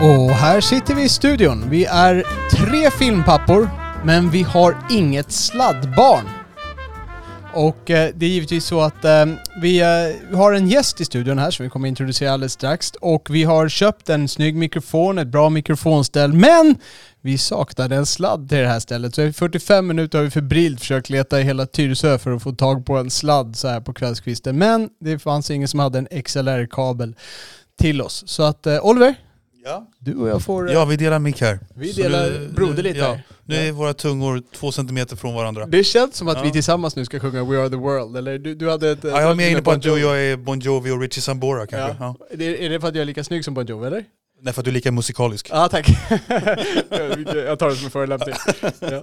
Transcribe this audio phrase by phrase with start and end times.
[0.00, 1.70] Och här sitter vi i studion.
[1.70, 3.70] Vi är tre filmpappor,
[4.04, 6.24] men vi har inget sladdbarn.
[7.54, 9.26] Och eh, det är givetvis så att eh,
[9.62, 12.92] vi eh, har en gäst i studion här som vi kommer introducera alldeles strax.
[13.00, 16.76] Och vi har köpt en snygg mikrofon, ett bra mikrofonställ, men
[17.20, 19.14] vi saknade en sladd till det här stället.
[19.14, 22.52] Så i 45 minuter har vi febrilt försökt leta i hela Tyresö för att få
[22.52, 24.58] tag på en sladd så här på kvällskvisten.
[24.58, 27.14] Men det fanns ingen som hade en XLR-kabel
[27.78, 28.24] till oss.
[28.26, 29.14] Så att eh, Oliver,
[29.64, 29.86] Ja.
[29.98, 30.70] du och jag får...
[30.70, 31.58] Ja, vi delar mick här.
[31.74, 33.22] Vi Så delar nu- broderligt ja, här.
[33.44, 35.66] Nu är våra tungor två centimeter från varandra.
[35.66, 36.42] Det känns som att Ja.
[36.42, 38.98] vi tillsammans nu ska sjunga We Are The World, eller du, du hade ett...
[39.02, 40.18] Ja, jag var mer inne på att du och Bon Jovi.
[40.22, 41.96] jag är Bon Jovi och Richie Sambora kanske.
[42.04, 42.16] Ja.
[42.20, 42.26] Ja.
[42.30, 44.04] Är det- Är det för att jag är lika snygg som Bon Jovi, eller?
[44.40, 45.48] Nej, för att du är lika musikalisk.
[45.50, 45.88] Ja, tack.
[47.34, 48.34] jag tar det som en förolämpning.
[48.80, 49.02] Ja.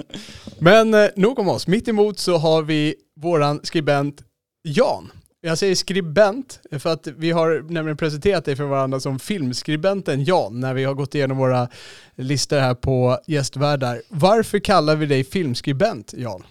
[0.60, 1.68] Men eh, nog om oss.
[1.68, 4.22] Mitt emot så har vi våran skribent
[4.64, 5.12] Jan.
[5.46, 10.60] Jag säger skribent för att vi har nämligen presenterat dig för varandra som filmskribenten Jan
[10.60, 11.68] när vi har gått igenom våra
[12.16, 14.02] listor här på gästvärdar.
[14.10, 16.44] Varför kallar vi dig filmskribent Jan?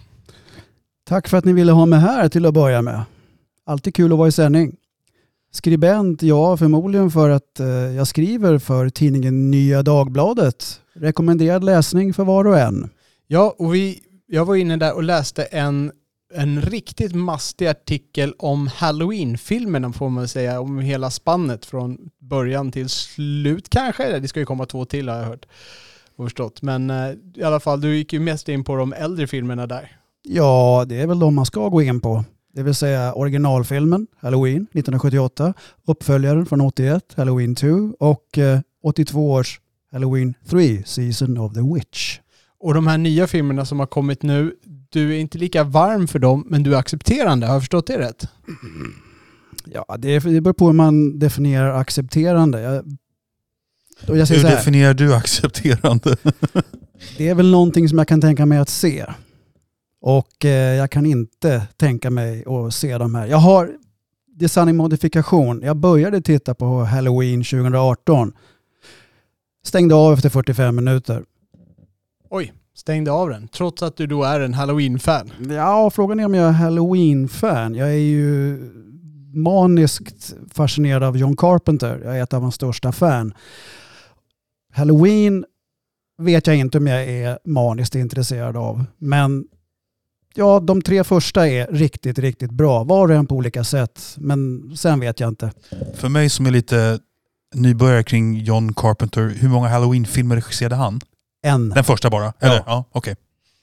[1.05, 3.03] Tack för att ni ville ha mig här till att börja med.
[3.65, 4.75] Alltid kul att vara i sändning.
[5.51, 10.81] Skribent, ja förmodligen för att eh, jag skriver för tidningen Nya Dagbladet.
[10.93, 12.89] Rekommenderad läsning för var och en.
[13.27, 15.91] Ja, och vi, jag var inne där och läste en,
[16.35, 22.89] en riktigt mastig artikel om Halloween-filmerna får man säga, om hela spannet från början till
[22.89, 24.19] slut kanske.
[24.19, 25.45] Det ska ju komma två till har jag hört
[26.15, 26.61] och förstått.
[26.61, 29.97] Men eh, i alla fall, du gick ju mest in på de äldre filmerna där.
[30.23, 32.23] Ja, det är väl de man ska gå in på.
[32.53, 35.53] Det vill säga originalfilmen Halloween 1978,
[35.87, 37.67] uppföljaren från 81, Halloween 2
[37.99, 39.59] och eh, 82 års
[39.91, 42.19] Halloween 3, Season of the Witch.
[42.59, 44.55] Och de här nya filmerna som har kommit nu,
[44.95, 47.47] du är inte lika varm för dem, men du är accepterande.
[47.47, 48.27] Har jag förstått det rätt?
[49.65, 52.61] Ja, det, det beror på hur man definierar accepterande.
[52.61, 52.97] Jag,
[54.07, 56.17] och jag säger Hur definierar du accepterande?
[57.17, 59.05] Det är väl någonting som jag kan tänka mig att se.
[60.01, 63.27] Och eh, jag kan inte tänka mig att se de här.
[63.27, 63.71] Jag har
[64.47, 65.61] sanning modifikation.
[65.63, 68.33] Jag började titta på Halloween 2018.
[69.63, 71.23] Stängde av efter 45 minuter.
[72.29, 73.47] Oj, stängde av den.
[73.47, 75.31] Trots att du då är en Halloween-fan.
[75.49, 77.75] Ja, frågan är om jag är Halloween-fan.
[77.75, 78.57] Jag är ju
[79.33, 82.01] maniskt fascinerad av John Carpenter.
[82.03, 83.33] Jag är ett av hans största fan.
[84.73, 85.45] Halloween
[86.17, 88.85] vet jag inte om jag är maniskt intresserad av.
[88.97, 89.45] Men
[90.35, 92.83] ja, de tre första är riktigt, riktigt bra.
[92.83, 94.15] Var och en på olika sätt.
[94.17, 95.51] Men sen vet jag inte.
[95.95, 96.99] För mig som är lite
[97.55, 101.01] nybörjare kring John Carpenter, hur många Halloween-filmer regisserade han?
[101.45, 101.69] En.
[101.69, 102.33] Den första bara?
[102.39, 102.63] Eller?
[102.65, 103.15] Ja, okej.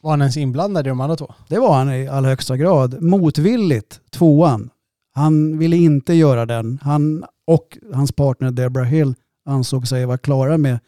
[0.02, 1.34] Var han ens inblandad i de andra två?
[1.48, 3.02] Det var han i allra högsta grad.
[3.02, 4.70] Motvilligt, tvåan.
[5.14, 6.78] Han ville inte göra den.
[6.82, 9.14] Han och hans partner Deborah Hill
[9.46, 10.78] ansåg sig vara klara med,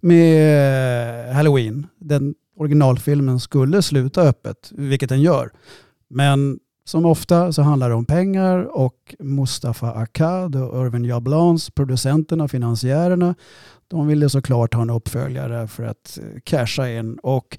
[0.00, 1.86] med Halloween.
[1.98, 5.50] Den originalfilmen skulle sluta öppet, vilket den gör.
[6.08, 12.48] Men som ofta så handlar det om pengar och Mustafa Akkad och Irvin Jablans, producenterna,
[12.48, 13.34] finansiärerna,
[13.88, 17.18] de ville såklart ha en uppföljare för att eh, casha in.
[17.18, 17.58] Och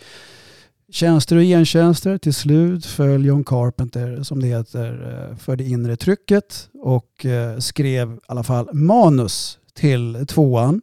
[0.90, 5.96] Tjänster och gentjänster till slut föll John Carpenter, som det heter, eh, för det inre
[5.96, 10.82] trycket och eh, skrev i alla fall manus till tvåan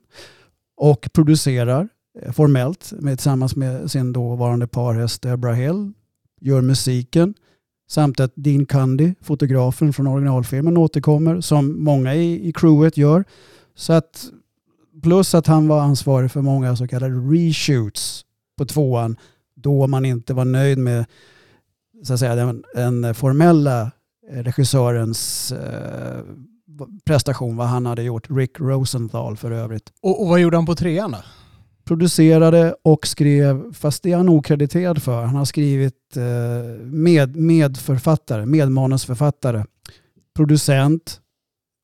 [0.76, 1.88] och producerar
[2.32, 5.92] formellt med, tillsammans med sin dåvarande parhäst Deborah Hill,
[6.40, 7.34] gör musiken
[7.92, 13.24] samt att Dean Cundy, fotografen från originalfilmen, återkommer som många i, i crewet gör.
[13.74, 14.24] Så att,
[15.02, 18.24] plus att han var ansvarig för många så kallade reshoots
[18.58, 19.16] på tvåan
[19.54, 21.04] då man inte var nöjd med
[22.02, 23.90] så att säga, den, den formella
[24.30, 26.20] regissörens eh,
[27.04, 28.30] prestation, vad han hade gjort.
[28.30, 29.92] Rick Rosenthal för övrigt.
[30.02, 31.18] Och, och vad gjorde han på trean då?
[31.84, 35.22] Producerade och skrev, fast det är han okrediterad för.
[35.22, 36.22] Han har skrivit eh,
[36.84, 39.64] med, medförfattare, medmanusförfattare,
[40.36, 41.20] producent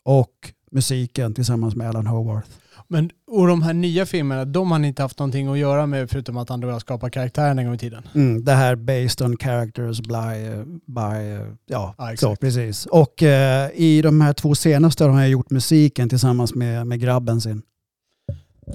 [0.05, 2.43] och musiken tillsammans med Alan Howard.
[2.91, 6.11] Men, och de här nya filmerna, de har ni inte haft någonting att göra med
[6.11, 8.09] förutom att han har skapat karaktären en gång i tiden?
[8.15, 12.87] Mm, det här based on characters by, by ja, Ja, så precis.
[12.87, 17.41] Och eh, i de här två senaste har jag gjort musiken tillsammans med, med grabben
[17.41, 17.63] sin.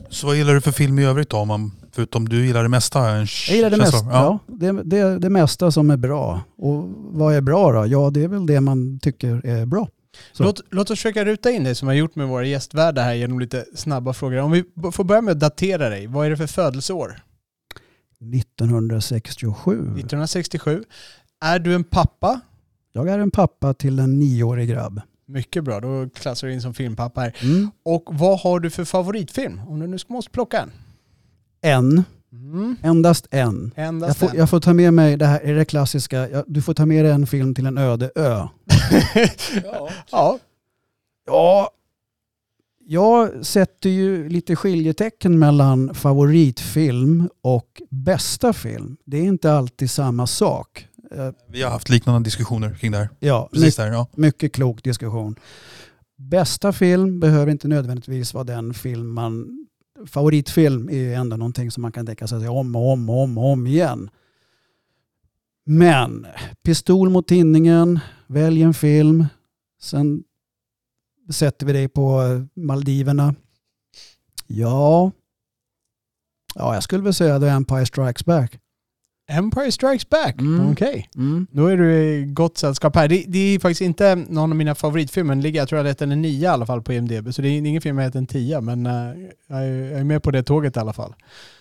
[0.10, 1.38] Så vad gillar du för film i övrigt då?
[1.38, 3.10] Om man, förutom du gillar det mesta?
[3.10, 3.18] En
[3.48, 4.40] Jag gillar det känsla- mesta, ja.
[4.48, 6.42] det, det, det mesta som är bra.
[6.58, 7.88] Och vad är bra då?
[7.88, 9.88] Ja, det är väl det man tycker är bra.
[10.34, 10.44] Så.
[10.44, 13.40] Låt, låt oss försöka ruta in det som har gjort med våra gästvärdar här genom
[13.40, 14.38] lite snabba frågor.
[14.38, 16.08] Om vi får börja med att datera dig.
[16.08, 17.20] Vad är det för födelseår?
[18.36, 19.72] 1967.
[20.00, 20.84] 1967.
[21.46, 22.40] Är du en pappa?
[22.92, 25.02] Jag är en pappa till en nioårig grabb.
[25.34, 27.36] Mycket bra, då klassar du in som filmpappa här.
[27.42, 27.72] Mm.
[27.86, 29.62] Och vad har du för favoritfilm?
[29.68, 30.72] Om du nu ska måste plocka en.
[31.62, 32.76] En, Mm.
[32.82, 33.72] endast en.
[33.76, 34.36] Jag Endast får, en.
[34.36, 37.06] jag får ta med mig, det här är det klassiska, jag, du får ta med
[37.06, 38.48] dig en film till en öde ö.
[40.12, 40.40] ja.
[41.26, 41.70] Ja,
[42.86, 48.98] jag sätter ju lite skiljetecken mellan favoritfilm och bästa film.
[49.06, 50.88] Det är inte alltid samma sak.
[51.14, 53.10] Eh, Vi har haft liknande diskussioner kring det här.
[53.20, 54.08] Ja, Precis där, ja.
[54.16, 55.36] mycket klok diskussion.
[56.18, 59.60] Bästa film behöver inte nödvändigtvis vara den film man...
[60.08, 63.38] Favoritfilm är ju ändå någonting som man kan tänka sig om och om och om,
[63.38, 64.10] och om igen.
[65.66, 66.28] Men
[66.64, 69.26] pistol mot tinningen, välj en film,
[69.82, 70.24] sen
[71.30, 72.22] sätter vi dig på
[72.54, 73.36] Maldiverna.
[74.48, 75.12] Ja,
[76.56, 78.60] ja jag skulle väl säga The Empire Strikes Back.
[79.28, 80.42] Empire Strikes Back.
[80.42, 80.72] Mm.
[80.72, 81.10] Okej.
[81.52, 83.08] Då är du i gott sällskap här.
[83.08, 85.36] Det, det är faktiskt inte någon av mina favoritfilmer.
[85.36, 87.34] Den ligger, jag tror jag hade en 9 i alla fall på IMDB.
[87.34, 88.92] Så det är ingen film jag heter en 10 men eh,
[89.48, 91.16] jag, är, jag är med på det tåget i alla fall.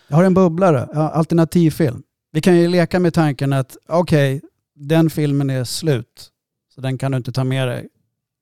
[0.09, 2.03] Jag har en bubblare, alternativfilm.
[2.33, 4.41] Vi kan ju leka med tanken att okej,
[4.75, 6.29] den filmen är slut.
[6.75, 7.89] Så den kan du inte ta med dig.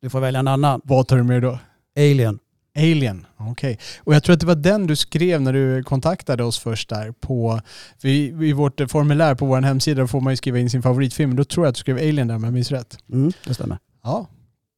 [0.02, 0.81] Du får välja en annan.
[0.84, 1.58] Vad tar du med då?
[1.96, 2.38] Alien.
[2.76, 3.78] Alien, okej.
[3.99, 7.12] Och jag tror att det var den du skrev när du kontaktade oss först där
[7.12, 7.61] på,
[8.02, 11.37] vi, i vårt formulär på vår hemsida får man ju skriva in sin favoritfilm.
[11.37, 12.99] Då tror jag att du skrev Alien där om jag minns rätt.
[13.12, 13.78] Mm, det stämmer.
[14.05, 14.26] Ja,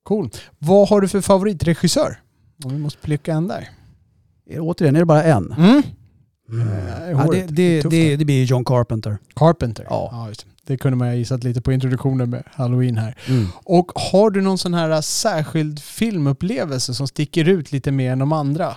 [0.02, 0.30] cool.
[0.58, 2.20] Vad har du för favoritregissör?
[2.64, 3.68] Om vi måste plicka en där.
[4.50, 5.52] Är- Återigen, är det bara en?
[5.52, 5.82] Mm.
[6.52, 6.68] Mm.
[7.10, 9.18] Ja, det, det, det, det blir John Carpenter.
[9.34, 9.86] Carpenter.
[9.90, 10.24] Ja.
[10.28, 10.72] just det.
[10.72, 13.16] det kunde man ha gissat lite på introduktionen med Halloween här.
[13.28, 13.46] Mm.
[13.64, 18.32] Och har du någon sån här särskild filmupplevelse som sticker ut lite mer än de
[18.32, 18.76] andra?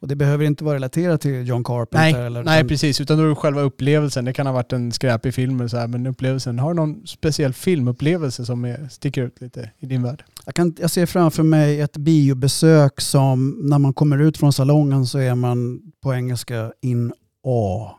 [0.00, 2.12] Och det behöver inte vara relaterat till John Carpenter.
[2.12, 3.00] Nej, eller, nej utan- precis.
[3.00, 4.24] Utan då är det själva upplevelsen.
[4.24, 6.58] Det kan ha varit en skräpig film eller så här, men upplevelsen.
[6.58, 10.24] Har du någon speciell filmupplevelse som är, sticker ut lite i din värld?
[10.44, 15.06] Jag, kan, jag ser framför mig ett biobesök som när man kommer ut från salongen
[15.06, 17.12] så är man på engelska in
[17.46, 17.90] awe.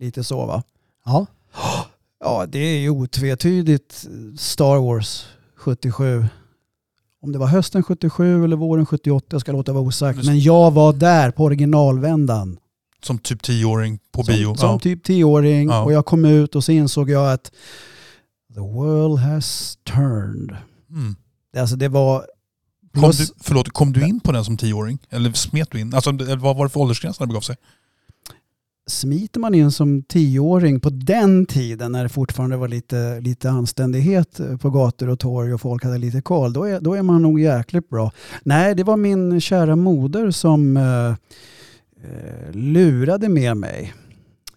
[0.00, 0.62] Lite så va?
[1.04, 1.26] Ja.
[2.20, 4.06] Ja, det är ju otvetydigt
[4.38, 5.26] Star Wars
[5.56, 6.24] 77.
[7.22, 10.24] Om det var hösten 77 eller våren 78 jag ska låta vara osagt.
[10.24, 12.58] Men jag var där på originalvändan.
[13.02, 14.54] Som typ tioåring på bio.
[14.56, 14.78] som ja.
[14.78, 15.82] typ tioåring Ja.
[15.84, 17.52] och jag kom ut och så insåg jag att
[18.54, 20.56] the world has turned.
[20.90, 21.16] mm.
[21.56, 22.26] Alltså det var...
[22.94, 24.98] kom, du, förlåt, kom du in på den som tioåring?
[25.10, 25.94] Eller smet du in?
[25.94, 27.56] Alltså, vad var det för åldersgräns när det begav sig?
[28.88, 34.40] Smiter man in som tioåring på den tiden när det fortfarande var lite, lite anständighet
[34.60, 37.40] på gator och torg och folk hade lite koll, då är, då är man nog
[37.40, 38.12] jäkligt bra.
[38.42, 41.10] Nej, det var min kära moder som eh,
[42.10, 43.94] eh, lurade med mig.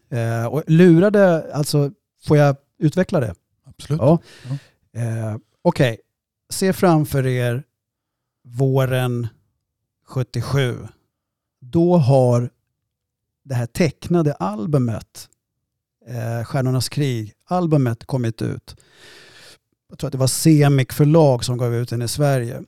[0.10, 1.92] Eh, och lurade, alltså,
[2.24, 3.34] får jag utveckla det?
[3.66, 4.02] Absolut.
[4.02, 4.20] Ja.
[4.94, 5.98] Eh, Okej,
[6.50, 7.64] se framför er
[8.44, 9.28] våren
[10.08, 10.78] 77.
[11.60, 12.50] Då har
[13.44, 15.30] det här tecknade albumet,
[16.08, 18.76] eh, Stjärnornas krig, albumet kommit ut.
[19.90, 22.64] Jag tror att det var Semik förlag som gav ut den i Sverige.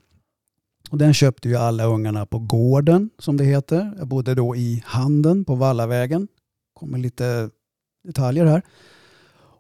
[0.90, 3.94] Och den köpte ju alla ungarna på gården, som det heter.
[3.98, 6.28] Jag bodde då i Handen på Vallavägen.
[6.74, 7.50] kommer lite
[8.04, 8.62] detaljer här.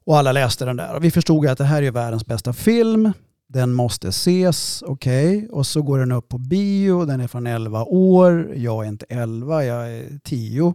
[0.05, 0.95] Och alla läste den där.
[0.95, 3.11] Och vi förstod ju att det här är världens bästa film.
[3.47, 5.47] Den måste ses, okej.
[5.51, 7.05] Och så går den upp på bio.
[7.05, 8.53] Den är från 11 år.
[8.55, 10.73] Jag är inte 11, jag är 10.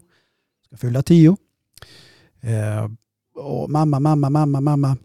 [0.68, 1.36] Ska fylla tio.
[2.40, 2.90] Eh,
[3.34, 4.96] och mamma, mamma, mamma, mamma.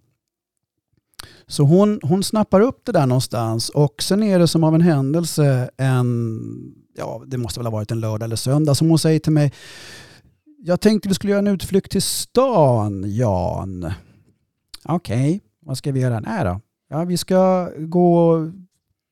[1.47, 4.81] Så hon, hon snappar upp det där någonstans och sen är det som av en
[4.81, 6.39] händelse en,
[6.97, 9.53] ja det måste väl ha varit en lördag eller söndag som hon säger till mig,
[10.57, 13.93] jag tänkte vi skulle göra en utflykt till stan, Jan.
[14.85, 16.19] Okej, vad ska vi göra?
[16.19, 16.61] Nej då.
[16.89, 18.39] Ja, vi ska gå...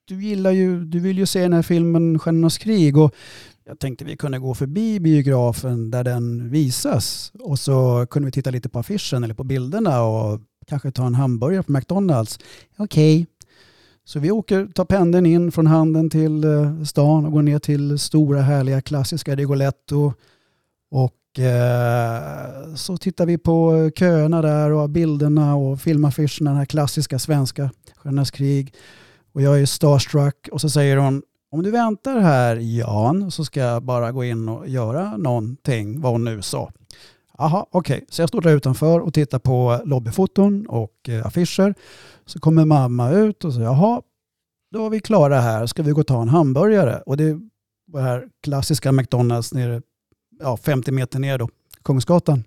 [0.05, 3.15] Du gillar ju, du vill ju se den här filmen Stjärnornas krig och
[3.65, 8.49] jag tänkte vi kunde gå förbi biografen där den visas och så kunde vi titta
[8.49, 12.39] lite på affischen eller på bilderna och kanske ta en hamburgare på McDonalds.
[12.77, 13.27] Okej.
[14.03, 17.99] Så vi åker, tar pendeln in från Handen till eh, stan och går ner till
[17.99, 20.13] stora härliga klassiska Rigoletto.
[20.91, 27.19] Och eh, så tittar vi på köerna där och bilderna och filmaffischerna, den här klassiska
[27.19, 28.73] svenska Stjärnornas krig.
[29.33, 33.59] Och jag är starstruck och så säger hon om du väntar här Jan så ska
[33.59, 36.71] jag bara gå in och göra någonting, vad hon nu sa.
[37.37, 37.95] Jaha, okej.
[37.95, 38.05] Okay.
[38.09, 41.75] Så jag står där utanför och tittar på lobbyfoton och eh, affischer.
[42.25, 44.01] Så kommer mamma ut och säger jaha,
[44.71, 45.65] då är vi klara här.
[45.65, 47.01] Ska vi gå och ta en hamburgare?
[47.05, 47.39] Och det är
[47.87, 49.81] det här klassiska McDonalds nere,
[50.39, 51.49] ja, 50 meter ner då,
[51.83, 52.43] Kungsgatan.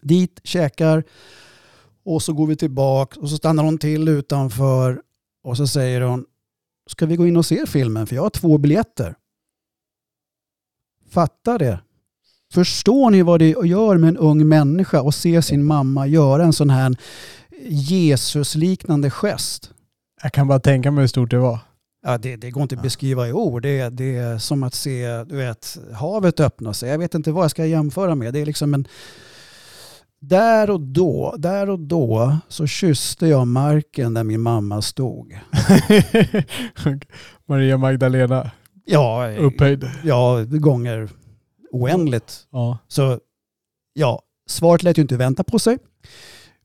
[0.00, 1.04] Dit, käkar
[2.04, 5.02] och så går vi tillbaka och så stannar hon till utanför
[5.42, 6.24] och så säger hon
[6.88, 8.06] Ska vi gå in och se filmen?
[8.06, 9.14] För jag har två biljetter.
[11.10, 11.80] Fatta det.
[12.52, 16.52] Förstår ni vad det gör med en ung människa att se sin mamma göra en
[16.52, 16.96] sån här
[17.68, 19.70] Jesusliknande gest?
[20.22, 21.58] Jag kan bara tänka mig hur stort det var.
[22.02, 23.62] Ja, det, det går inte att beskriva i ord.
[23.62, 26.90] Det, det är som att se du vet, havet öppna sig.
[26.90, 28.32] Jag vet inte vad jag ska jämföra med.
[28.32, 28.88] Det är liksom en...
[30.20, 35.38] Där och då, där och då så kysste jag marken där min mamma stod.
[37.46, 38.50] Maria Magdalena.
[38.84, 39.90] Ja, upphöjd.
[40.04, 41.08] Ja, gånger
[41.70, 42.46] oändligt.
[42.50, 42.78] Ja.
[42.88, 43.18] Så
[43.92, 45.78] ja, svaret lät ju inte vänta på sig.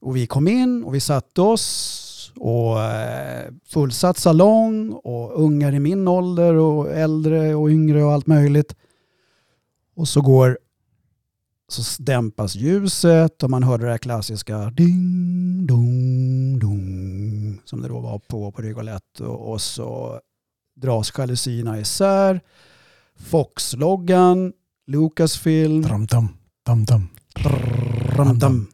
[0.01, 5.79] Och vi kom in och vi satte oss och eh, fullsatt salong och ungar i
[5.79, 8.75] min ålder och äldre och yngre och allt möjligt.
[9.95, 10.59] Och så går
[11.67, 17.99] så dämpas ljuset och man hörde det här klassiska ding, dong, dong som det då
[17.99, 20.19] var på, på Rigoletto och, och så
[20.75, 22.41] dras jalusierna isär.
[23.15, 24.53] Fox-loggan
[24.87, 25.81] Lucasfilm.
[25.81, 26.29] Dram, dam,
[26.65, 27.09] dam, dam.
[28.15, 28.67] Dram, dam.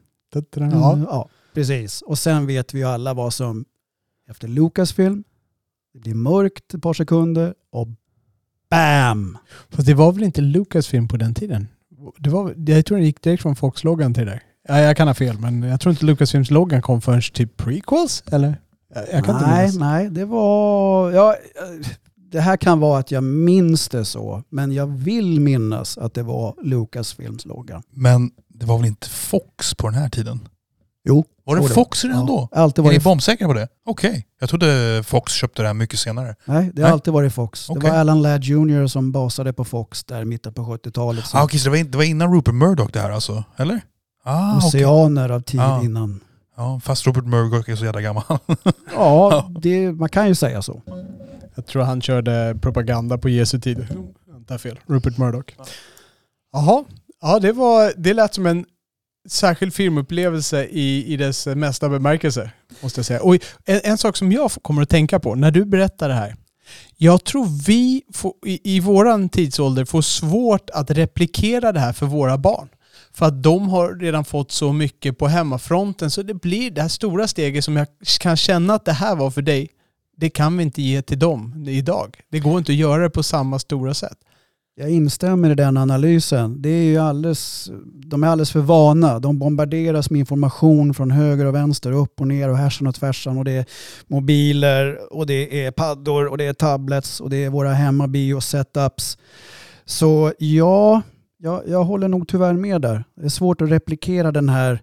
[0.51, 1.00] Ja.
[1.08, 2.01] ja, precis.
[2.01, 3.65] Och sen vet vi ju alla vad som
[4.29, 5.24] efter Lucasfilm,
[5.93, 7.88] det blir mörkt ett par sekunder och
[8.69, 9.38] BAM!
[9.69, 11.67] Fast det var väl inte Lucasfilm på den tiden?
[12.17, 15.13] Det var, jag tror den gick direkt från Fox-loggan till det Ja, jag kan ha
[15.13, 18.61] fel, men jag tror inte Lucasfilms loggan kom förrän till prequels, eller?
[19.11, 21.11] Jag kan nej, inte nej, det var...
[21.11, 21.35] Ja,
[22.31, 26.23] det här kan vara att jag minns det så, men jag vill minnas att det
[26.23, 27.81] var Lucasfilms logga.
[27.91, 30.39] Men det var väl inte Fox på den här tiden?
[31.05, 31.25] Jo.
[31.45, 32.49] Var det Fox redan ja, då?
[32.51, 33.67] Alltid varit är ni bombsäkra på det?
[33.85, 34.09] Okej.
[34.09, 34.23] Okay.
[34.39, 36.35] Jag trodde Fox köpte det här mycket senare.
[36.45, 36.93] Nej, det har Nej.
[36.93, 37.69] alltid varit Fox.
[37.69, 37.81] Okay.
[37.81, 41.25] Det var Alan Ladd Jr som basade på Fox där mitten på 70-talet.
[41.25, 43.43] Ah, Okej, okay, så det var, det var innan Rupert Murdoch det här alltså?
[43.57, 43.81] Eller?
[44.23, 45.83] Ah, Oceaner av tid ah.
[45.83, 46.19] innan.
[46.57, 48.23] Ja, fast Rupert Murdoch är så jävla gammal.
[48.95, 50.81] ja, det, man kan ju säga så.
[51.55, 53.87] Jag tror han körde propaganda på Jesu tid.
[54.47, 54.79] Jag fel.
[54.85, 55.55] Rupert Murdoch.
[56.53, 56.83] Jaha,
[57.21, 58.65] ja det, var, det lät som en
[59.27, 62.51] särskild filmupplevelse i, i dess mesta bemärkelse.
[62.81, 63.21] Måste jag säga.
[63.21, 63.35] Och
[63.65, 66.35] en, en sak som jag kommer att tänka på när du berättar det här.
[66.97, 72.05] Jag tror vi får, i, i våran tidsålder får svårt att replikera det här för
[72.05, 72.69] våra barn.
[73.13, 76.89] För att de har redan fått så mycket på hemmafronten så det blir det här
[76.89, 77.88] stora steget som jag
[78.19, 79.69] kan känna att det här var för dig
[80.17, 82.17] det kan vi inte ge till dem idag.
[82.29, 84.17] Det går inte att göra det på samma stora sätt.
[84.79, 86.62] Jag instämmer i den analysen.
[86.62, 89.19] Det är ju alldeles, de är alldeles för vana.
[89.19, 93.38] De bombarderas med information från höger och vänster, upp och ner och härsan och tvärsan.
[93.38, 93.65] Och det är
[94.07, 99.17] mobiler och det är paddor och det är tablets och det är våra hemmabio-setups.
[99.86, 101.01] Så ja,
[101.38, 103.03] jag, jag håller nog tyvärr med där.
[103.15, 104.81] Det är svårt att replikera den här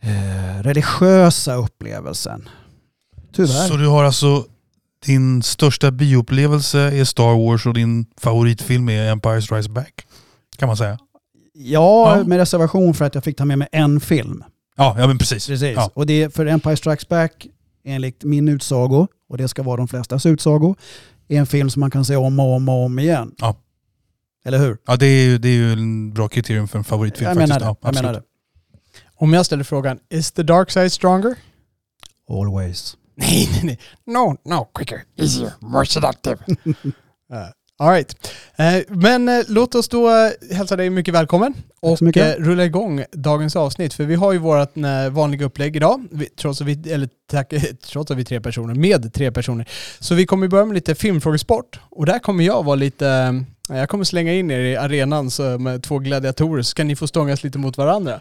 [0.00, 2.48] eh, religiösa upplevelsen.
[3.32, 3.68] Tyvärr.
[3.68, 4.44] Så du har alltså
[5.04, 10.06] din största bioupplevelse är Star Wars och din favoritfilm är Empire Strikes Back?
[10.56, 10.98] Kan man säga.
[11.52, 12.24] Ja, ja.
[12.24, 14.44] med reservation för att jag fick ta med mig en film.
[14.76, 15.46] Ja, ja men precis.
[15.46, 15.76] precis.
[15.76, 15.90] Ja.
[15.94, 17.46] Och det är för Empire Strikes Back,
[17.84, 20.76] enligt min utsago, och det ska vara de flestas utsago,
[21.28, 23.34] är en film som man kan se om och om och om igen.
[23.38, 23.56] Ja.
[24.44, 24.76] Eller hur?
[24.86, 27.60] Ja, det är ju, det är ju en bra kriterium för en favoritfilm jag faktiskt.
[27.60, 27.78] Menar det.
[27.82, 28.22] Ja, jag menar det.
[29.16, 31.34] Om jag ställer frågan, is the dark side stronger?
[32.30, 32.96] Always.
[33.14, 33.78] Nej, nej, nej.
[34.06, 36.36] No, no, quicker, easier, more seductive.
[36.66, 36.74] uh,
[37.78, 38.30] all right.
[38.60, 41.98] Uh, men uh, låt oss då uh, hälsa dig mycket välkommen och
[42.38, 43.94] rulla igång dagens avsnitt.
[43.94, 44.76] För vi har ju vårt
[45.10, 47.54] vanliga upplägg idag, vi, trots, att vi, eller, tack,
[47.86, 49.68] trots att vi är tre personer, med tre personer.
[50.00, 54.04] Så vi kommer börja med lite filmfrågesport och där kommer jag vara lite jag kommer
[54.04, 57.58] slänga in er i arenan så med två gladiatorer så ska ni få stångas lite
[57.58, 58.20] mot varandra.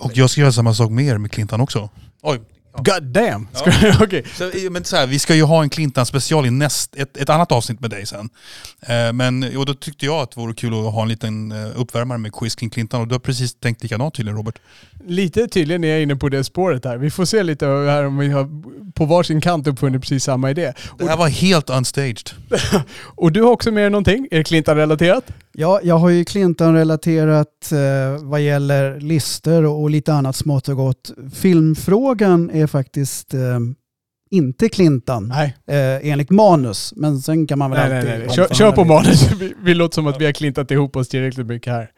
[0.00, 1.88] och jag ska göra samma sak med er med Clintan också.
[2.22, 2.40] Oj,
[2.76, 3.48] God damn!
[3.52, 3.96] Ska ja.
[4.00, 4.24] Okej.
[4.34, 7.30] Så, men så här, vi ska ju ha en Clintan special i näst, ett, ett
[7.30, 8.28] annat avsnitt med dig sen.
[8.80, 11.80] Eh, men och då tyckte jag att det vore kul att ha en liten eh,
[11.80, 14.58] uppvärmare med quiz kring Clintan och du har precis tänkt likadant tydligen Robert.
[15.06, 16.96] Lite tydligen är jag inne på det spåret här.
[16.96, 18.48] Vi får se lite här om vi har
[18.92, 20.72] på varsin kant uppfunnit precis samma idé.
[20.98, 22.30] Det här var helt unstaged.
[23.04, 24.28] och du har också med dig någonting.
[24.30, 25.24] Är det Clintan-relaterat?
[25.56, 30.76] Ja, jag har ju Clinton-relaterat eh, vad gäller listor och, och lite annat smått och
[30.76, 31.10] gott.
[31.34, 33.58] Filmfrågan är faktiskt eh,
[34.30, 35.56] inte Clinton Nej.
[35.66, 36.92] eh, enligt manus.
[36.96, 38.10] Men sen kan man väl Nej, alltid...
[38.10, 38.36] nej, nej.
[38.36, 39.32] Kör, kör på manus.
[39.40, 41.90] Vi, vi låter som att vi har klintat ihop oss tillräckligt mycket här.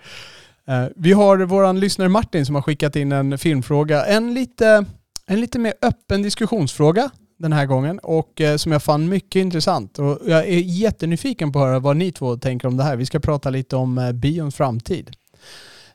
[0.69, 4.05] Eh, vi har vår lyssnare Martin som har skickat in en filmfråga.
[4.05, 4.85] En lite,
[5.27, 9.99] en lite mer öppen diskussionsfråga den här gången och eh, som jag fann mycket intressant.
[9.99, 12.97] Och jag är jättenyfiken på att höra vad ni två tänker om det här.
[12.97, 15.11] Vi ska prata lite om eh, bions framtid.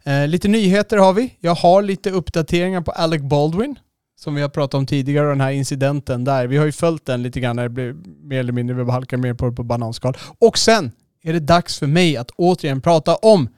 [0.04, 1.38] Eh, lite nyheter har vi.
[1.40, 3.76] Jag har lite uppdateringar på Alec Baldwin
[4.22, 6.48] som vi har pratat om tidigare, den här incidenten där.
[6.48, 9.18] Vi har ju följt den lite grann när det blir mer eller mindre, vi halkar
[9.18, 10.18] mer på på bananskal.
[10.40, 10.92] Och sen
[11.24, 13.50] är det dags för mig att återigen prata om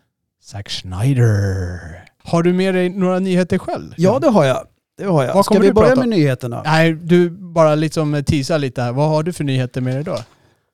[0.41, 1.79] Zack Schneider.
[2.23, 3.93] Har du med dig några nyheter själv?
[3.97, 4.67] Ja, det har jag.
[5.03, 5.33] Det har jag.
[5.33, 6.61] Vad Ska kommer vi du börja prata med nyheterna?
[6.65, 8.91] Nej, du bara liksom teasar lite här.
[8.91, 10.17] Vad har du för nyheter med dig då?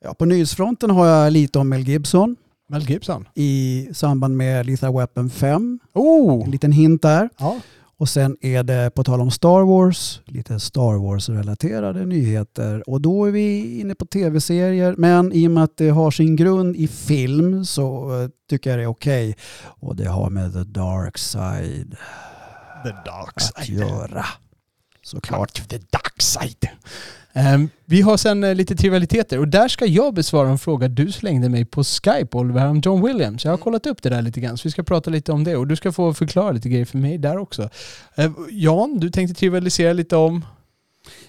[0.04, 2.36] Ja, på nyhetsfronten har jag lite om Mel Gibson
[2.70, 3.28] Mel Gibson.
[3.36, 5.80] i samband med Lethal Weapon 5.
[5.94, 6.44] Oh!
[6.44, 7.30] En liten hint där.
[7.40, 7.60] Ja.
[7.98, 12.90] Och sen är det på tal om Star Wars, lite Star Wars-relaterade nyheter.
[12.90, 16.36] Och då är vi inne på tv-serier, men i och med att det har sin
[16.36, 19.36] grund i film så eh, tycker jag det är okej.
[19.66, 21.98] Och det har med The Dark Side
[22.84, 24.26] The dark att göra.
[25.02, 25.70] Såklart.
[25.70, 26.70] The dark side.
[27.34, 31.12] Ehm, vi har sen eh, lite trivialiteter och där ska jag besvara en fråga du
[31.12, 33.46] slängde mig på Skype Oliver om John Williams.
[33.46, 35.56] Jag har kollat upp det där lite grann så vi ska prata lite om det
[35.56, 37.70] och du ska få förklara lite grejer för mig där också.
[38.16, 40.46] Ehm, Jan, du tänkte trivialisera lite om?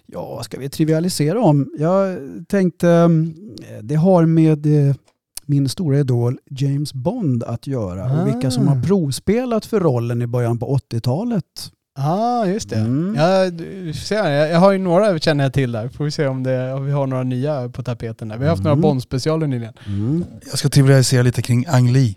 [0.06, 1.70] Ja, vad ska vi trivialisera om?
[1.78, 3.34] Jag tänkte, mm,
[3.82, 4.94] det har med eh,
[5.50, 8.74] min stora idol James Bond att göra och vilka som Ah.
[8.74, 11.44] har provspelat för rollen i början på 80-talet.
[11.96, 12.76] Ja, ah, just det.
[12.76, 13.14] Mm.
[13.14, 15.88] Ja, du ser, jag, jag har ju några känner jag till där.
[15.88, 18.36] Får vi se om, det, om vi har några nya på tapeten där.
[18.38, 18.70] Vi har haft Mm.
[18.80, 19.74] några Bond-specialer nyligen.
[20.50, 22.14] Jag ska trivialisera lite kring Ang Lee.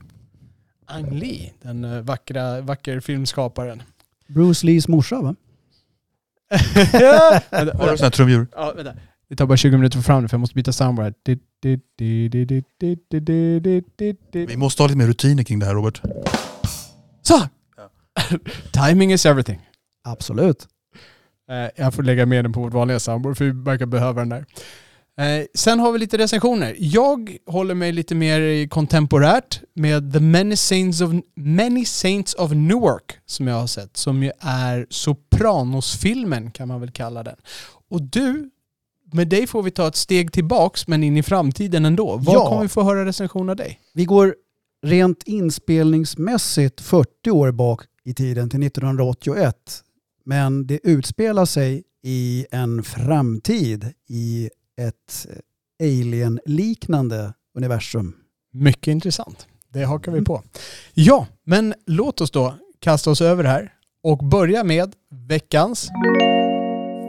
[0.86, 3.82] Ang Lee, den eh, vackra, vacker filmskaparen.
[4.28, 5.36] Bruce Lees morsa va?
[6.76, 7.78] Vänta, Har du vänta.
[7.82, 8.48] sådana här trumdjur?
[8.56, 8.94] Ja, vänta.
[9.30, 11.14] Det tar bara 20 minuter för fram nu för jag måste byta soundboard.
[14.32, 16.02] Vi måste ha lite mer rutiner kring det här Robert.
[17.22, 17.48] Så!
[18.72, 19.60] Timing is everything.
[20.04, 20.68] Absolut.
[21.50, 24.30] Eh, jag får lägga med den på vårt vanliga soundboard för vi verkar behöva den
[24.30, 24.46] där.
[25.18, 26.76] Eh, sen har vi lite recensioner.
[26.80, 33.18] Jag håller mig lite mer kontemporärt med The Many Saints of, Many Saints of Newark
[33.26, 33.98] som jag har sett.
[33.98, 37.36] Som ju är Sopranos-filmen kan man väl kalla den.
[37.90, 38.50] Och du
[39.14, 42.18] med dig får vi ta ett steg tillbaks men in i framtiden ändå.
[42.18, 42.50] Var Ja.
[42.50, 43.80] kommer vi få höra recension av dig?
[43.94, 44.36] Vi går
[44.86, 49.56] rent inspelningsmässigt 40 år bak i tiden till 1981.
[50.26, 54.50] Men det utspelar sig i en framtid i
[54.82, 55.28] ett
[55.84, 58.16] alien-liknande universum.
[58.54, 59.48] Mycket intressant.
[59.74, 60.44] Det hakar vi på.
[60.94, 63.74] Ja, men låt oss då kasta oss över här
[64.04, 64.96] och börja med
[65.28, 65.90] veckans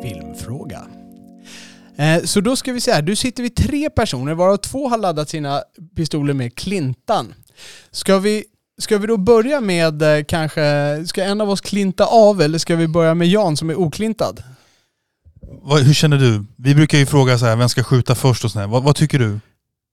[0.02, 0.86] filmfråga.
[1.96, 4.98] Eh, Så då ska vi se här, du sitter vid tre personer varav två har
[4.98, 5.62] laddat sina
[5.96, 7.34] pistoler med Klintan.
[7.90, 8.44] Ska vi,
[8.78, 12.76] ska vi då börja med eh, kanske, ska en av oss klinta av eller ska
[12.76, 14.42] vi börja med Jan som är oklintad?
[15.62, 16.44] Vad, hur känner du?
[16.56, 18.66] Vi brukar ju fråga så här, vem ska skjuta först och sådär.
[18.66, 19.40] Vad, vad tycker du?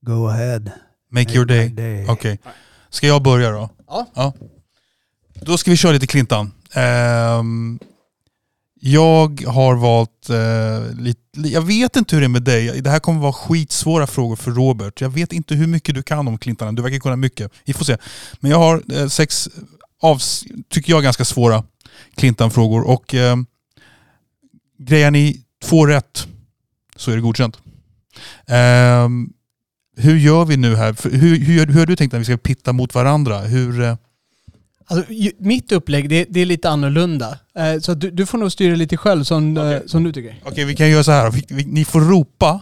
[0.06, 0.62] Go ahead.
[1.12, 1.70] Make your day.
[1.70, 2.06] day.
[2.10, 2.40] Okej.
[2.90, 3.70] Ska jag börja då?
[4.16, 4.34] Ja.
[5.42, 6.52] Då ska vi köra lite Clintan.
[6.74, 7.80] Ehm,
[8.84, 12.82] jag har valt eh, lite, jag vet inte hur det är med dig.
[12.82, 15.02] Det här kommer vara skitsvåra frågor för Robert.
[15.02, 16.76] Jag vet inte hur mycket du kan om Clintan.
[16.76, 17.52] Du verkar kunna mycket.
[17.66, 17.98] Vi får se.
[18.40, 19.50] Men jag har eh, sex,
[20.02, 20.22] av,
[20.70, 21.64] tycker jag, ganska svåra
[22.16, 22.82] Clintan-frågor.
[22.82, 23.36] Och eh,
[24.78, 26.28] grejer ni två rätt
[26.96, 27.58] så är det godkänt.
[28.48, 29.10] Eh,
[29.98, 31.10] hur gör vi nu här?
[31.10, 33.40] Hur, hur, hur har du tänkt att vi ska pitta mot varandra?
[33.40, 33.96] Hur, eh,
[34.92, 37.38] Alltså, ju- mitt upplägg det, det är lite annorlunda.
[37.58, 40.42] Eh, så att du, du får nog styra lite själv som, eh, som du tycker.
[40.46, 41.32] Okej, vi kan göra så här.
[41.32, 42.62] Vi, vi, ni får ropa.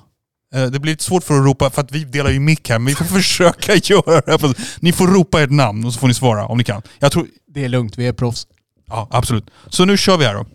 [0.55, 2.79] Eh, Det blir lite svårt för att ropa för att vi delar ju mick här,
[2.79, 4.41] men vi får försöka göra det.
[4.41, 4.55] här.
[4.79, 6.81] Ni får ropa ert namn och så får ni svara om ni kan.
[6.99, 7.27] Jag tror...
[7.53, 8.47] Det är lugnt, vi är proffs.
[8.87, 9.49] Ja, absolut.
[9.69, 10.45] Så nu kör vi här då.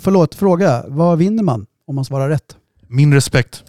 [0.00, 0.84] Förlåt, fråga.
[0.88, 2.56] Vad vinner man om man svarar rätt?
[2.88, 3.62] Min respekt.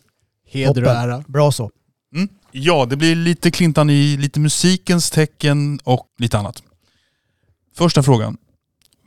[0.51, 0.97] Heder och Toppen.
[0.97, 1.23] ära.
[1.27, 1.71] Bra så.
[2.15, 2.27] Mm.
[2.51, 6.63] Ja, det blir lite Clintan i lite musikens tecken och lite annat.
[7.75, 8.37] Första frågan.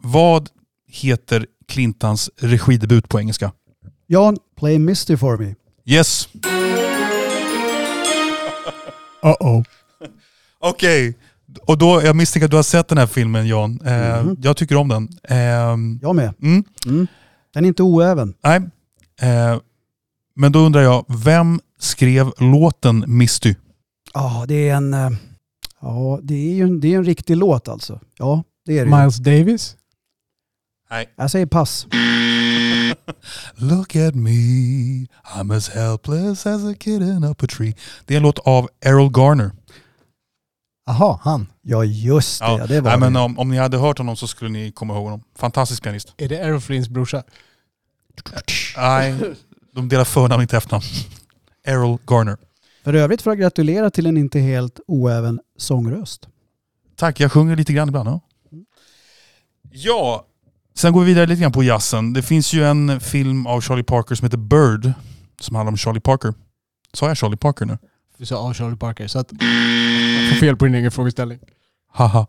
[0.03, 0.49] Vad
[0.89, 3.53] heter Clintans regidebut på engelska?
[4.07, 5.55] Jan, play Misty for me.
[5.85, 6.29] Yes!
[9.23, 9.65] Uh-oh.
[10.59, 11.19] Okej.
[11.67, 13.81] Och då, jag misstänker att du har sett den här filmen Jan.
[13.85, 14.37] Eh, Mhm.
[14.43, 15.09] Jag tycker om den.
[15.29, 15.37] Eh,
[16.03, 16.35] Jag med.
[16.43, 17.07] mm, Mm.
[17.55, 18.35] Den är inte oäven.
[18.45, 18.61] nej.
[19.21, 19.59] Eh,
[20.35, 23.55] men då undrar jag, vem skrev låten Misty?
[24.15, 24.95] Ja, det är en...
[24.95, 25.11] eh,
[25.81, 28.01] Ja, det är ju en, det är en riktig låt alltså.
[28.19, 28.97] Ja, det är det ju.
[28.97, 29.77] Miles Davis?
[30.91, 31.15] Nej.
[31.17, 31.87] Jag säger pass.
[33.55, 34.31] Look at me,
[35.35, 37.75] I'm as helpless as a kitten up a tree.
[38.05, 39.51] Det är en låt av Errol Garner.
[40.89, 41.47] Aha, han.
[41.63, 42.47] Ja, just det.
[42.47, 43.21] Ja, det var Nej, men det.
[43.21, 45.23] om, om ni hade hört honom så skulle ni komma ihåg honom.
[45.37, 46.15] Fantastisk pianist.
[46.17, 47.23] Är det Errol Flynns brorsa?
[48.77, 49.15] Nej,
[49.75, 50.85] de delar förnamn inte efternamn.
[51.65, 52.37] Errol Garner.
[52.85, 56.29] För övrigt får jag gratulera till en inte helt oäven sångröst.
[56.97, 58.09] Tack, jag sjunger lite grann ibland.
[58.09, 58.21] Ja.
[59.77, 60.27] Ja,
[60.75, 62.13] sen går vi vidare lite grann på jazzen.
[62.13, 64.93] Det finns ju en film av Charlie Parker som heter Bird.
[65.41, 66.35] Som handlar om Charlie Parker.
[66.93, 67.79] Sa jag Charlie Parker nu?
[68.19, 69.31] Du sa ah, Charlie Parker, så att...
[70.31, 71.39] Får fel på din egen frågeställning.
[71.93, 72.27] Haha.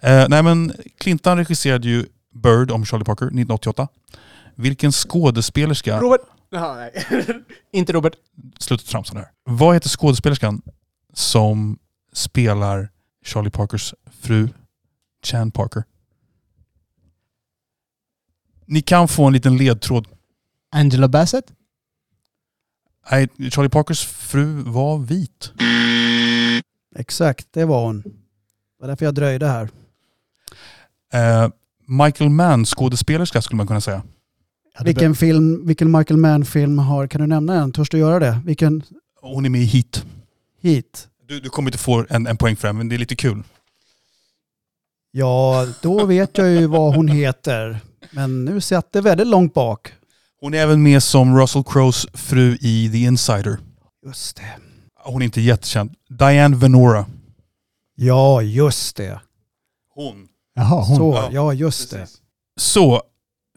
[0.00, 3.88] Eh, nej men Clintan regisserade ju Bird om Charlie Parker 1988.
[4.54, 6.00] Vilken skådespelerska...
[6.00, 6.20] Robert!
[6.50, 7.04] Jaha, nej.
[7.72, 8.12] Inte Robert.
[8.58, 9.26] Sluta tramsa där.
[9.44, 10.62] Vad heter skådespelerskan
[11.14, 11.78] som
[12.12, 12.88] spelar
[13.24, 14.48] Charlie Parkers fru
[15.24, 15.84] Chan Parker?
[18.68, 20.06] Ni kan få en liten ledtråd.
[20.72, 21.44] Angela Bassett?
[23.10, 25.52] Nej, Charlie Parkers fru var vit.
[26.96, 28.02] Exakt, det var hon.
[28.02, 28.10] Det
[28.80, 29.68] var därför jag dröjde här.
[31.12, 31.50] Eh,
[31.86, 34.02] Michael Mann skådespelerska skulle man kunna säga.
[34.84, 37.72] Vilken, film, vilken Michael Mann-film har, kan du nämna en?
[37.72, 38.40] Törs du göra det?
[38.44, 38.82] Vilken
[39.20, 40.04] Hon är med i Heat.
[40.60, 41.08] hit?
[41.28, 43.42] Du, du kommer inte få en, en poäng för den, men det är lite kul.
[45.10, 47.80] Ja, då vet jag ju vad hon heter.
[48.10, 49.92] Men nu satt det väldigt långt bak.
[50.40, 53.58] Hon är även med som Russell Crowes fru i The Insider.
[54.06, 54.56] Just det.
[55.04, 55.90] Hon är inte jättekänd.
[56.08, 57.06] Diane Venora.
[57.94, 59.20] Ja, just det.
[59.94, 60.28] Hon.
[60.54, 60.96] Jaha, hon.
[60.96, 62.06] Så, Ja, ja just det.
[62.56, 63.02] Så,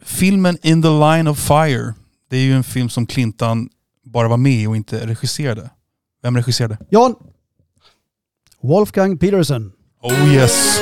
[0.02, 1.94] filmen In the Line of Fire.
[2.30, 3.68] Det är ju en film som Clintan
[4.04, 5.70] bara var med i och inte regisserade.
[6.22, 6.78] Vem regisserade?
[6.90, 7.14] Jan!
[8.60, 9.72] Wolfgang Peterson.
[10.02, 10.80] Oh yes.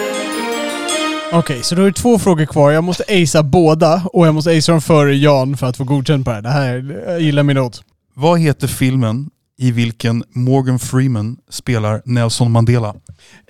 [1.33, 2.71] Okej, så då är det två frågor kvar.
[2.71, 6.25] Jag måste acea båda och jag måste acea dem före Jan för att få godkänt
[6.25, 6.43] på det här.
[6.43, 7.83] Det här jag gillar min odds.
[8.15, 12.95] Vad heter filmen i vilken Morgan Freeman spelar Nelson Mandela?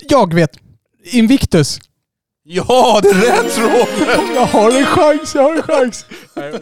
[0.09, 0.51] Jag vet!
[1.11, 1.79] Invictus!
[2.43, 3.13] Ja, det är
[3.43, 4.29] rätt Robert!
[4.35, 6.05] Jag har en chans, jag har en chans!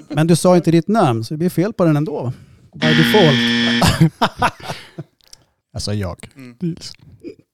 [0.10, 2.34] Men du sa inte ditt namn, så det blir fel på den ändå.
[2.76, 3.38] By default.
[5.74, 6.30] Alltså jag.
[6.36, 6.56] Mm.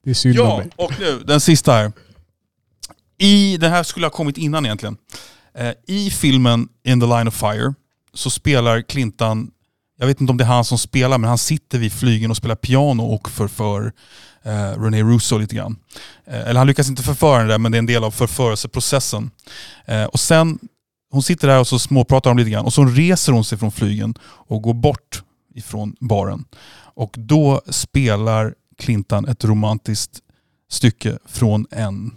[0.03, 0.69] Det är synd om Ja, mig.
[0.75, 1.91] och nu den sista här.
[3.17, 4.97] I, den här skulle ha kommit innan egentligen.
[5.57, 7.73] Eh, I filmen In the line of fire
[8.13, 9.51] så spelar Clintan,
[9.99, 12.37] jag vet inte om det är han som spelar, men han sitter vid flygen och
[12.37, 13.93] spelar piano och förför
[14.43, 15.77] eh, René Russo lite grann.
[16.27, 19.31] Eh, eller han lyckas inte förföra henne där, men det är en del av förförelseprocessen.
[19.85, 20.59] Eh, och sen,
[21.11, 23.71] hon sitter där och så småpratar de lite grann och så reser hon sig från
[23.71, 25.23] flygen och går bort
[25.55, 26.45] ifrån baren.
[26.95, 30.19] Och då spelar Clintan ett romantiskt
[30.69, 32.11] stycke från en,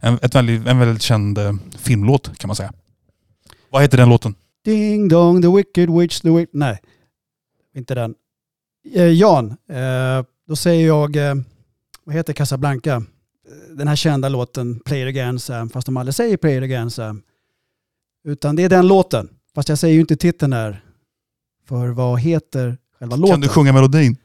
[0.00, 2.72] en, ett väldigt, en väldigt känd eh, filmlåt kan man säga.
[3.70, 4.34] Vad heter den låten?
[4.64, 6.48] Ding dong, the wicked witch, the wicked...
[6.52, 6.78] Nej,
[7.74, 8.14] inte den.
[8.94, 11.34] Eh, Jan, eh, då säger jag, eh,
[12.04, 12.94] vad heter Casablanca?
[12.94, 16.62] Eh, Den här kända låten Play it again Sam, fast de aldrig säger Play it
[16.62, 17.22] again Sam.
[18.24, 19.28] Utan det är den låten.
[19.54, 20.84] Fast jag säger ju inte titeln där.
[21.68, 23.32] För vad heter själva låten?
[23.34, 24.16] Kan du sjunga melodin?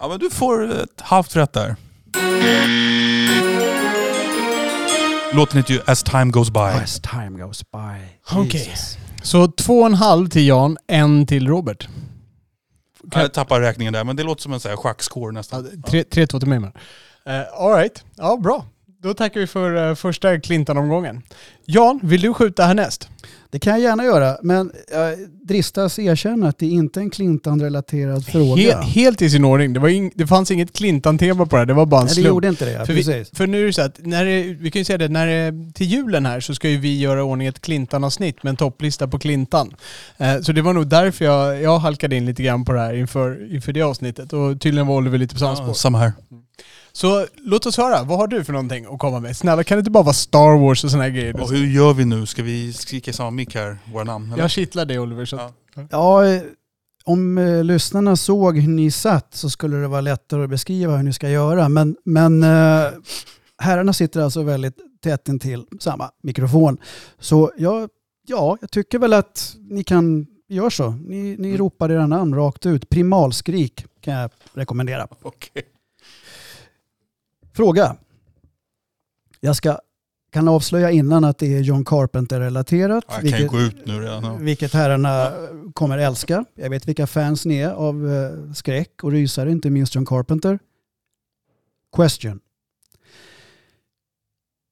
[0.00, 1.76] Ja men du får ett halvt rätt där.
[5.34, 6.60] Låten heter ju As time goes by.
[6.60, 7.78] As time goes by.
[8.32, 8.60] Okej.
[8.60, 8.98] Jesus.
[9.22, 11.88] Så två och en halv till Jan, en till Robert.
[13.14, 15.82] Jag tappar räkningen där men det låter som en schackscore Ja, nästan.
[15.86, 16.72] tre, tre, två till mig men.
[17.28, 18.66] Uh, Alright, ja bra.
[19.04, 21.22] Då tackar vi för uh, första Clinton-omgången.
[21.64, 23.08] Jan, vill du skjuta härnäst?
[23.50, 28.26] Det kan jag gärna göra, men jag dristas erkänna att det är inte en Clinton-relaterad
[28.26, 28.80] fråga.
[28.80, 29.72] He helt i sin ordning.
[29.72, 32.08] Det, var ing- det fanns inget Clinton-tema på det här, det var bara en Nej,
[32.08, 32.28] det slump.
[32.28, 32.86] gjorde inte det.
[32.86, 35.08] För, vi, för nu är det så att, när det, vi kan ju säga det,
[35.08, 38.50] när det, till julen här så ska ju vi göra i ordning ett Clintan-avsnitt med
[38.50, 39.74] en topplista på Clintan.
[40.16, 42.94] Eh, så det var nog därför jag, jag halkade in lite grann på det här
[42.94, 44.32] inför, inför det avsnittet.
[44.32, 45.68] Och tydligen var Oliver lite på samma spår.
[45.68, 46.12] Ja, samma här.
[46.96, 49.36] Så låt oss höra, vad har du för någonting att komma med?
[49.36, 51.40] Snälla kan det inte bara vara Star Wars och såna här grejer?
[51.40, 52.26] Och hur gör vi nu?
[52.26, 54.32] Ska vi skrika i samma mick här, våra namn?
[54.32, 54.42] eller?
[54.42, 55.24] Jag kittlar dig Oliver.
[55.24, 55.52] Så att,
[55.90, 56.42] Ja, eh,
[57.04, 61.02] om eh, lyssnarna såg hur ni satt så skulle det vara lättare att beskriva hur
[61.02, 61.68] ni ska göra.
[61.68, 62.90] Men, men eh,
[63.58, 66.76] herrarna sitter alltså väldigt tätt intill samma mikrofon.
[67.18, 67.88] Så jag,
[68.26, 70.90] ja, jag tycker väl att ni kan göra så.
[70.90, 71.56] Ni, ni Mm.
[71.56, 72.88] ropar era namn rakt ut.
[72.88, 75.06] Primalskrik kan jag rekommendera.
[75.22, 75.62] Okej.
[77.54, 77.96] Fråga.
[79.40, 79.78] Jag ska,
[80.32, 83.06] kan avslöja innan att det är John Carpenter-relaterat.
[83.06, 84.24] Kan ju gå ut nu redan.
[84.24, 84.34] ja.
[84.34, 85.32] vilket herrarna
[85.72, 86.44] kommer älska.
[86.54, 90.58] Jag vet vilka fans ni är av eh, skräck och rysare, inte minst John Carpenter.
[91.96, 92.40] Question.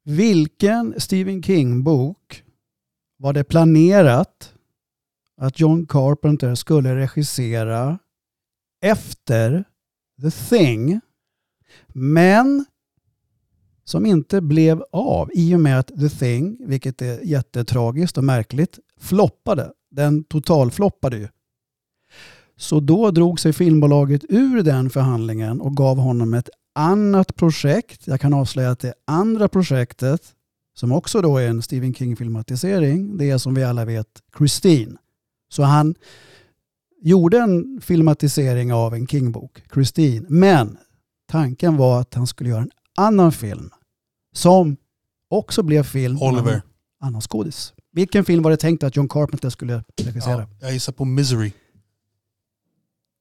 [0.05, 2.45] Vilken Stephen King-bok
[3.16, 4.55] var det planerat
[5.37, 7.99] att John Carpenter skulle regissera
[8.81, 9.64] efter
[10.23, 11.01] The Thing,
[11.88, 12.64] men
[13.92, 18.78] som inte blev av i och med att The Thing, vilket är jättetragiskt och märkligt,
[19.00, 19.72] floppade.
[19.90, 21.28] Den totalfloppade ju.
[22.57, 28.07] Så då drog sig filmbolaget ur den förhandlingen och gav honom ett annat projekt.
[28.07, 30.22] Jag kan avslöja att det andra projektet,
[30.74, 34.96] som också då är en Stephen King-filmatisering, det är som vi alla vet Christine.
[35.52, 35.94] Så han
[37.02, 40.78] gjorde en filmatisering av en King-bok, Christine, men
[41.31, 43.70] tanken var att han skulle göra en annan film
[44.33, 44.77] som
[45.29, 46.23] också blev film.
[46.23, 46.62] Oliver.
[47.01, 47.73] Annan skådis.
[47.92, 50.38] Vilken film var det tänkt att John Carpenter skulle regissera?
[50.40, 51.53] Ja, jag gissar på Misery.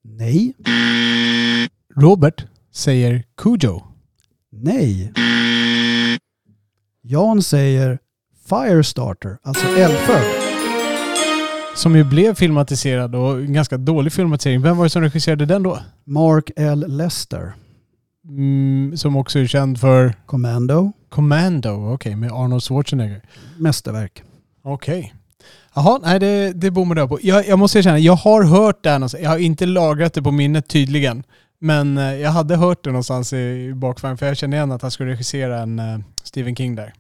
[0.04, 0.54] Nej,
[1.96, 3.82] Robert säger Cujo.
[4.52, 5.14] nej.
[7.02, 8.00] Jan säger
[8.50, 10.24] Firestarter, alltså eldfödd.
[11.76, 14.62] Som ju blev filmatiserad och en ganska dålig filmatisering.
[14.62, 15.80] Vem var det som regisserade den då?
[16.04, 16.86] Mark L.
[16.88, 17.54] Lester,
[18.26, 21.94] Mm, som också är känd för Commando, Commando.
[21.94, 23.22] Okej, med Arnold Schwarzenegger.
[23.58, 24.24] mästerverk.
[24.64, 25.14] Okej.
[25.76, 27.20] Jaha, nej det, det bommade jag på.
[27.22, 29.24] Jag, jag måste erkänna, jag har hört det här någonstans.
[29.24, 31.24] Jag har inte lagrat det på minnet tydligen.
[31.60, 33.76] Men eh, jag hade hört det någonstans i, i
[34.18, 36.94] för jag kände igen att han skulle regissera en eh, Stephen King där.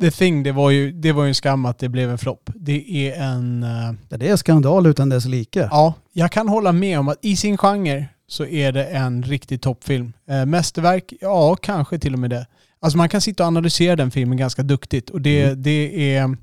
[0.00, 2.50] The Thing, det var, ju, det var ju en skam att det blev en flopp.
[2.54, 3.66] Det är en...
[4.08, 5.68] Ja, det är skandal utan dess like.
[5.70, 9.60] Ja, jag kan hålla med om att i sin genre så är det en riktig
[9.62, 10.12] toppfilm.
[10.28, 12.46] Eh, mästerverk, ja kanske till och med det.
[12.82, 15.62] Alltså man kan sitta och analysera den filmen ganska duktigt och det, Mm.
[15.62, 16.36] det, är,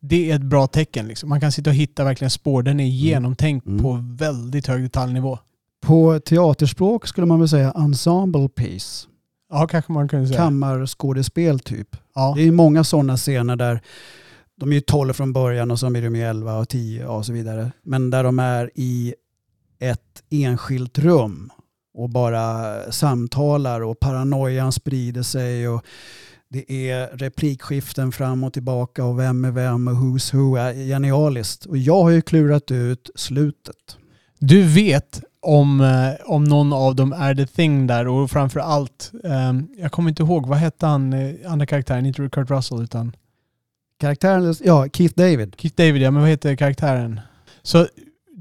[0.00, 1.08] det är ett bra tecken.
[1.08, 1.28] Liksom.
[1.28, 2.62] Man kan sitta och hitta verkligen spår.
[2.62, 3.82] Den är genomtänkt Mm.
[3.82, 5.38] på väldigt hög detaljnivå.
[5.86, 9.06] På teaterspråk skulle man väl säga ensemble piece.
[9.50, 10.38] Ja, kanske man kunde säga.
[10.38, 11.96] Kammarskådespel typ.
[12.14, 12.34] Ja.
[12.36, 13.80] Det är många sådana scener där
[14.60, 17.26] de är ju 12 från början och så blir de ju 11 och 10 och
[17.26, 17.72] så vidare.
[17.82, 19.14] Men där de är i
[19.80, 21.50] ett enskilt rum
[21.94, 25.84] och bara samtalar och paranoian sprider sig och
[26.48, 30.56] det är replikskiften fram och tillbaka och vem är vem och who's who.
[30.56, 31.66] är Genialiskt.
[31.66, 33.96] Och jag har ju klurat ut slutet.
[34.38, 39.12] Du vet om, eh, om någon av dem är the thing där och framför allt,
[39.24, 43.16] eh, jag kommer inte ihåg, vad hette han, eh, andra karaktären, inte Kurt Russell utan
[44.00, 45.54] Karaktären, ja, Keith David.
[45.58, 47.20] Keith David, ja men vad heter karaktären?
[47.62, 47.86] Så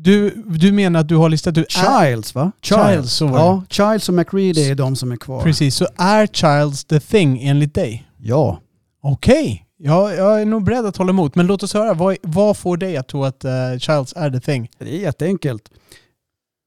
[0.04, 1.72] du, du menar att du har listat ut...
[1.72, 2.52] Childs va?
[2.62, 3.26] Childs, det.
[3.26, 5.44] Ja, Childs och McReady är de som är kvar.
[5.44, 8.08] Precis, så är Childs the thing enligt dig?
[8.18, 8.60] Ja.
[9.02, 11.36] Okej, ja, jag är nog beredd att hålla emot.
[11.36, 14.40] Men låt oss höra, vad, vad får dig att tro att eh, Childs är the
[14.40, 14.70] thing?
[14.78, 15.70] Det är jätteenkelt.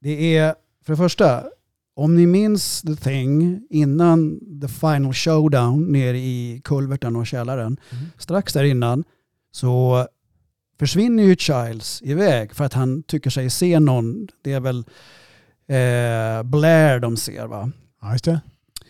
[0.00, 0.54] Det är,
[0.86, 1.44] för det första,
[1.96, 7.76] om ni minns The Thing innan The Final Showdown nere i kulverten och källaren,
[8.18, 9.04] strax där innan
[9.52, 10.06] så
[10.78, 14.28] försvinner ju Childs iväg för att han tycker sig se någon.
[14.42, 14.78] Det är väl
[15.66, 17.70] eh, Blair de ser va?
[18.02, 18.40] Ja, just det.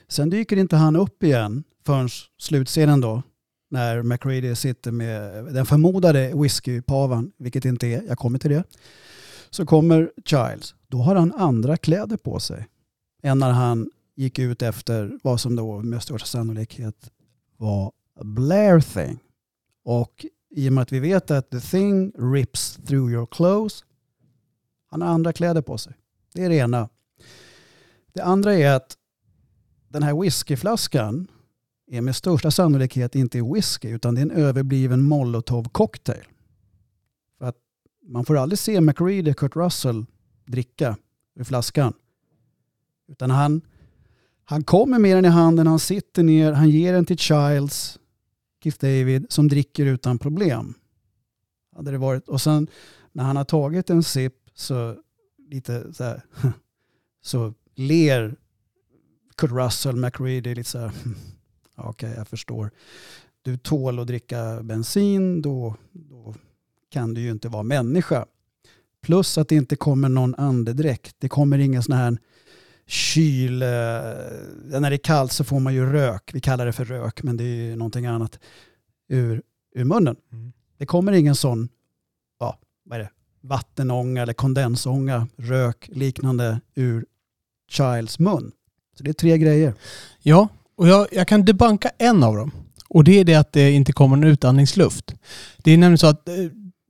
[0.08, 3.22] Sen dyker inte han upp igen förrän slutscenen då.
[3.70, 8.64] När McReady sitter med den förmodade whiskypavan, vilket inte är, jag kommer till det.
[9.50, 10.74] Så kommer Childs.
[10.88, 12.66] Då har han andra kläder på sig
[13.22, 17.10] än när han gick ut efter vad som då med största sannolikhet
[17.56, 17.92] var
[18.24, 19.18] Blair thing.
[19.84, 23.84] Och i och med att vi vet att the thing rips through your clothes.
[24.90, 25.94] Han har andra kläder på sig.
[26.34, 26.88] Det är det ena.
[28.12, 28.96] Det andra är att
[29.88, 31.30] den här whiskyflaskan
[31.86, 36.24] är med största sannolikhet inte whisky utan det är en överbliven molotov cocktail.
[37.38, 37.56] För att
[38.06, 40.06] man får aldrig se McReady Kurt Russell
[40.44, 40.96] dricka
[41.34, 41.92] ur flaskan.
[43.08, 43.60] Utan han,
[44.44, 47.98] han kommer med den i handen, han sitter ner, han ger den till Childs,
[48.62, 50.74] Keith David, som dricker utan problem.
[51.76, 52.28] Hade det varit.
[52.28, 52.66] Och sen
[53.12, 54.96] när han har tagit en sipp så
[55.50, 56.22] lite så här,
[57.22, 58.36] så ler
[59.36, 60.92] Kurt Russell, McReady lite så här,
[61.76, 62.70] Okej, okej jag förstår.
[63.42, 66.34] Du tål att dricka bensin, då, då
[66.90, 68.26] kan du ju inte vara människa.
[69.02, 71.16] Plus att det inte kommer någon andedräkt.
[71.18, 72.18] Det kommer ingen sån här
[72.86, 73.62] kyl...
[73.62, 76.30] Eh, när det är kallt så får man ju rök.
[76.32, 78.38] Vi kallar det för rök, men det är ju någonting annat.
[79.08, 79.42] Ur,
[79.74, 80.16] ur munnen.
[80.32, 80.52] Mm.
[80.78, 81.68] Det kommer ingen sån,
[82.40, 83.10] ja, vad är det?
[83.40, 87.06] Vattenånga eller kondensånga, rök, liknande ur
[87.70, 88.52] Childs mun.
[88.98, 89.74] Så det är tre grejer.
[90.22, 92.50] Ja, och jag, jag kan debanka en av dem.
[92.88, 95.14] Och det är det att det inte kommer någon utandningsluft.
[95.58, 96.34] Det är nämligen så att eh,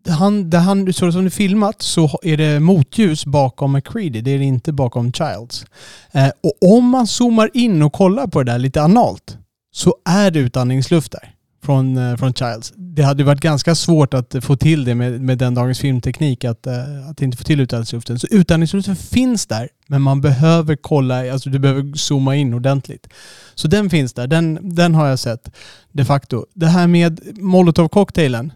[0.08, 4.20] han, där han, så som det är filmat så är det motljus bakom McCready.
[4.20, 5.64] Det är det inte bakom Childs.
[6.12, 9.38] Eh, och om man zoomar in och kollar på det där lite analt
[9.72, 11.32] så är det utandningsluft där
[11.66, 12.72] från, eh, från Childs.
[12.76, 16.66] Det hade varit ganska svårt att få till det med, med den dagens filmteknik, att,
[16.66, 18.18] eh, att inte få till utandningsluften.
[18.18, 23.08] Så utandningsluften finns där, men man behöver kolla, alltså du behöver zooma in ordentligt.
[23.54, 25.50] Så den finns där, den, den har jag sett
[25.92, 26.46] de facto.
[26.54, 28.52] Det här med molotov-cocktailen,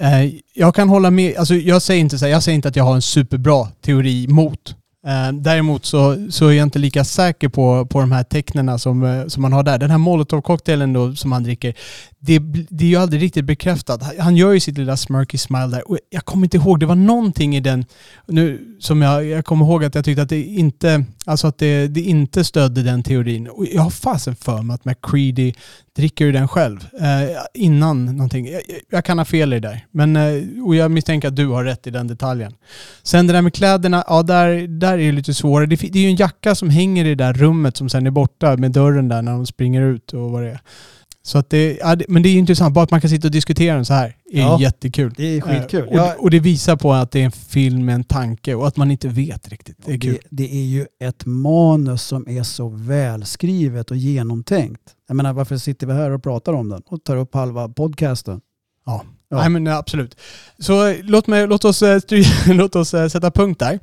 [0.00, 2.76] Eh, jag kan hålla med, alltså jag säger inte så här, jag säger inte att
[2.76, 4.74] jag har en superbra teori mot
[5.06, 9.04] eh, däremot så, så är jag inte lika säker på, på de här tecknen som,
[9.04, 9.78] eh, som man har där.
[9.78, 11.74] Den här molotovcocktailen då som han dricker,
[12.18, 14.02] det, det är ju aldrig riktigt bekräftat.
[14.18, 15.90] Han gör ju sitt lilla smirky smile där.
[15.90, 17.84] Och jag kommer inte ihåg, det var någonting i den,
[18.26, 21.88] nu, som jag, jag kommer ihåg att jag tyckte att det inte, alltså att det,
[21.88, 23.48] det inte stödde den teorin.
[23.48, 25.52] Och jag har fasen för mig att McCready
[25.96, 28.48] dricker ju den själv eh, innan någonting.
[28.48, 29.86] Jag, jag, kan ha fel i det där.
[29.90, 32.52] Men, eh, och jag misstänker att du har rätt i den detaljen.
[33.02, 35.66] Sen det där med kläderna, ja där, där är det lite svårare.
[35.66, 38.10] Det, det är ju en jacka som hänger i det där rummet som sen är
[38.10, 40.60] borta med dörren där när de springer ut och vad det är.
[41.26, 43.74] Så att det, ja, men det är intressant, bara att man kan sitta och diskutera
[43.74, 45.14] den så här är ja, jättekul.
[45.16, 45.88] Det är skitkul.
[45.92, 48.68] Eh, och, och, det visar på att det är en film med en tanke och
[48.68, 49.76] att man inte vet riktigt.
[49.86, 50.18] Det är kul.
[50.30, 54.82] Det, det, är ju ett manus som är så välskrivet och genomtänkt.
[55.08, 58.40] Jag menar varför sitter vi här och pratar om den och tar upp halva podcasten?
[58.86, 59.36] Ja, Ja.
[59.36, 60.16] Nej, men absolut.
[60.58, 62.00] Så låt, mig, låt, oss, eh,
[62.46, 63.80] låt oss eh, sätta punkt där.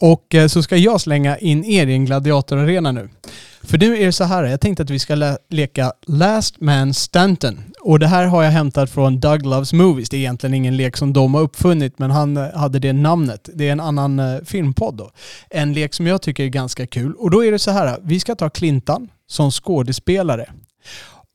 [0.00, 3.08] Och så ska jag slänga in er i en gladiatorarena nu.
[3.64, 6.94] För nu är det så här, jag tänkte att vi ska le leka Last Man
[6.94, 7.58] Stanton.
[7.80, 10.08] Och det här har jag hämtat från Doug Loves Movies.
[10.08, 13.48] Det är egentligen ingen lek som de har uppfunnit, men han eh, hade det namnet.
[13.54, 15.10] Det är en annan eh, filmpodd då.
[15.50, 17.14] En lek som jag tycker är ganska kul.
[17.14, 20.52] Och då är det så här, vi ska ta Clintan som skådespelare.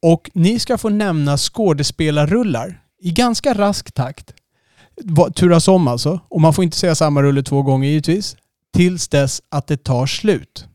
[0.01, 4.33] Och ni ska få nämna skådespelarrullar i ganska rask takt.
[5.35, 6.19] Turas om alltså.
[6.29, 8.35] Och man får inte säga samma rulle två gånger givetvis.
[8.73, 10.65] Tills dess att det tar slut.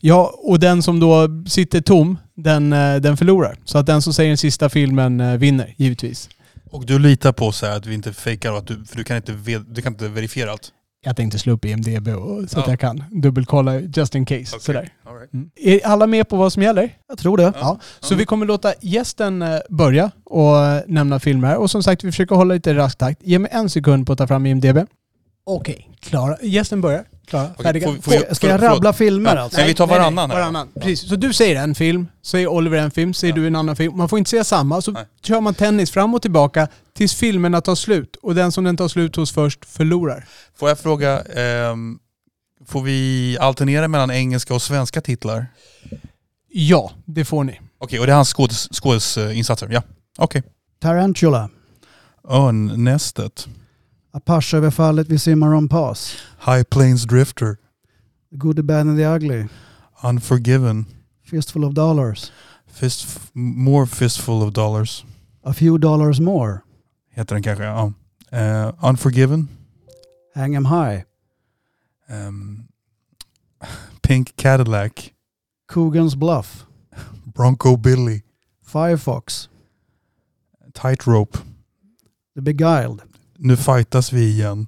[0.00, 3.56] Ja, och den som då sitter tom, den, eh, den förlorar.
[3.64, 6.28] Så att den som säger den sista filmen eh, vinner, givetvis.
[6.70, 9.32] Och du litar på så att vi inte fejkar, att du, för du kan, inte,
[9.68, 10.72] du kan inte verifiera allt?
[11.06, 12.62] Jag tänkte slå upp IMDB och, så ja.
[12.62, 14.40] att jag kan dubbelkolla just in case.
[14.40, 14.60] Okay.
[14.60, 14.80] Sådär.
[14.80, 15.32] Right.
[15.32, 15.50] Mm.
[15.56, 16.90] Är alla med på vad som gäller?
[17.08, 17.42] Jag tror det.
[17.42, 17.52] Ja.
[17.60, 17.78] ja.
[18.00, 18.18] Så mm.
[18.18, 20.54] vi kommer låta gästen eh, börja och
[20.86, 21.56] nämna filmer.
[21.56, 23.20] Och som sagt, vi försöker hålla lite rask takt.
[23.22, 24.78] Ge mig en sekund på att ta fram IMDB.
[25.44, 25.84] Okej, okay.
[26.00, 26.36] klara.
[26.42, 27.04] Gästen börjar.
[27.26, 27.86] Klara, färdiga.
[27.86, 29.42] Får, får jag, ska jag rabbla filmer ja.
[29.42, 29.58] alltså?
[29.58, 30.68] Nej, vi tar varannan nej, varannan.
[30.74, 30.80] här.
[30.80, 31.08] Precis.
[31.08, 33.40] Så du säger en film, säger Oliver en film, säger ja.
[33.40, 33.96] du en annan film.
[33.96, 34.82] Man får inte säga samma.
[34.82, 35.04] Så nej.
[35.22, 38.16] kör man tennis fram och tillbaka tills filmerna tar slut.
[38.22, 40.26] Och den som den tar slut hos först förlorar.
[40.58, 41.76] Får jag fråga, eh,
[42.66, 45.46] får vi alternera mellan engelska och svenska titlar?
[46.48, 47.52] Ja, det får ni.
[47.52, 48.34] Okej, okay, och det är hans
[48.70, 49.68] skådisinsatser?
[49.70, 49.82] Ja,
[50.18, 50.38] okej.
[50.40, 50.50] Okay.
[50.80, 51.50] Tarantula.
[52.28, 53.48] Örnnästet.
[54.14, 56.16] Apache-överfallet vid Cimarron Pass.
[56.38, 57.58] High Plains Drifter.
[58.30, 59.48] The Good, the Bad and the Ugly.
[60.02, 60.86] Unforgiven.
[61.22, 62.32] Fistful of Dollars.
[62.66, 65.04] Fist, more Fistful of Dollars.
[65.42, 66.58] A Few Dollars More.
[67.16, 67.92] Heter den kanske, ja.
[68.32, 69.48] Uh, Unforgiven.
[70.34, 71.04] Hang 'em High.
[72.08, 72.68] Um,
[74.02, 75.12] Pink Cadillac.
[75.66, 76.66] Coogan's Bluff.
[77.34, 78.22] Bronco Billy.
[78.72, 79.48] Firefox.
[80.72, 81.38] Tightrope.
[82.34, 83.02] The Beguiled.
[83.38, 84.66] Nu fightas vi igen.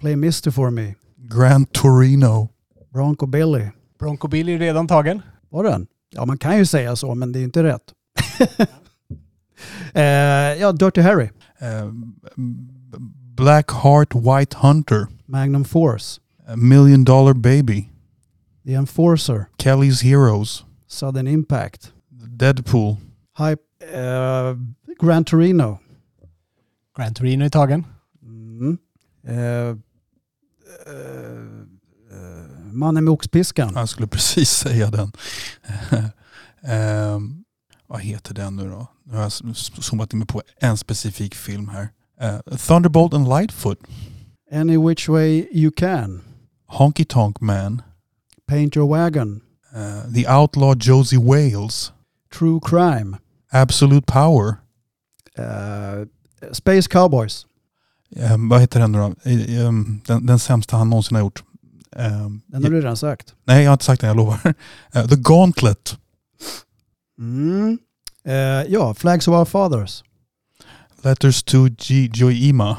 [0.00, 0.94] Play Mister for me.
[1.16, 2.48] Grand Torino.
[2.92, 3.66] Bronco Billy.
[3.98, 5.22] Bronco Billy är redan tagen.
[5.48, 5.86] Var den?
[6.10, 7.92] Ja, man kan ju säga så, men det är inte rätt.
[9.94, 11.28] uh, ja, Dirty Harry.
[11.62, 11.92] Uh,
[13.36, 15.06] Black Heart White Hunter.
[15.26, 16.20] Magnum Force.
[16.46, 17.88] A Million Dollar Baby.
[18.64, 19.48] The Enforcer.
[19.58, 20.64] Kelly's Heroes.
[20.86, 21.92] Sudden Impact.
[22.36, 22.96] Deadpool.
[23.38, 23.60] Hype,
[23.94, 24.54] uh,
[24.98, 25.78] Gran Torino.
[26.98, 27.86] Gran Torino är tagen.
[28.22, 28.78] Mm.
[29.28, 29.36] Uh,
[29.70, 29.76] uh,
[32.72, 33.72] mannen med oxpiskan.
[33.74, 35.12] Jag skulle precis säga den.
[37.14, 37.44] um,
[37.86, 38.86] vad heter den nu då?
[39.04, 41.88] Nu har jag zoomat in mig på en specifik film här.
[42.22, 43.78] Uh, Thunderbolt and Lightfoot.
[44.52, 46.22] Any which way you can.
[46.66, 47.82] Honky Tonk Man.
[48.46, 49.40] Paint your wagon.
[49.74, 51.92] Uh, the Outlaw Josie Wales.
[52.38, 53.16] True crime.
[53.52, 54.56] Absolute power.
[55.38, 56.06] Uh,
[56.52, 57.46] Space Cowboys.
[58.16, 59.14] Eh, vad heter den nu då?
[59.30, 59.72] Eh, eh,
[60.06, 61.42] Den, den sämsta han någonsin har gjort.
[61.96, 63.34] Eh, Den har du redan sagt.
[63.44, 64.54] Nej, jag har inte sagt den, jag lovar.
[64.92, 65.98] Eh, The Gauntlet.
[67.18, 67.78] Mm.
[68.24, 68.32] Eh,
[68.72, 70.04] ja, Flags of Our Fathers.
[71.02, 72.76] Letters to G- Joima.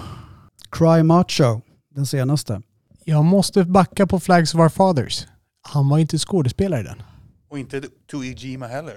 [0.71, 1.61] Cry Macho,
[1.95, 2.61] den senaste.
[3.05, 5.27] Jag måste backa på Flags of Our Fathers.
[5.61, 7.01] Han var inte skådespelare i den.
[7.49, 7.81] Och inte
[8.11, 8.93] to Ijima heller.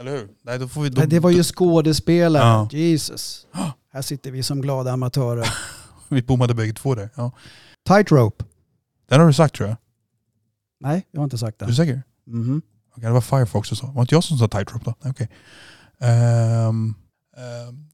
[0.00, 0.28] Eller hur?
[0.42, 2.42] Nej, då får vi, då, Nej, det var ju skådespelare.
[2.42, 2.68] Ja.
[2.78, 3.46] Jesus.
[3.92, 5.46] Här sitter vi som glada amatörer.
[6.08, 7.10] Vi bommade bägge två där.
[7.14, 7.32] Ja.
[7.88, 8.44] Tightrope.
[9.08, 9.76] Den har du sagt tror jag.
[10.80, 11.72] Nej, jag har inte sagt Är det.
[11.72, 12.02] du säker?
[12.26, 12.62] Mhm.
[12.90, 13.86] Okej, det var Firefox du sa.
[13.86, 15.10] Var inte jag som sa tightrope då?
[15.10, 15.28] Okej.
[15.98, 16.94] Ehm,
[17.36, 17.86] ehm,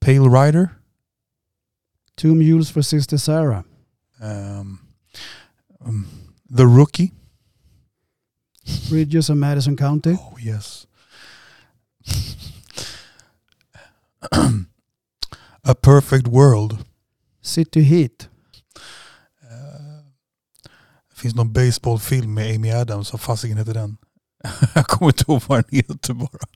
[0.00, 0.68] Pale Rider.
[2.14, 3.62] Two Mules for Sister Sarah.
[4.20, 4.78] Ehm,
[5.80, 6.06] um,
[6.56, 7.12] The Rookie.
[8.90, 10.12] Bridges of Madison County.
[10.12, 10.86] Oh yes.
[15.62, 16.78] A Perfect World.
[17.42, 18.28] City Heat.
[19.42, 20.04] Eh,
[21.10, 23.12] Det finns någon baseballfilm med Amy Adams.
[23.12, 23.96] Vad fasiken heter den?
[24.74, 26.46] Jag kommer inte ihåg vad den heter bara.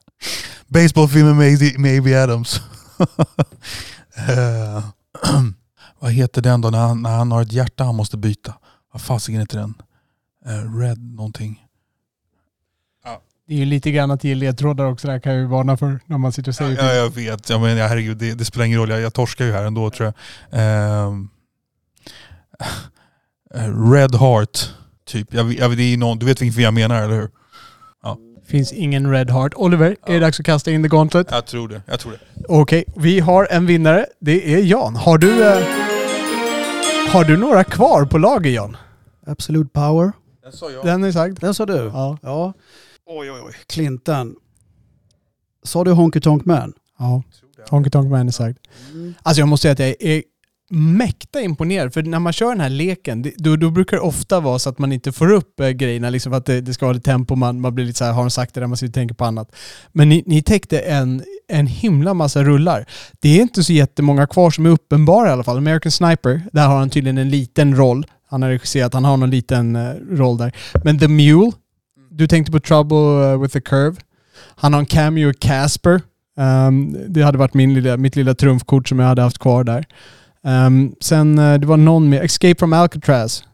[0.66, 2.60] Baseballfilmen med, med Amy Adams.
[4.28, 4.84] Eh,
[6.00, 8.54] vad heter den då när han, när han har ett hjärta han måste byta?
[8.92, 9.74] Vad fasiken heter den?
[10.46, 11.62] Eh, Red någonting.
[13.50, 16.00] Det är ju lite grann att ge ledtrådar också där kan jag ju varna för
[16.06, 17.50] när man sitter och Ja, säger ja, jag vet.
[17.50, 18.90] Ja, men, ja, herregud, det, det spelar ingen roll.
[18.90, 20.60] Jag, jag torskar ju här ändå tror jag.
[20.60, 21.28] Ehm,
[23.54, 24.74] eh, Red Heart.
[25.06, 25.34] Typ.
[25.34, 27.28] Jag, jag, det är någon, du vet vilken jag menar, eller hur?
[28.46, 29.52] finns ingen Red Heart.
[29.56, 31.26] Oliver, är det dags att kasta in the gauntlet?
[31.30, 31.82] Jag tror det.
[31.86, 32.18] Jag tror det.
[32.48, 34.06] Okej, vi har en vinnare.
[34.20, 34.96] Det är Jan.
[34.96, 35.62] Har du, eh,
[37.12, 38.76] har du några kvar på lager Jan?
[39.26, 40.12] Absolute Power.
[40.42, 40.84] Den sa jag.
[40.84, 41.40] Den är sagd.
[41.40, 41.90] Den sa du?
[41.94, 42.18] Ja.
[42.22, 42.52] Ja.
[43.12, 43.54] Oj, oj, oj.
[43.66, 44.34] Clinton.
[45.62, 46.72] Sa du Honky Tonk Man?
[46.98, 47.22] ja.
[47.68, 48.58] Honky Tonk Man är sagd.
[49.22, 50.22] Alltså jag måste säga att jag är
[50.70, 51.94] mäkta imponerad.
[51.94, 54.78] För när man kör den här leken, då, då brukar det ofta vara så att
[54.78, 57.34] man inte får upp eh, grejerna, liksom för att det, det ska vara lite tempo,
[57.34, 59.14] man, man blir lite så här, har de sagt det där, man sitter och tänker
[59.14, 59.56] på annat.
[59.92, 62.86] Men ni, ni täckte en, en himla massa rullar.
[63.20, 65.56] Det är inte så jättemånga kvar som är uppenbara i alla fall.
[65.56, 68.06] American Sniper, där har han tydligen en liten roll.
[68.28, 70.52] Han har regisserat, han har någon liten eh, roll där.
[70.84, 71.52] Men The Mule,
[72.10, 73.96] du tänkte på Trouble eh, with the Curve.
[74.56, 76.00] Han har en cameo Casper.
[76.38, 79.84] Ehm, det hade varit min lilla, mitt lilla trumfkort som jag hade haft kvar där.
[80.44, 83.44] Ehm, sen eh, det var någon med Escape from Alcatraz.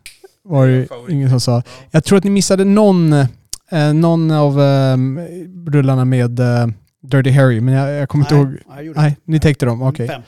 [0.45, 1.63] Var det ingen som sa.
[1.91, 5.21] Jag tror att ni missade någon, eh, någon av um,
[5.67, 6.67] rullarna med eh,
[7.03, 8.85] Dirty Harry, men jag, jag kommer inte ihåg.
[8.85, 9.83] gjorde Nej, ni täckte dem.
[9.83, 10.09] Okej.
[10.09, 10.23] Fem.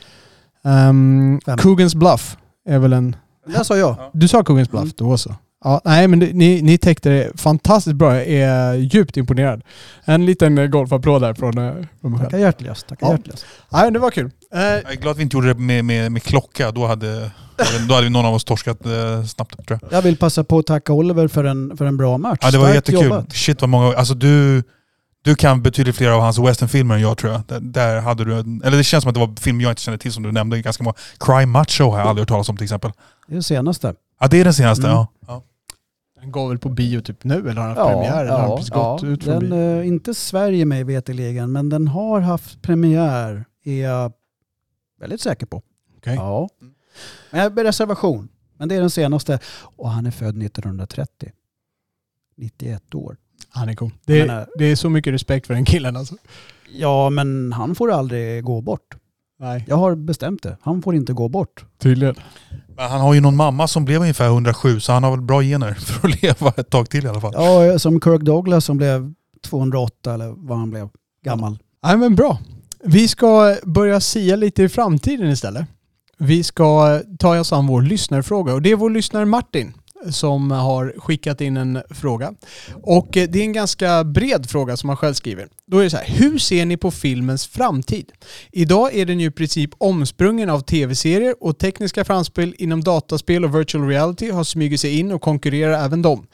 [0.64, 1.39] Um.
[1.41, 2.37] Coogan's Bluff
[2.68, 3.16] är väl en...
[3.47, 3.97] Det sa jag.
[4.12, 4.93] Du sa Coogan's Bluff, Mm.
[4.97, 5.35] då så.
[5.64, 8.16] Ja, nej, men ni, ni täckte det fantastiskt bra.
[8.16, 9.62] Jag är djupt imponerad.
[10.04, 12.24] En liten eh, golfapplåd där från, eh, från mig själv.
[12.30, 12.86] Tackar hjärtligast.
[12.86, 13.12] Tackar Ja.
[13.12, 13.46] hjärtligast.
[13.72, 14.30] Nej, det var kul.
[14.54, 16.70] Eh, Jag är glad att vi inte gjorde det med, med, med klocka.
[16.70, 17.30] Då hade,
[17.88, 19.92] då hade vi någon av oss torskat eh, snabbt tror jag.
[19.92, 22.38] Jag vill passa på att tacka Oliver för en, för en bra match.
[22.42, 23.04] Ja, det var Starkt jättekul.
[23.11, 23.32] jobbat.
[23.32, 23.96] Shit vad många...
[23.96, 24.62] Alltså du,
[25.22, 27.42] du kan betydligt fler av hans westernfilmer än jag tror jag.
[27.48, 28.34] Där, där hade du...
[28.38, 30.32] en- Eller det känns som att det var film jag inte kände till som du
[30.32, 30.61] nämnde.
[30.62, 30.94] Ganska många.
[31.20, 32.90] Cry Macho har jag aldrig hört talas om till exempel.
[33.29, 33.95] Det är det senaste.
[34.20, 34.95] Ja det är den senaste, Mm.
[34.97, 35.09] ja.
[35.26, 35.43] ja.
[36.20, 38.24] Den går väl på bio typ nu eller har den haft premiär?
[38.24, 39.81] Eller har den precis gått ut från den, bio?
[39.81, 44.12] eh, inte Sverige mig veterligen, men den har haft premiär, är jag
[45.01, 45.62] väldigt säker på.
[45.97, 46.14] Okej.
[46.14, 46.49] Ja.
[47.31, 48.29] Men jag- med reservation.
[48.57, 49.39] Men det är den senaste.
[49.76, 51.33] Och han är född 1930.
[52.37, 53.16] 91 år.
[53.51, 53.91] Han är cool.
[54.05, 56.14] Det, Men, eh, det är så mycket respekt för den killen alltså.
[56.72, 58.97] Ja, men han får aldrig gå bort.
[59.41, 60.57] Nej, Jag har bestämt det.
[60.61, 61.64] Han får inte gå bort.
[61.78, 62.14] tydligen.
[62.76, 65.43] Men han har ju någon mamma som blev ungefär 107 så han har väl bra
[65.43, 67.32] gener för att leva ett tag till i alla fall.
[67.36, 69.12] Ja, som Kirk Douglas som blev
[69.45, 70.89] 208 eller vad han blev
[71.24, 71.59] gammal.
[71.84, 72.39] Nej men bra.
[72.84, 75.66] Vi ska börja sia lite i framtiden istället.
[76.18, 79.72] Vi ska ta oss an vår lyssnarfråga och det är vår lyssnare Martin
[80.11, 82.34] som har skickat in en fråga.
[82.82, 85.49] Och eh, det är en ganska bred fråga som han själv skriver.
[85.66, 88.12] Då är det så här, hur ser ni på filmens framtid?
[88.53, 93.55] Idag är den ju i princip omsprungen av tv-serier och tekniska framspel inom dataspel och
[93.55, 96.26] virtual reality har smugit sig in och konkurrerar även dem.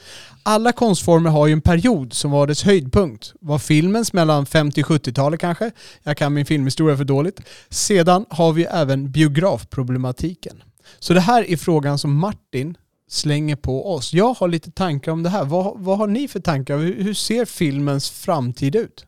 [0.43, 3.33] Alla konstformer har ju en period som var dess höjdpunkt.
[3.41, 5.71] Var filmens mellan 50 och 70-talet kanske?
[6.03, 7.41] Jag kan min filmhistoria för dåligt.
[7.69, 10.62] Sedan har vi även biografproblematiken.
[10.99, 12.77] Så det här är frågan som Martin
[13.11, 14.13] slänger på oss.
[14.15, 15.45] Jag har lite tankar om det här.
[15.45, 16.79] Vad, vad har ni för tankar?
[16.79, 19.07] Hur, hur ser filmens framtid ut?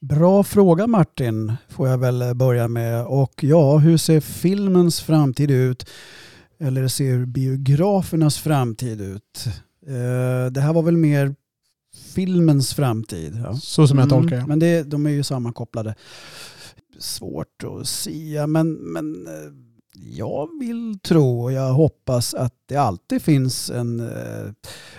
[0.00, 3.06] Bra fråga Martin, får jag väl börja med.
[3.06, 5.86] Och ja, hur ser filmens framtid ut?
[6.58, 9.44] Eller ser biografernas framtid ut?
[9.86, 11.34] Eh, det här var väl mer
[12.14, 13.40] filmens framtid.
[13.44, 13.54] Ja.
[13.54, 14.46] Så som jag Mm, tolkar det.
[14.46, 15.94] Men det, de är ju sammankopplade.
[16.98, 19.52] Svårt att sia, men, men eh,
[19.94, 24.52] jag vill tro och jag hoppas att det alltid finns en, eh,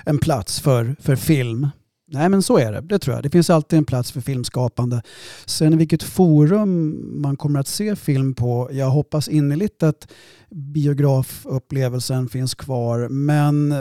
[0.06, 1.68] en plats för, för film.
[2.08, 3.24] Nej men så är det, det tror jag.
[3.24, 5.02] Det finns alltid en plats för filmskapande.
[5.46, 10.08] Sen vilket forum man kommer att se film på, jag hoppas innerligt att
[10.50, 13.10] biografupplevelsen finns kvar.
[13.10, 13.74] Men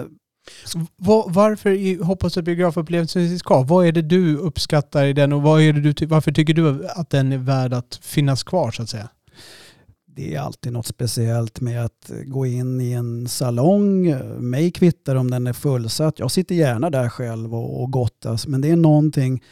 [1.28, 3.64] varför hoppas du att biografupplevelsen finns kvar?
[3.64, 6.88] Vad är det du uppskattar i den och vad är det du, varför tycker du
[6.88, 9.08] att den är värd att finnas kvar så att säga?
[10.16, 14.14] Det är alltid något speciellt med att gå in i en salong.
[14.38, 16.18] Mig kvittar om den är fullsatt.
[16.18, 18.46] Jag sitter gärna där själv och, och gottas.
[18.46, 19.42] Men det är någonting,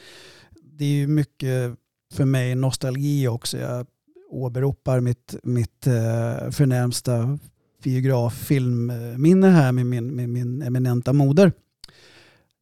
[0.79, 1.75] det är ju mycket
[2.15, 3.59] för mig nostalgi också.
[3.59, 3.87] Jag
[4.31, 7.39] åberopar mitt, mitt eh, förnämsta
[7.83, 11.53] biograffilmminne här med min, med min eminenta moder.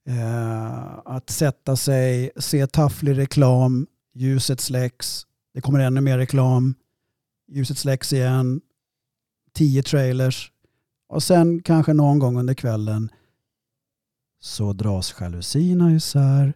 [0.09, 6.74] Eh, att sätta sig, se tafflig reklam, ljuset släcks, det kommer ännu mer reklam,
[7.51, 8.61] ljuset släcks igen,
[9.53, 10.53] tio trailers
[11.09, 13.11] och sen kanske någon gång under kvällen
[14.40, 16.55] så dras jalusierna isär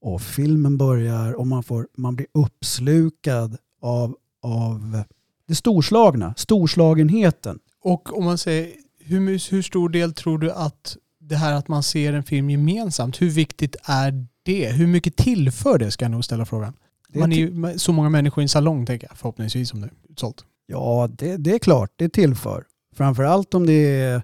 [0.00, 5.02] och filmen börjar och man, får, man blir uppslukad av, av
[5.46, 7.58] det storslagna, storslagenheten.
[7.80, 11.82] Och om man säger, hur, hur stor del tror du att det här att man
[11.82, 14.72] ser en film gemensamt, hur viktigt är det?
[14.72, 16.74] Hur mycket tillför det ska jag nog ställa frågan.
[17.14, 19.92] Man är ju så många människor i en salong tänker jag, förhoppningsvis om det är
[20.08, 20.44] utsålt.
[20.66, 22.64] Ja, det, det är klart, det tillför.
[22.94, 24.22] Framförallt om det är...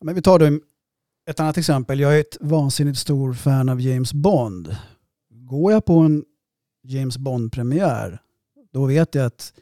[0.00, 0.60] Men vi tar då
[1.30, 2.00] ett annat exempel.
[2.00, 4.76] Jag är ett vansinnigt stor fan av James Bond.
[5.30, 6.24] Går jag på en
[6.82, 8.20] James Bond-premiär,
[8.72, 9.52] då vet jag att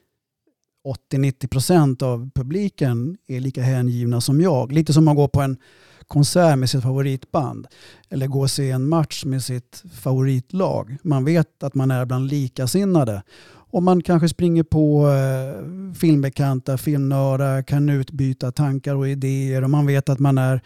[1.12, 4.72] 80-90% av publiken är lika hängivna som jag.
[4.72, 5.56] Lite som att gå på en
[6.08, 7.66] konsert med sitt favoritband
[8.08, 10.96] eller gå och se en match med sitt favoritlag.
[11.02, 13.22] Man vet att man är bland likasinnade.
[13.46, 19.86] Och man kanske springer på eh, filmbekanta, filmnördar, kan utbyta tankar och idéer och man
[19.86, 20.60] vet att man är,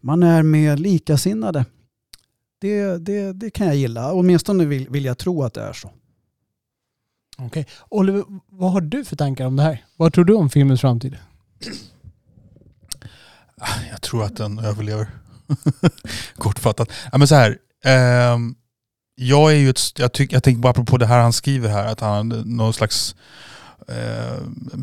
[0.00, 1.64] man är med likasinnade.
[2.58, 4.12] Det, det, det kan jag gilla.
[4.12, 5.90] Åtminstone vill, vill jag tro att det är så.
[7.38, 7.66] Okej.
[7.88, 9.84] Oliver, vad har du för tankar om det här?
[9.96, 11.16] Vad tror du om filmens framtid?
[13.60, 15.08] Ah, jag tror att den överlever.
[16.38, 16.88] Kortfattat.
[17.12, 17.58] Ja, men så här.
[17.84, 18.38] Eh,
[19.16, 21.86] jag är ju ett, jag, tyck, jag tänker bara apropå det här han skriver här,
[21.86, 23.14] att han någon slags
[23.88, 24.38] eh,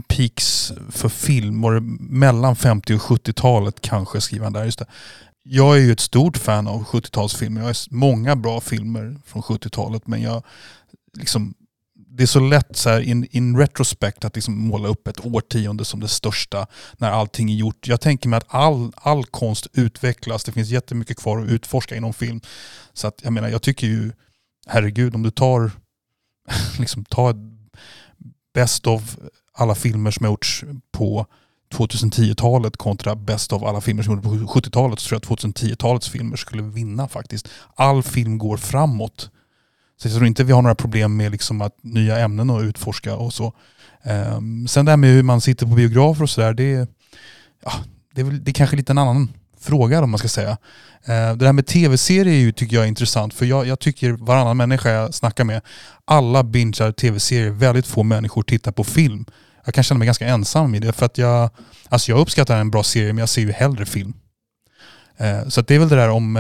[0.08, 4.66] peaks för film, var det mellan 50 och 70-talet kanske skriver han där.
[4.66, 4.86] Just det.
[5.44, 7.60] Jag är ju ett stort fan av 70-talsfilmer.
[7.60, 10.44] Jag har många bra filmer från 70-talet men jag
[11.18, 11.54] liksom
[12.14, 15.86] det är så lätt så här in, in retrospect att liksom måla upp ett årtionde
[15.86, 17.88] som det största när allting är gjort.
[17.88, 20.44] Jag tänker mig att all, all konst utvecklas.
[20.44, 22.42] Det finns jättemycket kvar att utforska inom film.
[22.94, 24.12] Så att jag menar, jag tycker ju,
[24.68, 25.72] herregud, om du tar,
[26.80, 27.36] liksom, tar
[28.54, 29.18] best of
[29.54, 31.26] alla filmer som har gjorts på
[31.74, 36.10] 2010-talet kontra best of alla filmer som gjordes på 70-talet så tror jag att 2010-talets
[36.10, 37.50] filmer skulle vinna faktiskt.
[37.76, 39.30] All film går framåt.
[40.02, 43.16] Så jag tror inte vi har några problem med liksom att nya ämnen att utforska
[43.16, 43.54] och så.
[44.04, 46.90] Ehm, sen det här med hur man sitter på biografer och sådär, det,
[47.64, 47.72] ja,
[48.16, 50.58] det, är väl, det är kanske lite en annan fråga om man ska säga.
[51.06, 54.12] Ehm, det här med tv-serier är ju, tycker jag är intressant för jag, jag tycker
[54.12, 55.62] varannan människa jag snackar med,
[56.06, 59.26] alla bingar tv-serier, väldigt få människor tittar på film.
[59.66, 61.50] Jag kan känna mig ganska ensam i det för att jag,
[61.90, 64.14] alltså jag uppskattar en bra serie men jag ser ju hellre film.
[65.18, 66.38] Ehm, så att det är väl det där om,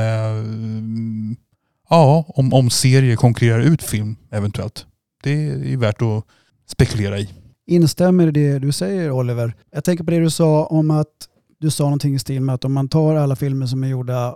[1.91, 4.85] ja, om, om serier konkurrerar ut film eventuellt.
[5.23, 5.31] Det
[5.73, 6.25] är värt att
[6.67, 7.29] spekulera i.
[7.67, 9.53] Instämmer i det du säger Oliver.
[9.71, 11.07] Jag tänker på det du sa om att
[11.59, 14.35] du sa någonting i stil med att om man tar alla filmer som är gjorda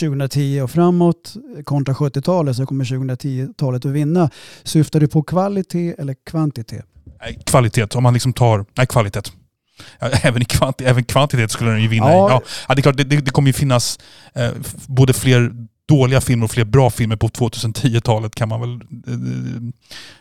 [0.00, 1.34] 2010 och framåt
[1.64, 4.30] kontra 70-talet så kommer 2010-talet att vinna.
[4.62, 6.84] Syftar du på kvalitet eller kvantitet?
[7.20, 9.22] Nej, kvalitet, om man liksom tar, nej kvalitet.
[10.22, 12.42] Även, i kvanti, även kvantitet skulle den ju vinna Ja.
[12.68, 13.98] Ja, det är klart, det, det, kommer ju finnas
[14.34, 14.50] eh,
[14.86, 15.52] både fler
[15.92, 18.80] dåliga filmer och fler bra filmer på 2010-talet kan man väl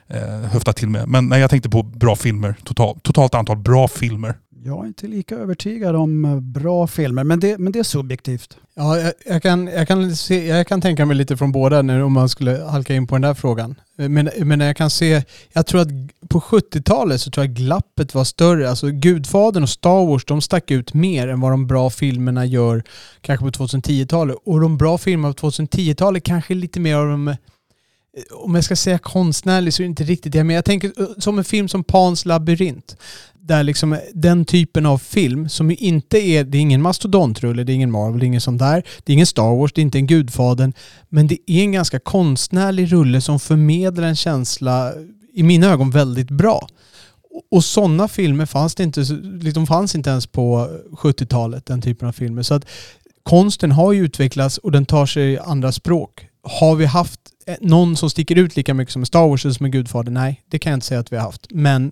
[0.09, 1.07] eh, eh, höfta till med.
[1.07, 4.35] Men nej, jag tänkte på bra filmer, total, totalt antal bra filmer.
[4.63, 8.57] Jag är inte lika övertygad om eh, bra filmer, men det, men det är subjektivt.
[8.75, 12.03] Ja, jag, jag, kan, jag, kan se, jag kan tänka mig lite från båda nu
[12.03, 13.75] om man skulle halka in på den där frågan.
[13.95, 15.87] Men, men jag kan se, jag tror att
[16.29, 18.69] på 70-talet så tror jag glappet var större.
[18.69, 22.83] Alltså Gudfadern och Star Wars, de stack ut mer än vad de bra filmerna gör
[23.21, 24.35] kanske på 2010-talet.
[24.45, 27.35] Och de bra filmerna på 2010-talet kanske lite mer av de eh,
[28.31, 30.43] om jag ska säga konstnärlig så är det inte riktigt det.
[30.43, 32.97] Men jag tänker eh, som en film som Pans labyrint.
[33.43, 37.71] Där liksom den typen av film som ju inte är, det är ingen mastodontrulle, det
[37.71, 38.83] är ingen Marvel, det är ingen sån där.
[39.03, 40.73] Det är ingen Star Wars, det är inte en Gudfadern.
[41.09, 44.93] Men det är en ganska konstnärlig rulle som förmedlar en känsla,
[45.33, 46.67] i mina ögon, väldigt bra.
[47.51, 49.01] Och sådana filmer fanns det inte,
[49.41, 52.43] liksom fanns inte ens på 70-talet, den typen av filmer.
[52.43, 52.65] Så att
[53.23, 56.27] konsten har ju utvecklats och den tar sig andra språk.
[56.43, 59.65] Har vi haft eh, någon som sticker ut lika mycket som Star Wars eller som
[59.65, 60.11] en Gudfader?
[60.11, 61.47] Nej, det kan jag inte säga att vi har haft.
[61.49, 61.91] Men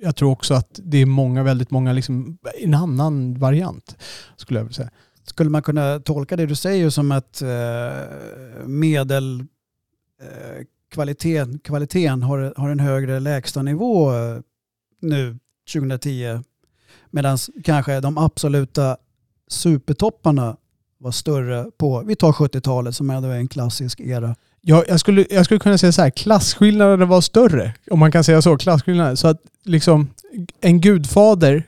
[0.00, 3.96] jag tror också att det är många, väldigt många, liksom, en annan variant
[4.36, 4.90] skulle jag vilja säga.
[5.24, 9.40] Skulle man kunna tolka det du säger som att eh, medel
[10.20, 14.40] eh, kvaliteten, kvaliteten har, har en högre lägstanivå eh,
[15.00, 15.38] nu
[15.72, 16.40] 2010
[17.10, 18.96] medan kanske de absoluta
[19.48, 20.56] supertopparna
[20.98, 25.26] var större på, vi tar 70-talet som ändå är en klassisk era jag, jag, skulle,
[25.30, 27.72] jag skulle kunna säga så här, klasskillnaderna var större.
[27.90, 29.14] Om man kan säga så, klasskillnader.
[29.14, 30.08] Så att liksom
[30.60, 31.62] en gudfader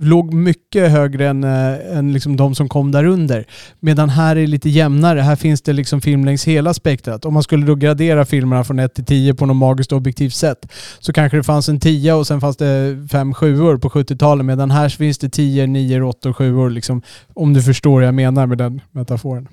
[0.00, 3.46] låg mycket högre än, äh, än liksom de som kom därunder.
[3.80, 5.20] Medan här är det lite jämnare.
[5.20, 7.24] Här finns det liksom film längs hela spektrat.
[7.24, 10.72] Om man skulle då gradera filmerna från 1 till 10 på något magiskt objektivt sätt
[10.98, 14.70] så kanske det fanns en 10 och sen fanns det 5 7 på 70-talet medan
[14.70, 17.02] här finns det 10, 9, 8 och 7 liksom,
[17.34, 19.48] Om du förstår vad jag menar med den metaforen.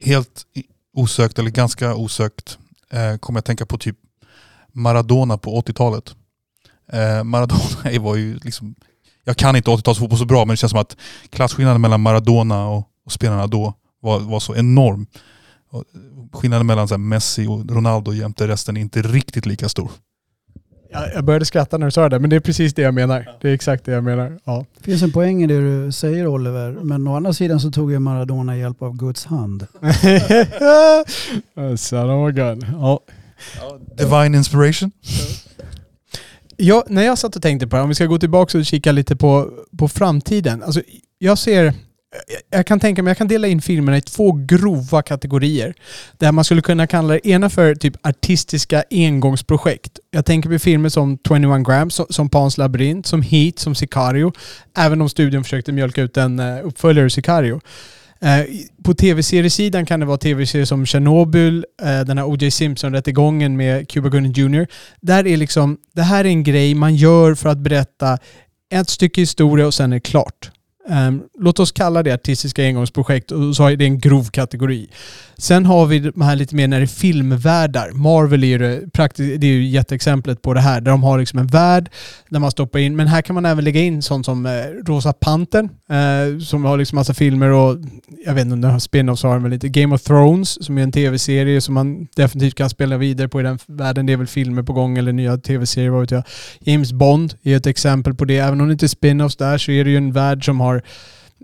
[0.00, 0.42] Helt
[0.98, 2.58] osökt, eller ganska osökt,
[2.90, 3.96] eh, kommer jag tänka på typ
[4.72, 6.14] Maradona på 80-talet.
[6.92, 8.74] Eh, Maradona var ju liksom
[9.24, 10.96] jag kan inte 80-talsfotboll så bra men det känns som att
[11.30, 15.06] klasskillnaden mellan Maradona och, och spelarna då var, var så enorm.
[15.70, 15.84] Och
[16.32, 19.90] skillnaden mellan så Messi och Ronaldo jämte resten är inte riktigt lika stor.
[20.90, 23.28] Jag började skratta när du sa det, men det är precis det jag menar.
[23.40, 24.38] Det är exakt det jag menar.
[24.44, 24.64] Ja.
[24.78, 27.92] Det finns en poäng i det du säger Oliver, men å andra sidan så tog
[27.92, 29.66] ju Maradona hjälp av Guds hand.
[31.76, 32.66] Son of a gun.
[32.72, 33.00] Ja.
[33.96, 34.90] Divine inspiration.
[36.56, 38.92] Ja, när jag satt och tänkte på det, om vi ska gå tillbaka och kika
[38.92, 40.62] lite på, på framtiden.
[40.62, 40.82] Alltså,
[41.18, 41.74] jag ser
[42.50, 45.74] jag kan tänka mig, jag kan dela in filmerna i två grova kategorier.
[46.18, 49.98] Där man skulle kunna kalla det ena för typ artistiska engångsprojekt.
[50.10, 54.32] Jag tänker på filmer som 21 grams, som Pans labyrint, som Heat, som Sicario.
[54.76, 57.60] Även om studion försökte mjölka ut en eh, uppföljare Sicario.
[58.20, 58.44] Eh,
[58.84, 62.50] på tv-seriesidan kan det vara tv-serier som Chernobyl, eh, den här O.J.
[62.50, 64.66] Simpson-rättegången med Cuba Gooding Jr.
[65.00, 68.18] Där är liksom, det här är en grej man gör för att berätta
[68.72, 70.50] ett stycke historia och sen är det klart.
[70.90, 74.88] Um, låt oss kalla det artistiska engångsprojekt och så är det en grov kategori.
[75.40, 77.90] Sen har vi de här lite mer när det är filmvärldar.
[77.92, 78.80] Marvel är ju det,
[79.16, 80.80] det är ju jätteexemplet på det här.
[80.80, 81.90] Där de har liksom en värld
[82.28, 84.52] där man stoppar in, men här kan man även lägga in sånt som eh,
[84.86, 87.76] Rosa Pantern eh, som har liksom massa filmer och
[88.26, 90.82] jag vet inte om den har spin-offs har men lite Game of Thrones som är
[90.82, 94.06] en tv-serie som man definitivt kan spela vidare på i den världen.
[94.06, 96.22] Det är väl filmer på gång eller nya tv-serier, vad vet jag.
[96.60, 98.38] James Bond är ett exempel på det.
[98.38, 100.82] Även om det inte är spin-offs där så är det ju en värld som har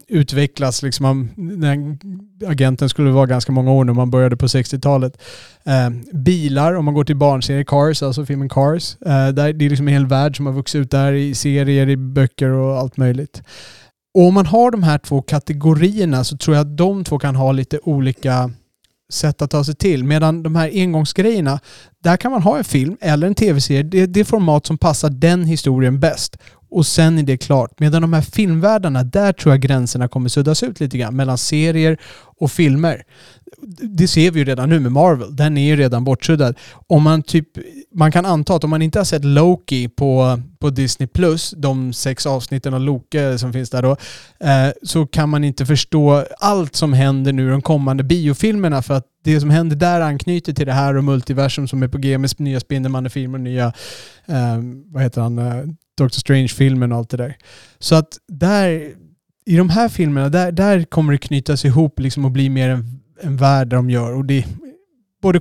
[0.09, 0.83] utvecklas.
[0.83, 1.99] Liksom, den
[2.47, 5.23] agenten skulle vara ganska många år när man började på 60-talet.
[5.65, 8.97] Eh, bilar, om man går till barnserien Cars, alltså filmen Cars.
[9.01, 11.89] Eh, där, det är liksom en hel värld som har vuxit ut där i serier,
[11.89, 13.43] i böcker och allt möjligt.
[14.15, 17.37] Och om man har de här två kategorierna så tror jag att de två kan
[17.37, 18.51] ha lite olika
[19.13, 20.05] sätt att ta sig till.
[20.05, 21.61] Medan de här engångsgrejerna,
[22.05, 23.83] där kan man ha en film eller en tv-serie.
[23.83, 26.37] Det är det format som passar den historien bäst
[26.75, 27.81] och sen är det klart.
[27.81, 31.99] Medan de här filmvärldarna, där tror jag gränserna kommer suddas ut lite grann mellan serier
[32.41, 33.03] och filmer.
[33.83, 35.37] Det ser vi ju redan nu med Marvel.
[35.37, 36.57] Den är ju redan bortsuddad.
[36.87, 37.49] Om man typ,
[37.95, 41.93] man kan anta att om man inte har sett Loki på, på Disney Plus, de
[41.93, 43.91] sex avsnitten av Loke som finns där då,
[44.49, 48.95] eh, så kan man inte förstå allt som händer nu i de kommande biofilmerna för
[48.95, 52.19] att det som händer där anknyter till det här och multiversum som är på G
[52.19, 53.67] med nya Spindelmannen-filmer, nya,
[54.27, 55.65] eh, vad heter han, eh,
[55.99, 57.37] Doctor Strange-filmen och allt det där.
[57.79, 58.93] Så att där,
[59.47, 63.01] i de här filmerna, där, där kommer det knytas ihop liksom och bli mer en,
[63.21, 64.15] en värld de gör.
[64.15, 64.47] Och det,
[65.25, 65.41] både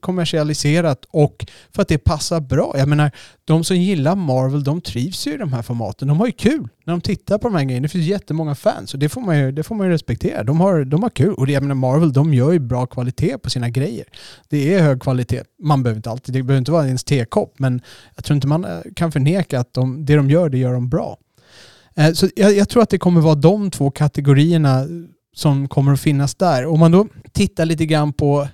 [0.00, 2.74] kommersialiserat och för att det passar bra.
[2.78, 3.10] Jag menar,
[3.44, 6.08] de som gillar Marvel, de trivs ju i de här formaten.
[6.08, 7.82] De har ju kul när de tittar på de här grejerna.
[7.82, 10.44] Det finns jättemånga fans och det får man ju, det får man ju respektera.
[10.44, 11.34] De har, de har kul.
[11.34, 14.04] Och det, jag menar, Marvel, de gör ju bra kvalitet på sina grejer.
[14.48, 15.42] Det är hög kvalitet.
[15.62, 17.80] Man behöver inte alltid, det behöver inte vara ens tekopp, men
[18.14, 20.88] jag tror inte man eh, kan förneka att de, det de gör, det gör de
[20.88, 21.18] bra.
[21.96, 24.86] Eh, så jag, jag tror att det kommer vara de två kategorierna
[25.34, 26.66] som kommer att finnas där.
[26.66, 28.48] Om man då tittar lite grann på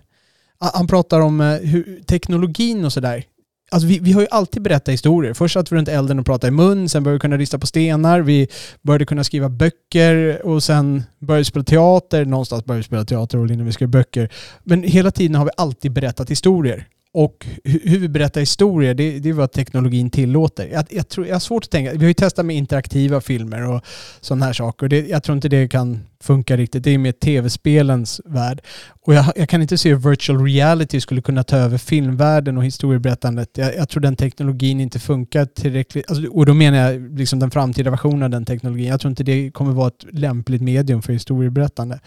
[0.74, 3.24] han pratar om eh, hur, teknologin och sådär.
[3.70, 5.34] Alltså vi, vi har ju alltid berättat historier.
[5.34, 7.66] Först satt vi runt elden och pratade i mun, sen började vi kunna rista på
[7.66, 8.48] stenar, vi
[8.82, 12.24] började kunna skriva böcker och sen började vi spela teater.
[12.24, 14.28] Någonstans började vi spela teater och innan vi skrev böcker.
[14.62, 19.28] Men hela tiden har vi alltid berättat historier och hur vi berättar historier, det, det
[19.28, 20.68] är vad teknologin tillåter.
[20.72, 23.70] Jag, jag, tror, jag har svårt att tänka, vi har ju testat med interaktiva filmer
[23.70, 23.80] och
[24.20, 24.88] sådana här saker.
[24.88, 26.84] Det, jag tror inte det kan funka riktigt.
[26.84, 28.62] Det är mer tv-spelens värld.
[29.06, 32.64] Och jag, jag kan inte se hur virtual reality skulle kunna ta över filmvärlden och
[32.64, 33.48] historieberättandet.
[33.54, 36.10] Jag, jag tror den teknologin inte funkar tillräckligt.
[36.10, 38.86] Alltså, och då menar jag liksom den framtida versionen av den teknologin.
[38.86, 42.00] Jag tror inte det kommer vara ett lämpligt medium för historieberättande.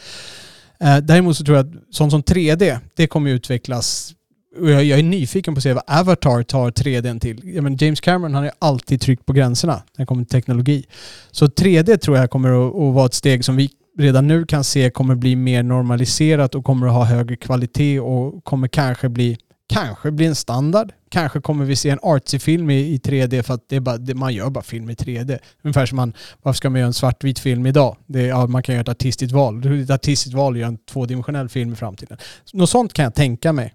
[0.80, 4.14] Eh, däremot så tror jag att sånt som 3D, det kommer utvecklas
[4.62, 7.42] jag, jag är nyfiken på att se vad Avatar tar 3D till.
[7.56, 10.32] Jag menar, James Cameron han har ju alltid tryckt på gränserna när det kommer till
[10.32, 10.86] teknologi.
[11.32, 14.64] Så 3D tror jag kommer att, att vara ett steg som vi redan nu kan
[14.64, 19.38] se kommer bli mer normaliserat och kommer att ha högre kvalitet och kommer kanske bli
[19.70, 20.92] Kanske bli en standard.
[21.10, 24.16] Kanske kommer vi se en artsy-film i, i 3D för att det är bara, det,
[24.16, 25.40] man gör bara film i 3D.
[25.62, 27.98] Ungefär som man, varför ska man göra en svartvit film idag?
[28.06, 29.82] Det, ja, man kan göra ett artistiskt val.
[29.84, 32.18] Ett artistiskt val att göra en tvådimensionell film i framtiden.
[32.54, 33.74] Något sånt kan jag tänka mig.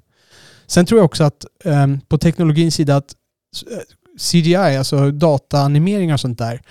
[0.72, 3.14] Sen tror jag också att um, på teknologins sida att
[3.70, 3.78] eh,
[4.18, 6.62] CGI, alltså dataanimeringar och sånt där,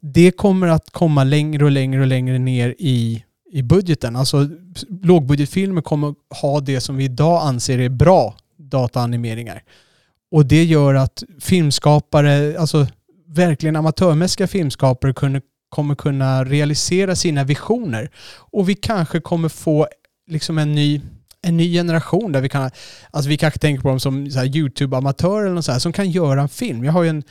[0.00, 4.16] det kommer att komma längre och längre och längre ner i, i budgeten.
[4.16, 4.48] Alltså
[5.02, 9.62] lågbudgetfilmer kommer ha det som vi idag anser är bra dataanimeringar.
[10.30, 12.86] Och det gör att filmskapare, alltså
[13.26, 18.10] verkligen amatörmässiga filmskapare kunde, kommer kunna realisera sina visioner.
[18.50, 19.88] Och vi kanske kommer få
[20.26, 21.02] liksom en ny
[21.42, 22.70] en ny generation där vi kan,
[23.10, 26.48] alltså vi kanske tänker på dem som YouTube-amatörer eller så här, som kan göra en
[26.48, 26.84] film.
[26.84, 27.22] Jag har ju en,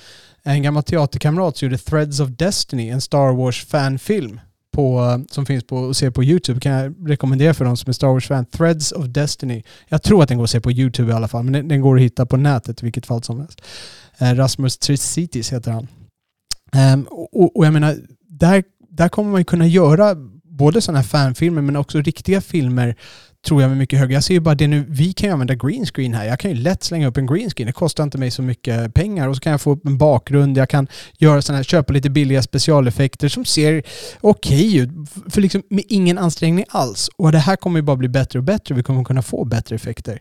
[0.43, 4.39] en gammal teaterkamrat som gjorde Threads of Destiny, en Star Wars-fanfilm
[4.77, 6.59] på, som finns på att se på YouTube.
[6.59, 8.45] kan jag rekommendera för de som är Star Wars-fan.
[8.45, 9.63] Threads of Destiny.
[9.87, 11.81] Jag tror att den går att se på YouTube i alla fall, men den, den
[11.81, 13.61] går att hitta på nätet i vilket fall som helst.
[14.17, 15.87] Eh, Rasmus Tricitis heter han.
[16.93, 17.95] Um, och, och, jag menar,
[18.29, 22.95] där, där kommer man ju kunna göra både sådana här fanfilmer men också riktiga filmer
[23.45, 24.13] tror jag med mycket högre.
[24.13, 26.25] Jag ser ju bara det nu, vi kan ju använda green screen här.
[26.25, 27.67] Jag kan ju lätt slänga upp en green screen.
[27.67, 30.57] Det kostar inte mig så mycket pengar och så kan jag få upp en bakgrund.
[30.57, 33.83] Jag kan göra sådana här, köpa lite billiga specialeffekter som ser
[34.21, 34.89] okej okay ut.
[35.33, 37.09] För liksom med ingen ansträngning alls.
[37.17, 38.75] Och det här kommer ju bara bli bättre och bättre.
[38.75, 40.19] Vi kommer kunna få bättre effekter.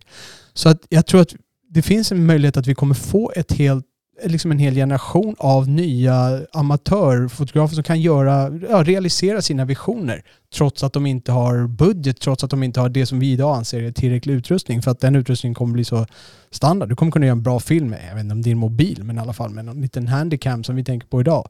[0.55, 1.35] Så att jag tror att
[1.71, 3.85] det finns en möjlighet att vi kommer få ett helt
[4.25, 10.23] liksom en hel generation av nya amatörfotografer som kan göra, ja, realisera sina visioner
[10.55, 13.57] trots att de inte har budget, trots att de inte har det som vi idag
[13.57, 16.07] anser är tillräcklig utrustning för att den utrustningen kommer bli så
[16.51, 16.89] standard.
[16.89, 19.17] Du kommer kunna göra en bra film med, jag vet inte om din mobil, men
[19.17, 21.49] i alla fall med en liten handicam som vi tänker på idag.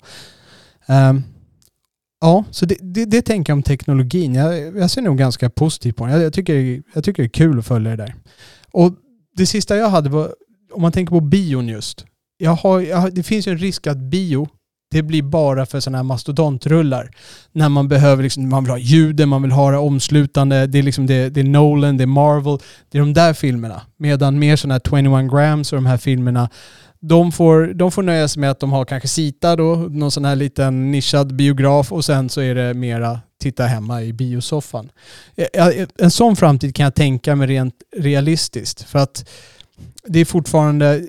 [0.88, 1.22] Um,
[2.20, 4.34] ja, så det, det, det, tänker jag om teknologin.
[4.34, 6.14] Jag, jag ser nog ganska positivt på den.
[6.14, 8.14] Jag, jag, tycker, jag tycker det är kul att följa det där.
[8.70, 8.92] Och
[9.36, 10.34] det sista jag hade var,
[10.72, 12.04] om man tänker på bion just,
[12.38, 14.48] jag har, jag det finns ju en risk att bio,
[14.90, 17.10] det blir bara för sådana här mastodontrullar.
[17.52, 20.82] När man behöver, liksom, man vill ha ljuden, man vill ha det omslutande, det är,
[20.82, 22.58] liksom det, det är Nolan, det är Marvel,
[22.90, 23.82] det är de där filmerna.
[23.96, 26.48] Medan mer sådana här 21 grams och de här filmerna,
[27.00, 30.24] de får, de får nöja sig med att de har kanske Sita då, någon sån
[30.24, 34.90] här liten nischad biograf och sen så är det mera titta hemma i biosoffan.
[35.36, 38.82] Eh, eh, en sån framtid kan jag tänka mig rent realistiskt.
[38.82, 39.28] För att
[40.06, 41.02] det är fortfarande,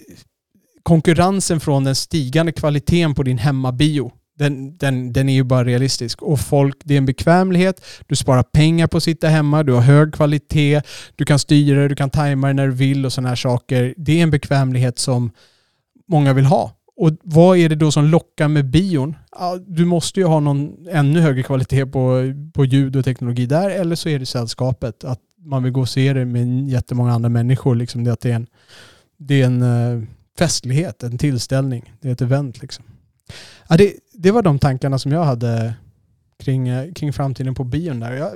[0.88, 6.22] konkurrensen från den stigande kvaliteten på din hemmabio, den, den, den är ju bara realistisk.
[6.22, 9.82] Och folk, det är en bekvämlighet, du sparar pengar på att sitta hemma, du har
[9.82, 10.82] hög kvalitet,
[11.16, 13.94] du kan styra det, du kan tajma det när du vill och sådana här saker.
[13.98, 15.32] Det är en bekvämlighet som
[16.08, 16.72] många vill ha.
[16.98, 19.16] Och vad är det då som lockar med bion?
[19.68, 23.96] Du måste ju ha någon ännu högre kvalitet på, på ljud och teknologi där, eller
[23.96, 25.04] så är det sällskapet.
[25.04, 27.76] Att man vill gå och se det med jättemånga andra människor.
[27.76, 28.48] Liksom det, att det är en,
[29.18, 30.08] det är en eh,
[30.38, 31.94] festlighet, en tillställning.
[32.02, 32.86] Det är ett event liksom.
[33.68, 35.74] Ja, det, det var de tankarna som jag hade
[36.40, 38.12] kring, eh, kring framtiden på bion där.
[38.12, 38.32] Jag,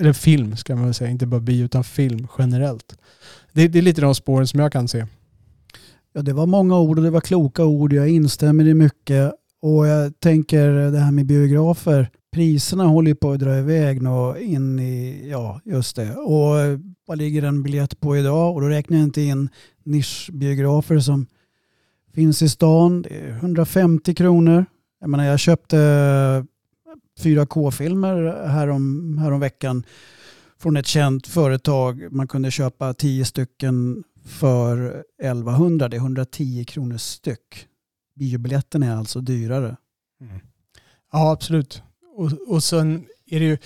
[0.00, 2.98] eller film ska man väl säga, inte bara bio utan film generellt.
[3.52, 5.06] Det, det är lite de spåren som jag kan se.
[6.12, 7.92] Ja, det var många ord och det var kloka ord.
[7.92, 9.32] Jag instämmer i mycket.
[9.62, 12.10] Och jag tänker det här med biografer.
[12.32, 16.16] Priserna håller ju på att dra iväg nu in i, ja just det.
[16.16, 18.54] Och eh, vad ligger en biljett på idag?
[18.54, 19.48] Och då räknar jag inte in
[19.84, 21.26] nischbiografer som
[22.14, 23.02] finns i stan.
[23.02, 24.64] Det är 150 kronor.
[25.00, 29.84] Jag menar jag köpte eh, 4K-filmer härom, härom veckan
[30.58, 32.12] från ett känt företag.
[32.12, 35.88] Man kunde köpa 10 stycken för 1100.
[35.88, 37.66] Det är 110 kronor styck.
[38.14, 39.76] Biobiljetten är alltså dyrare.
[40.20, 40.40] Mm.
[41.12, 41.82] Ja, absolut.
[42.20, 43.58] Och, och sen är det ju...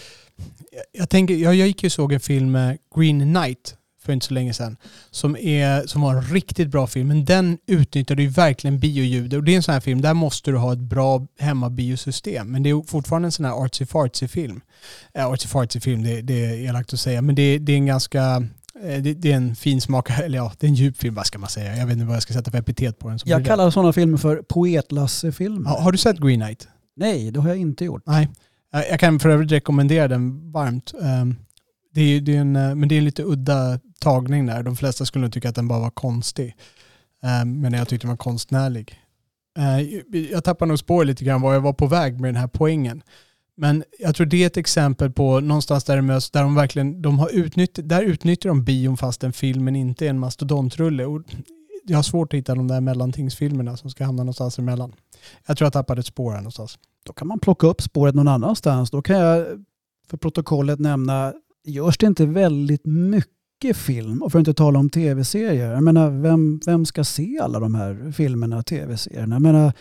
[0.92, 4.26] Jag, tänker, jag, jag gick ju och såg en film med Green Knight för inte
[4.26, 4.76] så länge sedan.
[5.10, 7.08] Som, är, som var en riktigt bra film.
[7.08, 9.34] Men den utnyttjade ju verkligen bioljud.
[9.34, 12.52] Och det är en sån här film, där måste du ha ett bra hemmabiosystem.
[12.52, 14.60] Men det är fortfarande en sån här artsy-fartsy film.
[15.14, 17.22] Äh, artsy-fartsy film, det, det är elakt att säga.
[17.22, 18.46] Men det, det är en ganska
[18.82, 21.26] eh, det, det är en fin smak, eller ja, det är en djup film, vad
[21.26, 21.76] ska man säga?
[21.76, 23.18] Jag vet inte vad jag ska sätta för epitet på den.
[23.24, 25.70] Jag kallar sådana filmer för poetlasse-filmer.
[25.70, 26.68] Ja, har du sett Green Knight?
[26.96, 28.02] Nej, det har jag inte gjort.
[28.06, 28.28] Nej.
[28.74, 30.94] Eh, jag kan för övrigt rekommendera den varmt.
[31.02, 31.36] Ehm,
[31.94, 34.62] det är, det är en, eh, men det är en lite udda tagning där.
[34.62, 36.54] De flesta skulle nog tycka att den bara var konstig.
[37.22, 39.00] Ehm, men jag tyckte den var konstnärlig.
[39.58, 39.80] Eh,
[40.32, 43.02] jag tappar nog spår lite grann var jag var på väg med den här poängen.
[43.56, 47.02] Men jag tror det är ett exempel på någonstans där, de möts- där de verkligen,
[47.02, 51.04] de har utnyttjat, där utnyttjar de bion fast en filmen inte är en mastodontrulle.
[51.04, 51.22] Och
[51.86, 54.92] jag har svårt att hitta de där mellantingsfilmerna som ska hamna någonstans emellan.
[55.46, 56.78] Jag tror jag tappade ett spår här någonstans.
[57.06, 58.90] Då kan man plocka upp spåret någon annanstans.
[58.90, 59.46] Då kan jag
[60.10, 61.32] för protokollet nämna,
[61.64, 64.22] görs det inte väldigt mycket film?
[64.22, 65.72] Och för att inte tala om tv-serier.
[65.72, 69.34] Jag menar, vem, vem ska se alla de här filmerna och tv-serierna?
[69.34, 69.72] Jag menar,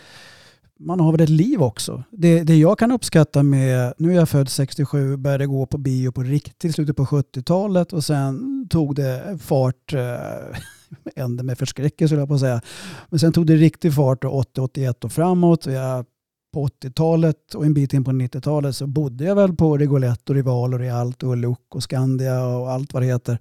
[0.78, 2.04] man har väl ett liv också.
[2.10, 6.12] Det, det jag kan uppskatta med, nu är jag född 67, började gå på bio
[6.12, 10.58] på riktigt i slutet på 70-talet och sen tog det fart, eh,
[11.16, 12.60] ände med förskräckelse höll jag på att säga.
[13.08, 15.66] Men sen tog det riktig fart 80-81 och framåt.
[15.66, 16.06] Jag,
[16.52, 20.74] på 80-talet och en bit in på 90-talet så bodde jag väl på Rigoletto, Rival
[20.74, 23.38] och Rialt och Luc och Skandia och allt vad det heter.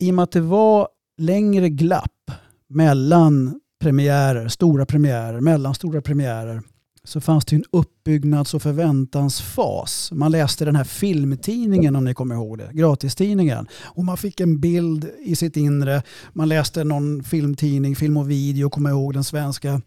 [0.00, 0.88] I och med att det var
[1.18, 2.30] längre glapp
[2.68, 6.62] mellan premiärer, stora premiärer, mellanstora premiärer
[7.04, 10.12] så fanns det en uppbyggnads och förväntansfas.
[10.12, 13.66] Man läste den här filmtidningen om ni kommer ihåg det, gratistidningen.
[13.84, 16.02] Och man fick en bild i sitt inre.
[16.32, 19.80] Man läste någon filmtidning, film och video, kommer ihåg den svenska.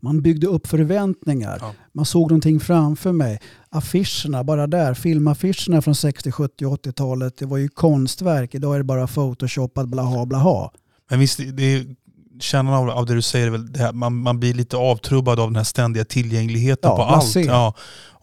[0.00, 1.58] Man byggde upp förväntningar.
[1.60, 1.74] Ja.
[1.92, 3.40] Man såg någonting framför mig.
[3.68, 8.54] Affischerna, bara där, filmaffischerna från 60, 70, 80-talet, det var ju konstverk.
[8.54, 10.70] Idag är det bara photoshopat blaha blaha.
[11.10, 11.96] Men visst, det är,
[12.42, 15.40] kärnan av, av det du säger är väl det här, man, man blir lite avtrubbad
[15.40, 17.34] av den här ständiga tillgängligheten Ja, på allt.
[17.36, 17.74] Ja.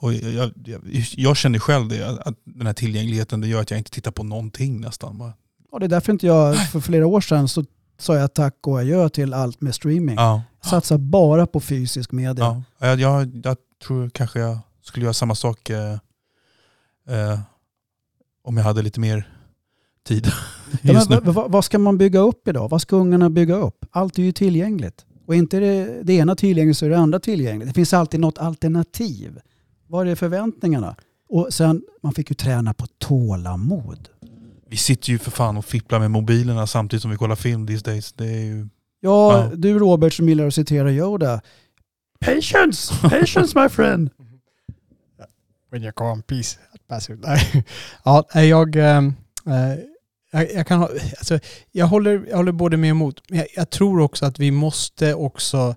[0.01, 0.81] Och jag, jag,
[1.15, 4.23] jag känner själv det, att den här tillgängligheten det gör att jag inte tittar på
[4.23, 5.33] någonting nästan.
[5.71, 7.65] Och det är därför inte jag, för flera år sedan så
[7.97, 10.15] sa jag tack och adjö till allt med streaming.
[10.15, 10.41] Ja.
[10.65, 12.63] Satsa bara på fysisk media.
[12.79, 12.87] Ja.
[12.87, 13.57] Jag, jag, jag
[13.87, 15.93] tror kanske jag skulle göra samma sak eh,
[17.09, 17.39] eh,
[18.43, 19.38] om jag hade lite mer
[20.09, 20.31] tid
[20.81, 22.69] Ja, men, vad, vad- ska man bygga upp idag?
[22.69, 23.85] Vad ska ungarna bygga upp?
[23.91, 25.05] Allt är ju tillgängligt.
[25.25, 27.67] Och inte det, det ena tillgängligt så är det andra tillgängligt.
[27.67, 29.39] Det finns alltid något alternativ.
[29.87, 30.95] Vad är förväntningarna?
[31.29, 34.09] Och sen, man fick ju träna på tålamod.
[34.69, 37.83] Vi sitter ju för fan och fipplar med mobilerna samtidigt som vi kollar film these
[37.85, 38.13] days.
[38.13, 38.67] Det är ju...
[39.01, 39.51] Ja, Ja.
[39.55, 41.41] du Robert som gillar att citera Yoda.
[42.19, 42.93] Patience!
[43.01, 44.09] Patience my friend!
[45.71, 46.57] When you on peace.
[48.03, 49.01] Ja, jag, eh,
[50.31, 51.39] jag, jag, kan alltså,
[51.71, 53.21] jag, håller, jag håller både med och emot.
[53.29, 55.75] Men jag, jag tror också att vi måste också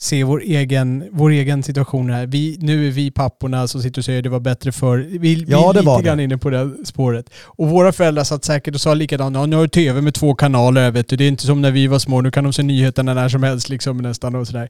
[0.00, 2.26] se vår egen, vår egen situation här.
[2.26, 5.44] Vi, nu är vi papporna som sitter och säger att det var bättre för Vi,
[5.48, 6.24] Ja, vi det är lite grann det.
[6.24, 7.30] inne på det spåret.
[7.44, 9.36] Och våra föräldrar satt säkert och sa likadant.
[9.36, 11.16] Ja, nu har du tv med två kanaler, vet du.
[11.16, 12.20] Det är inte som när vi var små.
[12.20, 14.68] Nu kan de se nyheterna när som helst liksom nästan och sådär.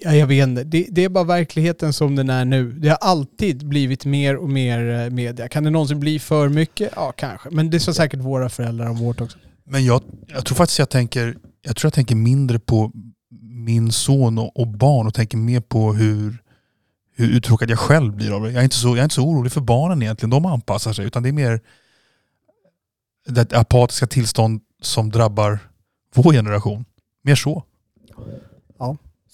[0.00, 0.64] Ja, jag vet inte.
[0.64, 2.72] Det, det är bara verkligheten som den är nu.
[2.72, 5.48] Det har alltid blivit mer och mer eh, media.
[5.48, 6.90] Kan det någonsin bli för mycket?
[6.96, 7.50] Ja, kanske.
[7.50, 9.38] Men det sa säkert våra föräldrar om vårt också.
[9.70, 12.92] Men jag, jag tror faktiskt jag tänker, jag tror jag tänker mindre på
[13.64, 16.42] min son och, och barn och tänker mer på hur,
[17.14, 18.50] hur uttråkad jag själv blir av det.
[18.50, 21.06] Jag är, inte så, jag är inte så orolig för barnen egentligen, de anpassar sig.
[21.06, 21.60] Utan det är mer
[23.26, 25.58] det apatiska tillstånd som drabbar
[26.14, 26.84] vår generation.
[27.22, 27.64] Mer så.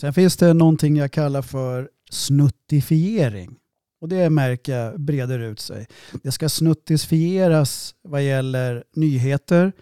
[0.01, 3.57] Sen finns det någonting jag kallar för snuttifiering.
[4.01, 5.87] Och det märker jag breder ut sig.
[6.23, 9.73] Det ska snuttifieras vad gäller nyheter.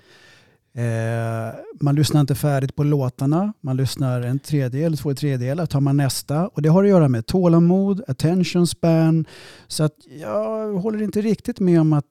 [0.76, 3.52] Eh, man lyssnar inte färdigt på låtarna.
[3.60, 6.48] Man lyssnar en tredjedel, två tredjedelar, tar man nästa.
[6.48, 9.26] Och det har att göra med tålamod, attention span.
[9.66, 12.04] Så att jag håller inte riktigt med om att,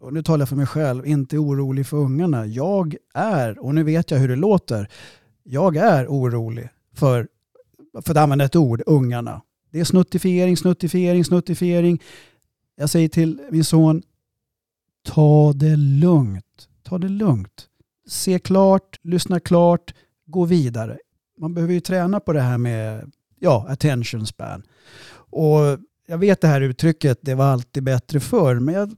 [0.00, 2.46] och nu talar jag för mig själv, inte orolig för ungarna.
[2.46, 4.88] Jag är, och nu vet jag hur det låter,
[5.42, 7.28] jag är orolig för,
[8.02, 9.42] för att använda ett ord, ungarna.
[9.70, 12.02] Det är snuttifiering, snuttifiering, snuttifiering.
[12.76, 14.02] Jag säger till min son,
[15.06, 16.68] ta det lugnt.
[16.82, 17.68] Ta det lugnt.
[18.06, 19.94] Se klart, lyssna klart,
[20.26, 20.98] gå vidare.
[21.38, 24.62] Man behöver ju träna på det här med ja, attention span.
[25.30, 25.60] Och
[26.06, 28.96] jag vet det här uttrycket, det var alltid bättre förr, men jag,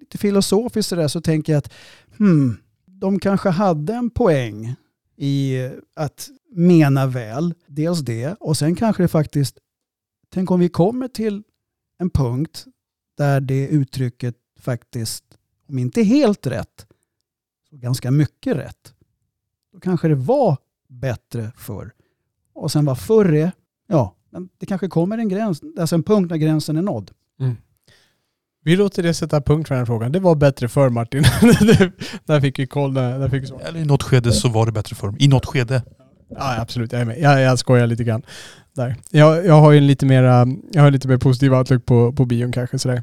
[0.00, 1.72] lite filosofiskt sådär så tänker jag att
[2.18, 4.74] hmm, de kanske hade en poäng
[5.16, 5.58] i
[5.94, 9.58] att mena väl, dels det, och sen kanske det faktiskt,
[10.32, 11.42] tänk om vi kommer till
[11.98, 12.64] en punkt
[13.16, 15.24] där det uttrycket faktiskt,
[15.68, 16.86] om inte helt rätt,
[17.74, 18.94] så ganska mycket rätt.
[19.72, 20.56] Då kanske det var
[20.88, 21.92] bättre förr.
[22.54, 23.52] Och sen vad förr är,
[23.86, 27.10] ja, men det kanske kommer en gräns, alltså en punkt när gränsen är nådd.
[28.64, 30.12] Vi låter det sätta punkt för den här frågan.
[30.12, 31.22] Det var bättre för Martin.
[32.24, 32.94] där fick vi koll.
[32.94, 33.60] Där, där fick vi svar.
[33.60, 35.16] Eller i något skede så var det bättre för dem.
[35.18, 35.82] I något skede.
[36.28, 36.92] Ja, absolut.
[36.92, 37.18] Jag är med.
[37.20, 38.22] Jag, jag skojar lite grann.
[38.76, 38.96] Där.
[39.10, 40.22] Jag, jag har ju en lite mer,
[40.72, 42.78] jag har lite mer positiv outlook på, på bion kanske.
[42.78, 43.02] Sådär.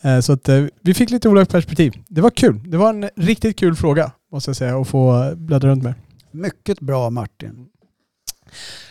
[0.00, 1.92] Eh, så att eh, vi fick lite olika perspektiv.
[2.08, 2.60] Det var kul.
[2.70, 5.94] Det var en riktigt kul fråga måste jag säga att få bläddra runt med.
[6.30, 7.66] Mycket bra Martin.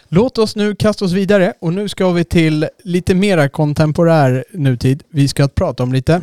[0.08, 5.04] Låt oss nu kasta oss vidare och nu ska vi till lite mera kontemporär nutid.
[5.10, 6.22] Vi ska prata om lite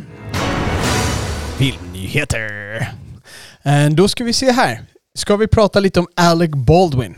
[1.57, 2.79] filmnyheter.
[3.63, 4.81] Eh, Då ska vi se här.
[5.15, 7.15] Ska vi prata lite om Alec Baldwin.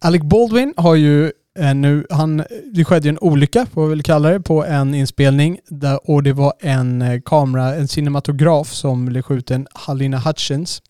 [0.00, 2.44] Alec Baldwin har ju eh, nu, han,
[2.74, 6.22] det skedde ju en olycka, får vi väl kalla det, på en inspelning där, och
[6.22, 10.82] det var en eh, kamera, en cinematograf som blev skjuten, Halina Hutchins.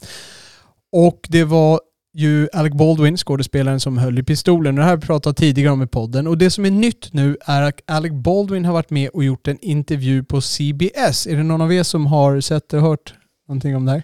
[0.92, 1.80] Och det var
[2.14, 4.74] ju Alec Baldwin, skådespelaren som höll i pistolen.
[4.74, 6.26] Det här har vi pratat tidigare om i podden.
[6.26, 9.48] Och det som är nytt nu är att Alec Baldwin har varit med och gjort
[9.48, 11.26] en intervju på CBS.
[11.26, 13.14] Är det någon av er som har sett och hört
[13.48, 14.02] någonting om det här?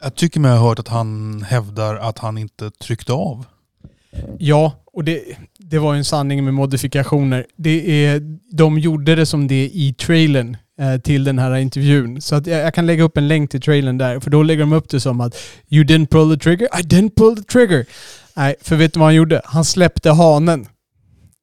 [0.00, 3.46] Jag tycker mig ha hört att han hävdar att han inte tryckte av.
[4.38, 5.22] Ja, och det,
[5.58, 7.46] det var en sanning med modifikationer.
[7.56, 8.20] Det är,
[8.52, 12.20] de gjorde det som det i trailern eh, till den här intervjun.
[12.20, 14.60] Så att jag, jag kan lägga upp en länk till trailern där, för då lägger
[14.60, 15.36] de upp det som att
[15.68, 17.86] You didn't pull the trigger, I didn't pull the trigger.
[18.34, 19.42] Nej, för vet du vad han gjorde?
[19.44, 20.66] Han släppte hanen.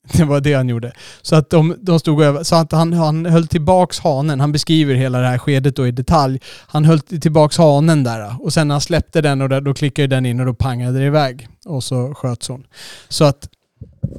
[0.14, 0.92] Det var det han gjorde.
[1.22, 4.40] Så att de, de stod över, så att han, han höll tillbaks hanen.
[4.40, 6.40] Han beskriver hela det här skedet då i detalj.
[6.68, 10.08] Han höll tillbaks hanen där och sen när han släppte den och där, då klickade
[10.08, 11.48] den in och då pangade det iväg.
[11.66, 12.64] Och så sköts hon.
[13.10, 13.50] Så att,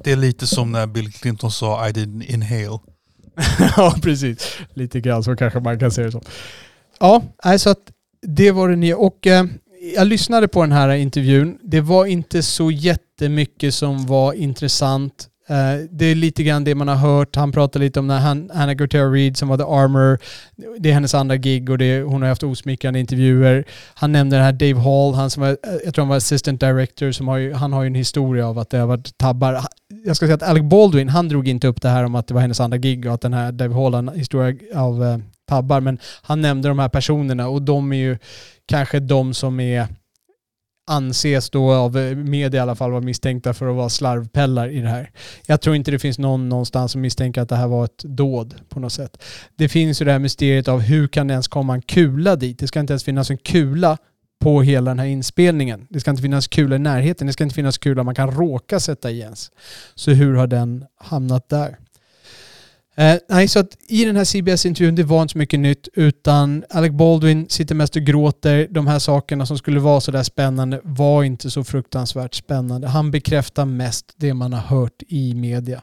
[0.05, 2.79] Det är lite som när Bill Clinton sa I didn't inhale.
[3.77, 4.59] ja precis.
[4.75, 6.23] Lite grann så kanske man kan se det som.
[7.01, 7.93] Ja, nej, så att
[8.27, 8.97] det var det nya.
[8.97, 9.45] Och eh,
[9.95, 11.59] jag lyssnade på den här intervjun.
[11.63, 15.29] Det var inte så jättemycket som var intressant.
[15.49, 17.37] Eh, det är lite grann det man har hört.
[17.37, 20.19] Han pratar lite om när Han- Anna Gutierrez Reed som var The Armor.
[20.79, 23.65] Det är hennes andra gig och det, hon har haft osmickrande intervjuer.
[23.95, 26.61] Han nämnde den här Dave Hall, han som var, eh, jag tror han var assistant
[26.61, 29.61] director, som har ju, han har ju en historia av att det har varit tabbar.
[30.05, 32.35] Jag ska säga att Alec Baldwin, han drog inte upp det här om att det
[32.35, 35.19] var hennes andra gig och att den här Dave Hall har en historia av eh,
[35.49, 38.19] tabbar, men han nämnde de här personerna och de är ju
[38.69, 39.87] kanske de som är
[40.87, 44.81] anses då av eh, media i alla fall vara misstänkta för att vara slarvpellar i
[44.81, 45.11] det här.
[45.47, 48.55] Jag tror inte det finns någon någonstans som misstänker att det här var ett dåd
[48.69, 49.23] på något sätt.
[49.57, 52.59] Det finns ju det här mysteriet av hur kan det ens komma en kula dit?
[52.59, 53.99] Det ska inte ens finnas en kula
[54.39, 55.87] på hela den här inspelningen.
[55.91, 57.27] Det ska inte finnas kula i närheten.
[57.27, 59.51] Det ska inte finnas kula man kan råka sätta i ens.
[59.95, 61.77] Så hur har den hamnat där?
[62.99, 66.65] Eh, nej, så att i den här CBS-intervjun, det var inte så mycket nytt, utan
[66.71, 68.69] Alec Baldwin sitter mest och gråter.
[68.71, 72.89] De här sakerna som skulle vara så där spännande var inte så fruktansvärt spännande.
[72.89, 75.83] Han bekräftar mest det man har hört i media.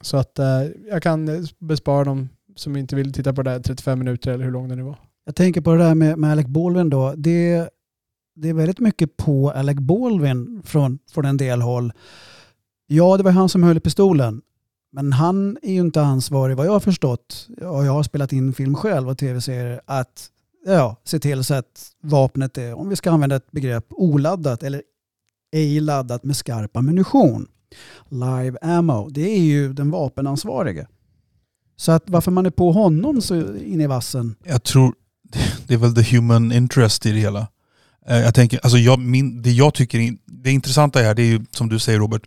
[0.00, 3.98] Så att eh, jag kan bespara dem som inte vill titta på det här 35
[3.98, 4.98] minuter eller hur lång den nu var.
[5.24, 7.14] Jag tänker på det där med, med Alec Baldwin då.
[7.16, 7.68] Det,
[8.36, 11.92] det är väldigt mycket på Alec Baldwin från, från en del håll.
[12.86, 14.42] Ja, det var han som höll i pistolen.
[14.92, 18.52] Men han är ju inte ansvarig, vad jag har förstått, och jag har spelat in
[18.52, 20.30] film själv och tv-serier, att
[20.66, 24.82] ja, se till så att vapnet är, om vi ska använda ett begrepp, oladdat eller
[25.52, 27.46] ej laddat med skarp ammunition.
[28.08, 30.86] Live ammo, det är ju den vapenansvarige.
[31.76, 34.94] Så att varför man är på honom så in i vassen, Jag tror
[35.66, 37.46] det är väl the human interest i det hela.
[38.08, 41.40] Eh, Jag tänker, alltså jag, min, det jag tycker det intressanta här, det är ju
[41.50, 42.22] som du säger Robert,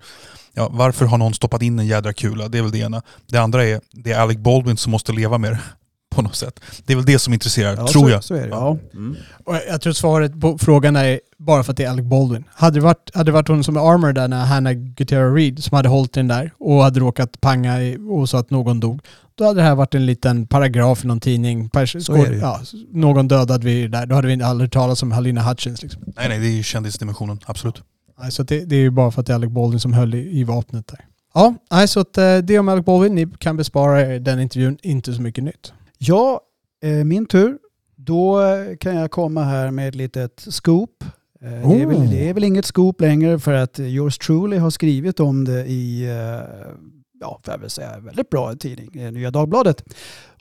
[0.53, 2.47] ja, varför har någon stoppat in en jädra kula?
[2.47, 3.01] Det är väl det ena.
[3.27, 5.59] Det andra är, det är Alec Baldwin som måste leva med det
[6.15, 6.59] på något sätt.
[6.85, 8.23] Det är väl det som intresserar, ja, tror så, jag.
[8.23, 8.47] Så är det.
[8.47, 8.77] Ja.
[8.93, 9.15] Mm.
[9.45, 12.43] Och jag tror svaret på frågan är bara för att det är Alec Baldwin.
[12.53, 15.63] Hade det varit, hade det varit hon som är Armor där när Hannah Gutierrez Reed
[15.63, 17.77] som hade hållit den där och hade råkat panga
[18.11, 19.01] och så att någon dog.
[19.37, 21.69] Då hade det här varit en liten paragraf i någon tidning.
[21.69, 22.39] Pers- Så är det ju.
[22.39, 22.59] ja,
[22.91, 24.05] någon dödad vid det där.
[24.05, 25.83] Då hade vi aldrig talat om Halina Hutchins.
[25.83, 26.01] Liksom.
[26.17, 27.83] Nej nej, det är ju kändisdimensionen, absolut.
[28.19, 30.15] Nej, så det, det är ju bara för att det är Alec Baldwin som höll
[30.15, 31.05] i, i vapnet där.
[31.33, 33.15] Ja, nej, så att eh, det om Alec Baldwin.
[33.15, 34.77] Ni kan bespara er den intervjun.
[34.83, 35.73] Inte så mycket nytt.
[35.97, 36.41] Ja,
[36.83, 37.57] eh, min tur.
[37.95, 40.89] Då eh, kan jag komma här med ett litet scoop.
[41.41, 42.09] Eh, Det, är väl, Oh.
[42.09, 46.03] det är väl inget scoop längre för att yours truly har skrivit om det i,
[46.09, 46.39] eh,
[47.25, 49.83] ja, får jag väl säga, väldigt bra tidning, eh, Nya Dagbladet.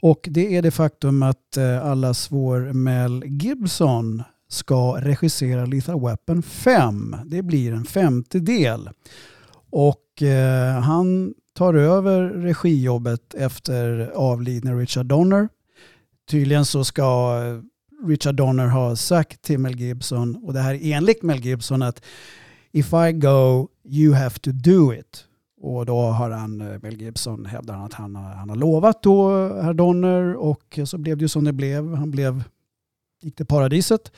[0.01, 6.43] Och det är det faktum att eh, allas vår Mel Gibson ska regissera Lethal Weapon
[6.43, 7.15] 5.
[7.25, 8.89] Det blir en femtedel.
[9.69, 15.49] Och eh, han tar över regijobbet efter avlidne Richard Donner.
[16.29, 17.61] Tydligen så ska eh,
[18.07, 22.05] Richard Donner ha sagt till Mel Gibson, och det här är enligt Mel Gibson, att
[22.71, 25.25] if I go, you have to do it.
[25.65, 29.29] Och då har han, eh, Mel Gibson hävdar att han, har- han har lovat då
[29.61, 31.95] herr Donner och så blev det ju som det blev.
[31.95, 32.43] Han blev,
[33.21, 34.11] gick till paradiset.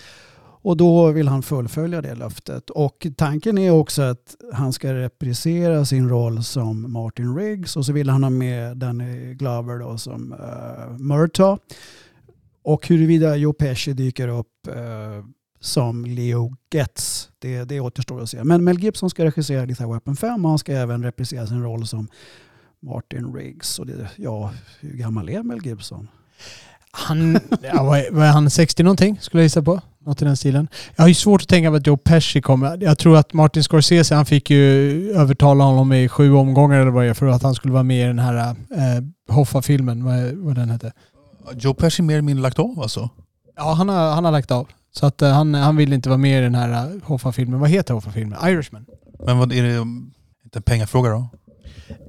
[0.62, 2.70] Och då vill han fullfölja det löftet.
[2.70, 7.94] Och tanken är också att han ska reprisera sin roll som Martin Riggs och så
[7.94, 11.62] vill han ha med Danny Glover då som uh, Murtaugh.
[12.64, 15.26] Och huruvida Joe Pesci dyker upp uh,
[15.60, 18.44] som Leo Getz, det, det återstår att se.
[18.44, 21.88] Men Mel Gibson ska regissera Lethal Weapon 5 och han ska även reprisera sin roll
[21.88, 22.08] som
[22.80, 23.80] Martin Riggs.
[23.80, 26.08] Och det, ja, hur gammal är Mel Gibson?
[26.92, 29.82] Han, ja, vad, är, vad är han, 60 någonting skulle jag gissa på?
[30.00, 30.68] Något i den stilen.
[30.96, 32.84] Jag har ju svårt att tänka mig att Joe Pesci kommer.
[32.84, 37.04] Jag tror att Martin Scorsese, han fick ju övertala honom i sju omgångar eller vad
[37.04, 40.56] det är för att han skulle vara med i den här eh, Hoffa-filmen, vad, vad
[40.56, 40.94] den hette.
[41.54, 43.10] Joe Pesci mer eller mindre lagt av alltså?
[43.56, 44.68] Ja, han har, han har lagt av.
[44.98, 47.60] Så att eh, han, han vill inte vara med i den här eh, Hoffa-filmen.
[47.60, 48.40] Vad heter Hoffa-filmen?
[48.50, 48.86] Irishman?
[49.26, 51.30] Men vad är det um, inte en pengafråga då?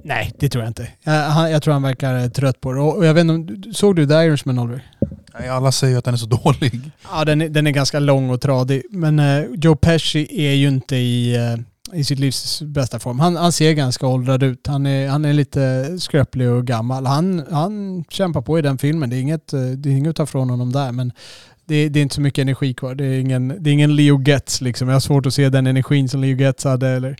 [0.03, 0.87] Nej, det tror jag inte.
[1.03, 2.81] Jag, han, jag tror han verkar eh, trött på det.
[2.81, 4.91] Och, och jag vet inte, såg du The Irishman Oliver?
[5.39, 6.81] Nej, alla säger ju att den är så dålig.
[7.11, 8.83] Ja, den är, den är ganska lång och tradig.
[8.91, 13.19] Men eh, Joe Pesci är ju inte i, eh, i sitt livs bästa form.
[13.19, 14.67] Han, han ser ganska åldrad ut.
[14.67, 17.05] Han är, han är lite skröplig och gammal.
[17.05, 19.09] Han, han kämpar på i den filmen.
[19.09, 20.91] Det är inget, eh, det är inget att ta från honom där.
[20.91, 21.11] Men
[21.69, 22.95] det, det är inte så mycket energi kvar.
[22.95, 24.87] Det är ingen, det är ingen Leo Getz liksom.
[24.87, 27.15] Jag har svårt att se den energin som Leo Getz hade eller,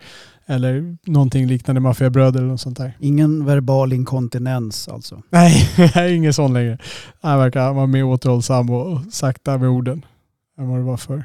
[0.45, 2.97] eller någonting liknande Maffiabröder eller något sånt där.
[2.99, 5.21] Ingen verbal inkontinens alltså.
[5.29, 5.69] Nej,
[6.15, 6.77] ingen sån längre.
[7.21, 10.05] Han verkar vara mer återhållsam och sakta med orden
[10.59, 11.23] än vad det var för.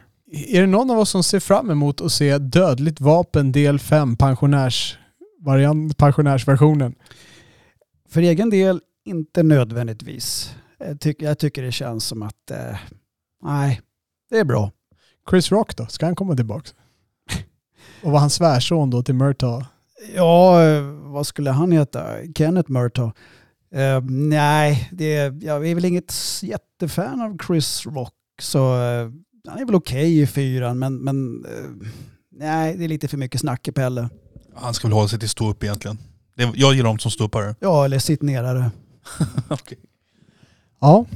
[0.48, 4.16] Är det någon av oss som ser fram emot att se Dödligt vapen del 5
[4.16, 6.94] pensionärsvariant, pensionärsversionen?
[8.08, 10.54] För egen del inte nödvändigtvis.
[10.78, 12.76] Jag, tycker- jag tycker det känns som att eh,
[13.44, 13.80] nej,
[14.30, 14.70] det är bra.
[15.30, 15.86] Chris Rock då?
[15.86, 16.70] Ska han komma tillbaka?
[18.02, 19.66] Och var han svärson då till Murtaugh?
[20.14, 20.58] Ja,
[21.02, 22.06] vad skulle han heta?
[22.34, 23.12] Kenneth Murtaugh.
[23.74, 28.14] Eh, nej, det, jag är väl inget jättefan av Chris Rock.
[28.42, 29.10] Så eh,
[29.48, 31.88] han är väl okej i fyran, men, men eh,
[32.30, 34.08] nej, det är lite för mycket snack i Pelle.
[34.54, 35.98] Han ska väl hålla sig till stå upp egentligen.
[36.36, 37.54] Det, jag gillar dem som ståuppare.
[37.60, 38.70] Ja, eller sitt nerare.
[39.48, 39.78] Okej.
[40.80, 41.06] Ja.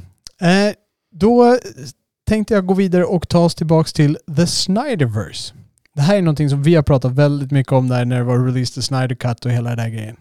[0.40, 0.74] Eh,
[1.10, 1.58] då
[2.28, 5.54] tänkte jag gå vidare och ta oss tillbaka till The Snyderverse.
[5.94, 8.46] Det här är någonting som vi har pratat väldigt mycket om där när det var
[8.46, 10.16] released the Snyder Cut och hela den där grejen.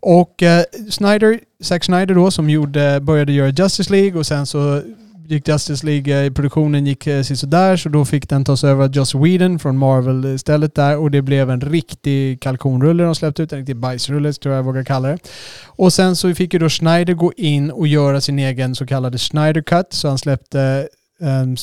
[0.00, 4.82] Och eh, Snyder, Zack Snyder då som gjorde, började göra Justice League och sen så
[5.26, 8.92] gick Justice League, eh, produktionen gick eh, sådär så då fick den tas över av
[8.92, 13.52] Joss Whedon från Marvel istället där och det blev en riktig kalkonrulle de släppte ut,
[13.52, 15.18] en riktig bajsrulle tror jag jag vågar kalla det.
[15.66, 19.18] Och sen så fick ju då Schneider gå in och göra sin egen så kallade
[19.18, 19.86] Schneider Cut.
[19.90, 20.88] Så han släppte
[21.20, 21.56] um,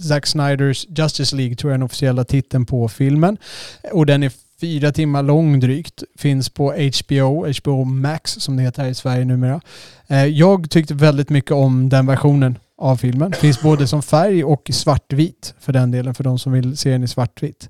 [0.00, 3.36] Zack Snyders Justice League, tror jag är den officiella titeln på filmen.
[3.92, 6.02] Och den är fyra timmar lång drygt.
[6.18, 9.60] Finns på HBO, HBO Max som det heter här i Sverige numera.
[10.06, 13.32] Eh, jag tyckte väldigt mycket om den versionen av filmen.
[13.32, 17.04] Finns både som färg och svartvit för den delen, för de som vill se den
[17.04, 17.68] i svartvitt.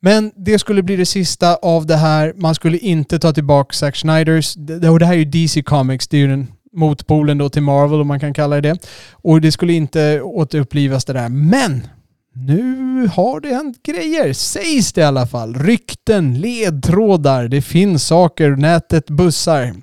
[0.00, 2.32] Men det skulle bli det sista av det här.
[2.36, 4.54] Man skulle inte ta tillbaka Zack Snyders.
[4.54, 6.08] Det, och det här är ju DC Comics.
[6.08, 8.78] Det är ju den motpolen då till Marvel om man kan kalla det det.
[9.12, 11.28] Och det skulle inte återupplivas det där.
[11.28, 11.86] Men
[12.34, 15.54] nu har det hänt grejer, sägs det i alla fall.
[15.54, 19.74] Rykten, ledtrådar, det finns saker, nätet bussar.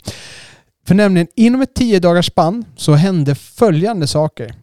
[0.88, 4.56] För nämligen inom ett tio dagars spann så hände följande saker.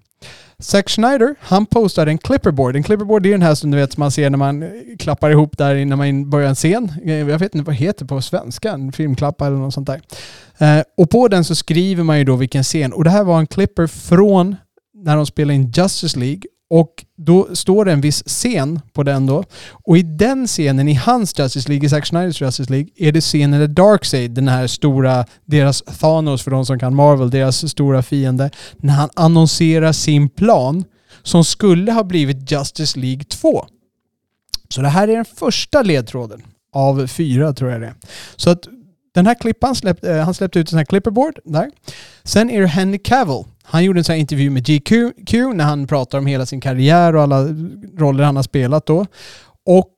[0.63, 2.77] Zack Schneider, han postade en clipperboard.
[2.77, 5.31] En clipperboard är den här som du vet som man ser när man eh, klappar
[5.31, 6.93] ihop där innan man börjar en scen.
[7.05, 10.01] Eh, jag vet inte vad det heter på svenska, en filmklappa eller något sånt där.
[10.59, 12.93] Eh, och på den så skriver man ju då vilken scen.
[12.93, 14.57] Och det här var en clipper från
[14.95, 16.43] när de spelade in Justice League.
[16.71, 19.45] Och då står det en viss scen på den då.
[19.71, 23.21] Och i den scenen, i hans Justice League, i Zack Snyders Justice League, är det
[23.21, 28.03] scenen där Darkseid, den här stora, deras Thanos för de som kan Marvel, deras stora
[28.03, 30.85] fiende, när han annonserar sin plan
[31.23, 33.67] som skulle ha blivit Justice League 2.
[34.69, 36.43] Så det här är den första ledtråden
[36.73, 37.95] av fyra tror jag det är.
[38.37, 38.69] Så att
[39.19, 41.71] den här klippan släppte, eh, han släppte ut en sån här clipperboard där.
[42.25, 43.45] Sen är det Henry Cavill.
[43.63, 44.91] Han gjorde en sån här intervju med GQ
[45.55, 47.45] när han pratar om hela sin karriär och alla
[47.99, 49.07] roller han har spelat då.
[49.67, 49.91] Och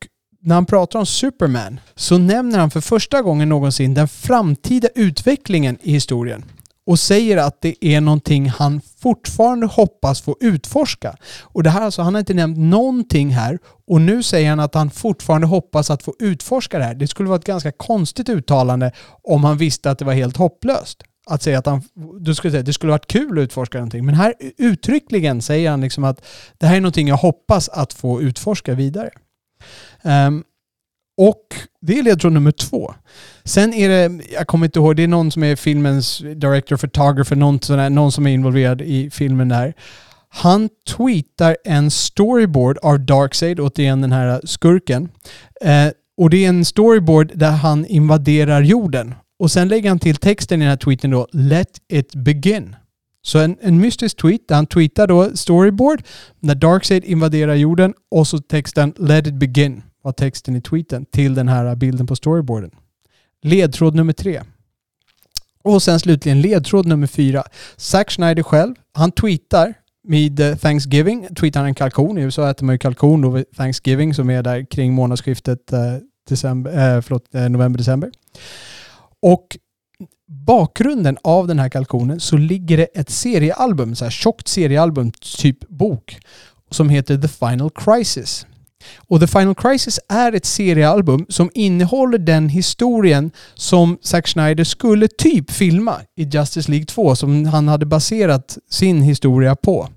[0.43, 5.79] när han pratar om Superman så nämner han för första gången någonsin den framtida utvecklingen
[5.83, 6.45] i historien
[6.87, 11.17] och säger att det är någonting han fortfarande hoppas få utforska.
[11.43, 14.75] Och det här alltså, han har inte nämnt någonting här och nu säger han att
[14.75, 16.95] han fortfarande hoppas att få utforska det här.
[16.95, 18.93] Det skulle vara ett ganska konstigt uttalande
[19.23, 21.03] om han visste att det var helt hopplöst.
[21.27, 21.83] Att säga att han,
[22.21, 24.07] du skulle säga, det skulle varit kul att utforska någonting.
[24.07, 26.27] Men här uttryckligen säger han liksom att
[26.59, 29.11] det här är någonting jag hoppas att få utforska vidare.
[30.03, 30.45] Um,
[31.23, 32.95] och det är ledtråd nummer två.
[33.45, 37.37] Sen är det, jag kommer inte ihåg, det är någon som är filmens director, photographer,
[37.37, 39.75] någon, sån här, någon som är involverad i filmen där.
[40.29, 45.09] Han tweetar en storyboard av Darkseid, återigen den här skurken.
[45.61, 49.15] Eh, och det är en storyboard där han invaderar jorden.
[49.39, 52.77] Och sen lägger han till texten i den här tweeten då, Let it begin.
[53.23, 56.03] Så en, en mystisk tweet där han tweetar då storyboard
[56.41, 61.35] när Darkseid invaderar jorden och så texten Let it begin var texten i tweeten till
[61.35, 62.71] den här bilden på storyboarden.
[63.43, 64.43] Ledtråd nummer tre.
[65.63, 67.45] Och sen slutligen ledtråd nummer fyra.
[67.77, 72.19] Zack Schneider själv, han tweetar vid eh, Thanksgiving, tweetar han en kalkon.
[72.19, 75.97] I USA äter man ju kalkon då vid Thanksgiving som är där kring månadsskiftet eh,
[76.29, 78.11] december, eh, förlåt, eh, november-december.
[79.23, 79.57] Och
[80.27, 85.69] bakgrunden av den här kalkonen så ligger det ett seriealbum, så här tjockt seriealbum, typ
[85.69, 86.19] bok,
[86.71, 88.47] som heter The Final Crisis.
[89.09, 95.09] Och The Final Crisis är ett seriealbum som innehåller den historien som Zack Snyder skulle
[95.09, 99.89] typ filma i Justice League 2 som han hade baserat sin historia på.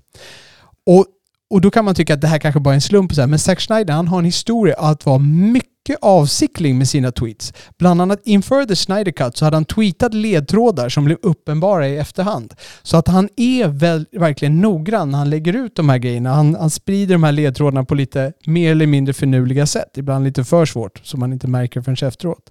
[0.86, 1.06] Och,
[1.50, 3.28] och då kan man tycka att det här kanske bara är en slump, så här,
[3.28, 7.52] men Zack Snyder han har en historia att vara mycket avsiktlig med sina tweets.
[7.78, 11.96] Bland annat inför The Snyder Cut så hade han tweetat ledtrådar som blev uppenbara i
[11.96, 12.54] efterhand.
[12.82, 16.34] Så att han är väl, verkligen noggrann när han lägger ut de här grejerna.
[16.34, 19.90] Han, han sprider de här ledtrådarna på lite mer eller mindre finurliga sätt.
[19.96, 22.50] Ibland lite för svårt som man inte märker förrän efteråt.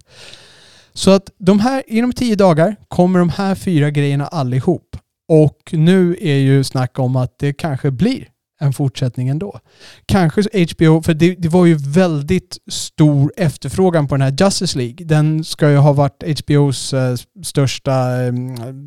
[0.94, 4.98] Så att de här, inom tio dagar kommer de här fyra grejerna allihop.
[5.28, 8.28] Och nu är ju snack om att det kanske blir
[8.64, 9.60] en fortsättning ändå.
[10.06, 15.06] Kanske HBO, för det, det, var ju väldigt stor efterfrågan på den här Justice League.
[15.06, 18.34] Den ska ju ha varit HBOs eh, största, eh,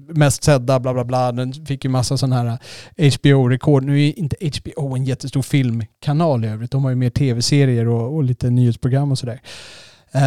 [0.08, 1.32] mest sedda, bla bla bla.
[1.32, 2.58] Den fick ju massa sådana här
[2.96, 3.84] eh, HBO-rekord.
[3.84, 6.70] Nu är inte HBO en jättestor filmkanal i övrigt.
[6.70, 9.40] De har ju mer tv-serier och, och lite nyhetsprogram och sådär.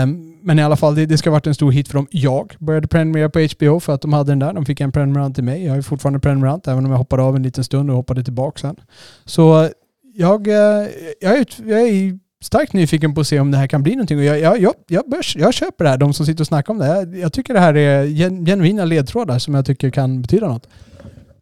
[0.03, 2.07] Um, men i alla fall, det, det, ska ha varit en stor hit för dem.
[2.11, 4.53] Jag började prenumerera på HBO för att de hade den där.
[4.53, 5.65] De fick en prenumerant till mig.
[5.65, 8.59] Jag är fortfarande prenumerant, även om jag hoppade av en liten stund och hoppade tillbaka
[8.59, 8.75] sen.
[9.25, 9.69] Så
[10.13, 10.87] jag, eh,
[11.19, 14.17] jag, är, jag är starkt nyfiken på att se om det här kan bli någonting.
[14.17, 16.73] Och jag, jag, jag, jag, bör, jag köper det här, de som sitter och snackar
[16.73, 16.87] om det.
[16.87, 18.05] Jag, jag tycker det här är
[18.45, 20.67] genuina ledtrådar som jag tycker kan betyda något.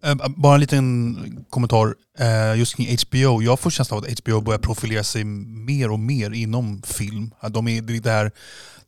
[0.03, 3.41] Eh, bara en liten kommentar eh, just kring HBO.
[3.41, 7.31] Jag får känslan av att HBO börjar profilera sig mer och mer inom film.
[7.49, 8.31] De är, det, här,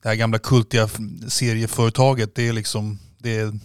[0.04, 0.90] det här gamla kultiga
[1.28, 3.60] serieföretaget, det är liksom det är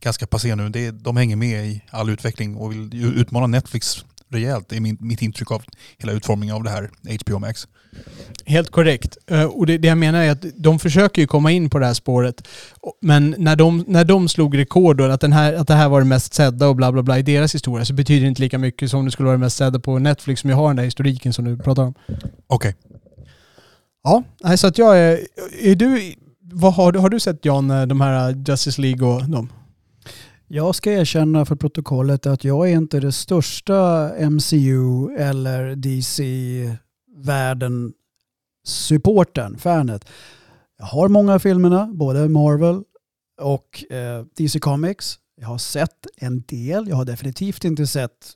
[0.00, 0.68] ganska passé nu.
[0.68, 4.68] Det är, de hänger med i all utveckling och vill utmana Netflix rejält.
[4.68, 5.62] Det är min, mitt intryck av
[5.98, 6.90] hela utformningen av det här
[7.20, 7.68] HBO Max.
[8.46, 9.16] Helt korrekt.
[9.26, 11.86] Eh, och det, det, jag menar är att de försöker ju komma in på det
[11.86, 12.48] här spåret.
[13.00, 16.00] Men när de, när de slog rekord och att, den här, att det här var
[16.00, 18.58] det mest sedda och bla bla bla i deras historia så betyder det inte lika
[18.58, 20.84] mycket som det skulle vara det mest sedda på Netflix som jag har den där
[20.84, 21.94] historiken som du pratar om.
[22.46, 22.74] Okej.
[22.86, 23.00] Okay.
[24.02, 24.24] Ja,
[24.56, 25.18] så att jag är...
[25.60, 29.30] är du, vad har, har du sett Jan, eh, de här eh, Justice League och
[29.30, 29.52] dem?
[30.48, 36.92] Jag ska erkänna för protokollet att jag är inte det största MCU eller DC-världen
[38.64, 40.08] supporten, fanet.
[40.78, 42.82] Jag har många av filmerna, både Marvel
[43.40, 45.18] och eh, DC Comics.
[45.36, 48.34] Jag har sett en del, jag har definitivt inte sett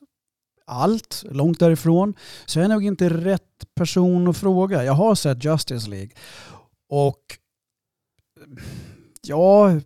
[0.67, 2.13] allt, långt därifrån.
[2.45, 4.83] Så jag är nog inte rätt person att fråga.
[4.83, 6.11] Jag har sett Justice League.
[6.89, 7.21] Och
[9.21, 9.79] ja,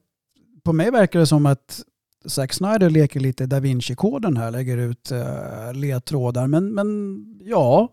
[0.63, 1.83] på mig verkar det som att
[2.25, 6.47] Zack Snyder leker lite Da Vinci-koden här, lägger ut uh, ledtrådar.
[6.47, 7.89] Men, men ja,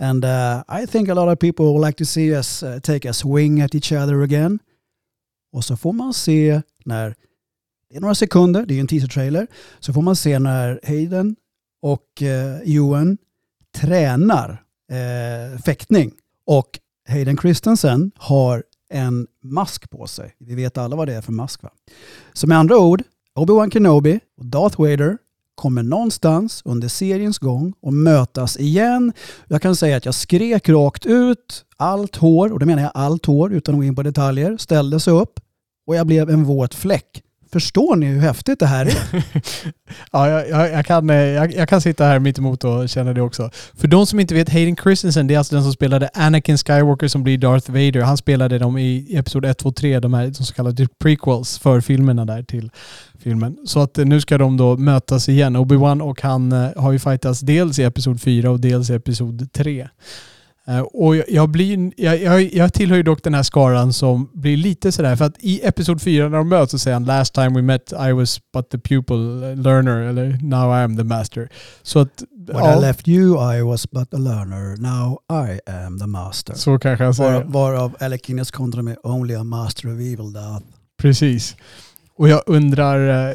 [0.00, 3.08] And uh, I think a lot of people would like to see us uh, take
[3.08, 4.58] a swing at each other again.
[5.52, 7.14] Och så får man se när,
[7.90, 9.46] det är några sekunder, det är en teaser-trailer,
[9.78, 11.36] så får man se när Hayden
[11.82, 13.18] och eh, Ewan
[13.74, 16.12] tränar eh, fäktning.
[16.46, 16.78] Och
[17.08, 20.34] Hayden Christensen har en mask på sig.
[20.38, 21.70] Vi vet alla vad det är för mask va?
[22.32, 23.02] Så med andra ord,
[23.34, 25.18] Obi-Wan Kenobi och Darth Vader
[25.54, 29.12] kommer någonstans under seriens gång och mötas igen.
[29.48, 33.26] Jag kan säga att jag skrek rakt ut, allt hår, och det menar jag allt
[33.26, 35.40] hår utan att gå in på detaljer, ställde sig upp
[35.86, 37.22] och jag blev en våt fläck.
[37.52, 38.94] Förstår ni hur häftigt det här är?
[40.12, 43.12] ja, jag, jag, jag kan, eh, jag, jag, kan sitta här mitt emot och känna
[43.12, 43.50] det också.
[43.74, 47.08] För de som inte vet, Hayden Christensen, det är alltså den som spelade Anakin Skywalker
[47.08, 48.00] som blir Darth Vader.
[48.00, 51.80] Han spelade dem i episod 1, 2, 3, de här de så kallade prequels för
[51.80, 52.70] filmerna där till
[53.18, 53.56] filmen.
[53.66, 55.56] Så att eh, nu ska de då mötas igen.
[55.56, 59.52] Obi-Wan och han eh, har ju fightats dels i episod 4 och dels i episod
[59.52, 59.88] 3.
[60.68, 64.56] Eh, och jag, blir, jag, jag, jag tillhör ju dock den här skaran som blir
[64.56, 67.48] lite sådär, för att i episod 4 när de möts så säger han “Last time
[67.48, 71.48] we met I was but the pupil learner” eller “Now I am the master”.
[71.82, 72.22] Så att...
[72.46, 75.18] When ja, I left you I was but a learner, now
[75.48, 76.54] I am the master.
[76.54, 77.32] Så kanske han säger.
[77.32, 80.66] Var, varav Alec Guinness med “Only a master of evil doth”.
[81.02, 81.56] Precis.
[82.16, 83.34] Och jag undrar, eh,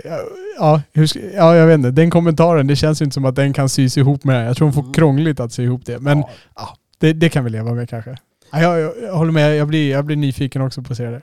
[0.59, 3.53] ja, hur, ja, jag vet inte, den kommentaren, det känns ju inte som att den
[3.53, 4.45] kan sys ihop med det.
[4.45, 4.93] Jag tror hon får mm.
[4.93, 5.99] krångligt att sy ihop det.
[5.99, 6.29] Men ja.
[6.55, 8.17] ja det, det, kan vi leva med kanske.
[8.51, 11.09] Ja, jag, jag, jag, håller med, jag blir, jag blir nyfiken också på att se
[11.09, 11.21] det.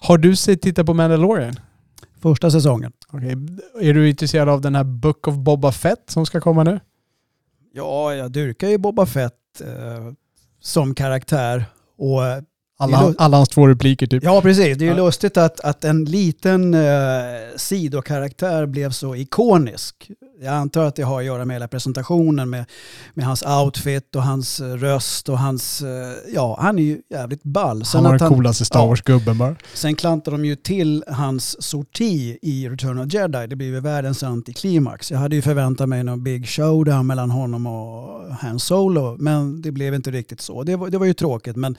[0.00, 1.54] Har du sett, tittat på Mandalorian?
[2.22, 2.92] Första säsongen.
[3.12, 3.36] Okay.
[3.80, 6.80] Är du intresserad av den här Book of Boba Fett som ska komma nu?
[7.72, 10.12] Ja, jag dyrkar ju Boba Fett eh,
[10.60, 11.64] som karaktär.
[11.98, 12.20] Och
[12.78, 14.24] alla, alla hans två repliker typ.
[14.24, 14.78] Ja, precis.
[14.78, 15.04] Det är ju ja.
[15.04, 16.80] lustigt att, att en liten eh,
[17.56, 20.10] sidokaraktär blev så ikonisk.
[20.42, 22.64] Jag antar att det har att göra med hela presentationen, med,
[23.14, 25.82] med hans outfit och hans eh, röst och hans...
[25.82, 25.88] Eh,
[26.34, 27.84] ja, han är ju jävligt ball.
[27.84, 29.56] Sen han var den coolaste Star Wars-gubben bara.
[29.74, 33.46] Sen klantar de ju till hans sorti i Return of Jedi.
[33.46, 35.10] Det blir ju världens antiklimax.
[35.10, 39.72] Jag hade ju förväntat mig någon big showdown mellan honom och Han Solo, men det
[39.72, 40.62] blev inte riktigt så.
[40.62, 41.76] Det var, det var ju tråkigt, men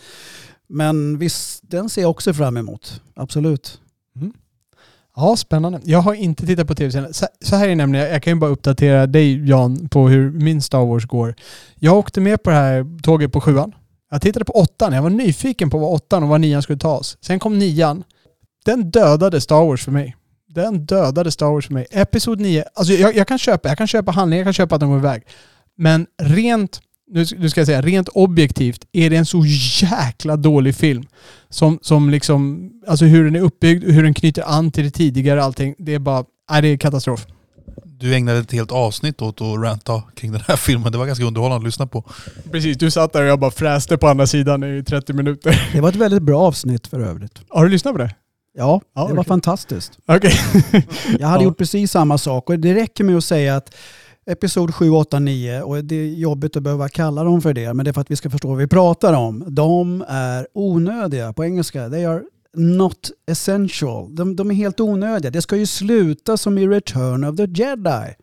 [0.67, 3.01] men visst, den ser jag också fram emot.
[3.15, 3.79] Absolut.
[4.15, 4.33] Mm.
[5.15, 5.79] Ja, spännande.
[5.83, 7.13] Jag har inte tittat på tv-serien.
[7.41, 10.61] Så här är det nämligen, jag kan ju bara uppdatera dig Jan på hur min
[10.61, 11.35] Star Wars går.
[11.75, 13.75] Jag åkte med på det här tåget på sjuan.
[14.11, 14.93] Jag tittade på åttan.
[14.93, 17.17] Jag var nyfiken på vad åttan och vad nian skulle ta oss.
[17.21, 18.03] Sen kom nian.
[18.65, 20.15] Den dödade Star Wars för mig.
[20.47, 21.87] Den dödade Star Wars för mig.
[21.91, 24.81] Episod 9, alltså jag, jag kan köpa, jag kan köpa handlingar, jag kan köpa att
[24.81, 25.23] de går iväg.
[25.77, 26.81] Men rent
[27.11, 29.43] nu, nu ska jag säga, rent objektivt är det en så
[29.81, 31.05] jäkla dålig film.
[31.49, 35.43] Som, som liksom, alltså hur den är uppbyggd, hur den knyter an till det tidigare
[35.43, 35.75] allting.
[35.77, 37.27] Det är bara, nej det är katastrof.
[37.85, 40.91] Du ägnade ett helt avsnitt åt att ranta kring den här filmen.
[40.91, 42.03] Det var ganska underhållande att lyssna på.
[42.51, 45.69] Precis, du satt där och jag bara fräste på andra sidan i 30 minuter.
[45.73, 47.41] Det var ett väldigt bra avsnitt för övrigt.
[47.49, 48.15] Har du lyssnat på det?
[48.53, 49.15] Ja, ja det okay.
[49.15, 49.97] var fantastiskt.
[50.07, 50.31] Okay.
[51.19, 51.43] jag hade ja.
[51.43, 53.75] gjort precis samma sak och det räcker med att säga att
[54.25, 57.85] episod 7, 8, 9 och det är jobbigt att behöva kalla dem för det men
[57.85, 59.45] det är för att vi ska förstå vad vi pratar om.
[59.47, 61.89] De är onödiga på engelska.
[61.89, 62.23] They are
[62.57, 64.15] not essential.
[64.15, 65.31] De, de är helt onödiga.
[65.31, 68.15] Det ska ju sluta som i Return of the Jedi.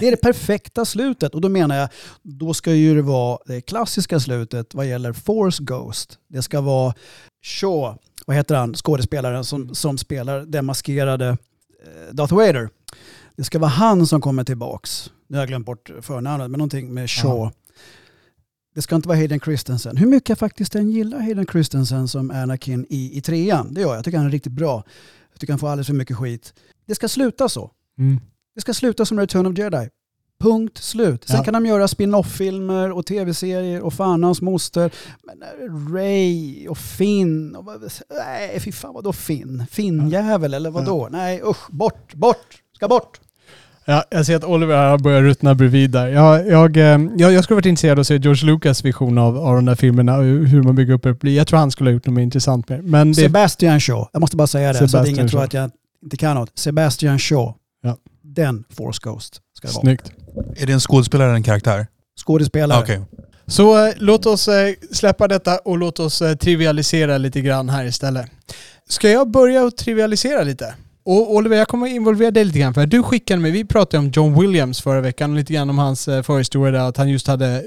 [0.00, 1.88] Det är det perfekta slutet och då menar jag,
[2.22, 6.18] då ska ju det vara det klassiska slutet vad gäller Force Ghost.
[6.28, 6.94] Det ska vara
[7.42, 12.68] Shaw, vad heter han, skådespelaren som, som spelar den maskerade eh, Darth Vader.
[13.38, 15.10] Det ska vara han som kommer tillbaks.
[15.26, 17.38] Nu har jag glömt bort förnamnet, men någonting med Shaw.
[17.38, 17.52] Ja.
[18.74, 19.96] Det ska inte vara Hayden Christensen.
[19.96, 23.74] Hur mycket jag faktiskt än gillar Hayden Christensen som Anakin i, i trean.
[23.74, 23.96] Det gör jag.
[23.96, 24.84] Jag tycker han är riktigt bra.
[25.32, 26.54] Jag tycker han får alldeles för mycket skit.
[26.86, 27.70] Det ska sluta så.
[27.98, 28.20] Mm.
[28.54, 29.88] Det ska sluta som Return of Jedi.
[30.40, 31.24] Punkt slut.
[31.24, 31.44] Sen ja.
[31.44, 34.90] kan de göra spin-off-filmer och tv-serier och fan hans moster.
[35.22, 37.56] Men eh, Ray och Finn.
[37.56, 37.64] Och,
[38.10, 39.66] nej, fy fan vadå Finn?
[39.70, 41.04] Finn-jävel eller vadå?
[41.04, 41.08] Ja.
[41.18, 43.20] Nej usch, bort, bort, ska bort.
[43.90, 46.08] Ja, jag ser att Oliver har börjat ruttna bredvid där.
[46.08, 49.38] Jag, jag, eh, jag, jag skulle varit intresserad av att se George Lucas vision av,
[49.38, 51.30] av de där filmerna och hur man bygger upp det.
[51.30, 53.14] Jag tror han skulle ha gjort något mer intressant med Men det...
[53.14, 55.70] Sebastian Shaw, jag måste bara säga det Sebastian så att ingen tror att jag
[56.02, 57.54] inte kan något, Sebastian Shaw.
[57.82, 57.96] Ja.
[58.22, 59.82] Den Force Ghost ska det vara.
[59.82, 60.12] Snyggt.
[60.56, 61.86] Är det en skådespelare eller en karaktär?
[62.26, 62.82] Skådespelare.
[62.82, 63.00] Okej.
[63.46, 67.84] Så eh, låt oss eh, släppa detta och låt oss eh, trivialisera lite grann här
[67.84, 68.26] istället.
[68.88, 70.74] Ska jag börja att trivialisera lite?
[71.10, 74.10] Och Oliver, jag kommer involvera dig lite grann för du skickade mig, vi pratade om
[74.14, 77.26] John Williams förra veckan och lite grann om hans eh, förhistoria där, att han just
[77.26, 77.64] hade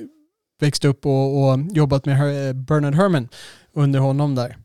[0.60, 3.30] växt upp och, och jobbat med Her- eh, Bernard Herrmann
[3.74, 4.58] under honom där.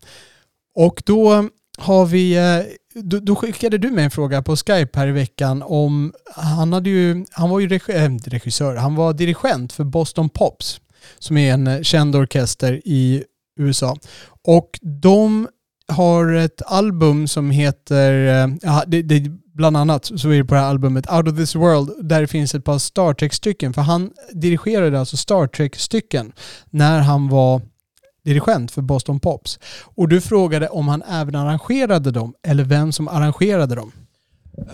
[0.74, 1.48] Och då
[1.78, 5.62] har vi, eh, då, då skickade du mig en fråga på Skype här i veckan
[5.62, 10.80] om, han hade ju, han var ju regissör, han var dirigent för Boston Pops
[11.18, 13.24] som är en känd orkester i
[13.60, 13.96] USA.
[14.42, 15.48] Och de
[15.88, 20.54] har ett album som heter, eh, ja, det, det, bland annat så är det på
[20.54, 23.74] det här albumet Out of this world där det finns ett par Star Trek-stycken.
[23.74, 26.32] För han dirigerade alltså Star Trek-stycken
[26.70, 27.60] när han var
[28.24, 29.58] dirigent för Boston Pops.
[29.82, 33.92] Och du frågade om han även arrangerade dem eller vem som arrangerade dem.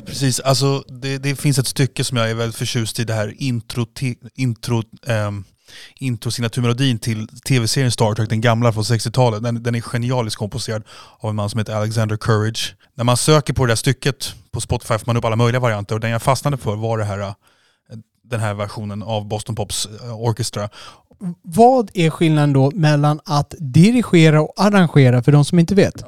[0.06, 3.34] Precis, alltså det, det finns ett stycke som jag är väldigt förtjust i, det här
[3.38, 3.86] intro,
[4.34, 5.44] intro, um,
[5.94, 9.42] introsignaturmelodin till tv-serien Star Trek, den gamla från 60-talet.
[9.42, 10.82] Den, den är genialiskt komposerad
[11.18, 12.74] av en man som heter Alexander Courage.
[12.94, 15.94] När man söker på det där stycket på Spotify får man upp alla möjliga varianter
[15.94, 17.34] och den jag fastnade för var det här, eh,
[18.24, 20.68] den här versionen av Boston Pops eh, Orchestra.
[21.42, 26.04] Vad är skillnaden då mellan att dirigera och arrangera för de som inte vet?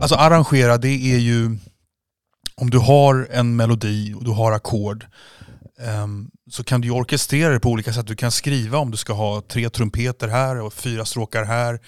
[0.00, 1.56] Alltså arrangera, det är ju
[2.54, 5.06] om du har en melodi och du har ackord
[5.80, 8.06] Ehm, så kan du ju orkestrera det på olika sätt.
[8.06, 11.80] Du kan skriva om du ska ha tre trumpeter här och fyra stråkar här.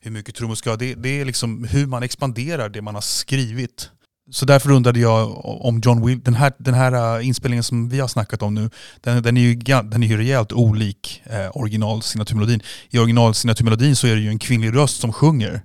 [0.00, 0.76] Hur mycket trummor ska ha.
[0.76, 3.90] Det, det är liksom hur man expanderar det man har skrivit.
[4.30, 8.00] Så därför undrade jag om John Will, den här, den här äh, inspelningen som vi
[8.00, 8.70] har snackat om nu,
[9.00, 12.60] den, den är, ju, den är ju rejält olik äh, eh, originalsignaturmelodin.
[12.90, 15.62] I originalsignaturmelodin så är det ju en kvinnlig röst som sjunger.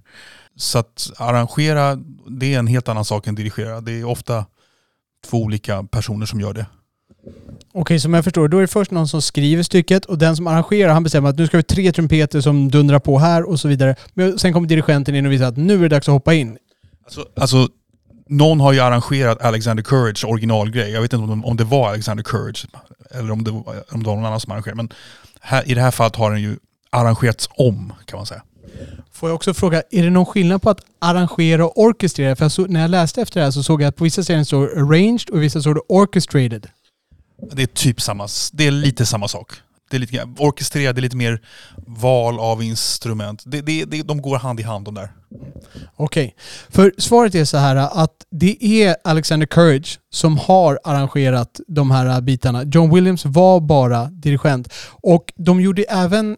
[0.56, 1.96] Så att arrangera,
[2.28, 3.82] det är en helt annan sak än dirigera.
[3.82, 4.46] Det är ofta
[5.26, 6.66] två olika personer som gör det.
[7.74, 10.48] Okej, som jag förstår, då är det först någon som skriver stycket och den som
[10.48, 13.68] arrangerar han bestämmer att nu ska vi tre trumpeter som dundrar på här och så
[13.68, 13.96] vidare.
[14.14, 16.58] Men sen kommer dirigenten in och visar att nu är det dags att hoppa in.
[17.04, 17.68] Alltså, alltså,
[18.28, 20.92] någon har ju arrangerat Alexander Courage originalgrej.
[20.92, 22.68] Jag vet inte om, om det var Alexander Courage
[23.12, 24.78] eller om det om det var någon annan som arrangerade.
[24.78, 24.94] Men
[25.42, 26.58] här, i det här fallet har den ju
[26.90, 28.42] arrangerats om kan man säga.
[29.12, 32.36] Får jag också fråga, är det någon skillnad på att arrangera och orkestrera?
[32.36, 34.24] För jag så, när jag läste efter det här så såg jag att på vissa
[34.24, 36.68] ställen står arranged och i vissa står det orchestrated.
[37.52, 39.52] Det är typ samma, det är lite samma sak.
[39.90, 41.42] Det är lite, grann- orkestrera, det är lite mer
[41.88, 43.44] val av instrument.
[43.46, 45.12] Det, det, det, de går hand i hand de där.
[45.96, 46.36] Okej,
[46.70, 52.22] för svaret är så här att det är Alexander Courage som har arrangerat de här
[52.22, 52.64] bitarna.
[52.64, 56.38] John Williams var bara dirigent och de gjorde även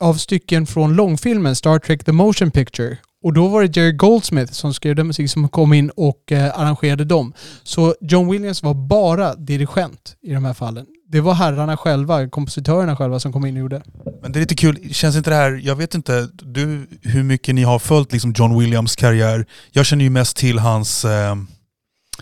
[0.00, 2.98] av stycken från långfilmen Star Trek The Motion Picture.
[3.24, 6.60] Och då var det Jerry Goldsmith som skrev den musik som kom in och eh,
[6.60, 7.32] arrangerade dem.
[7.62, 10.86] Så John Williams var bara dirigent i de här fallen.
[11.08, 13.82] Det var herrarna själva, kompositörerna själva som kom in och gjorde.
[14.22, 17.54] Men det är lite kul, känns inte det här, jag vet inte du, hur mycket
[17.54, 19.46] ni har följt liksom John Williams karriär.
[19.72, 21.36] Jag känner ju mest till hans, eh,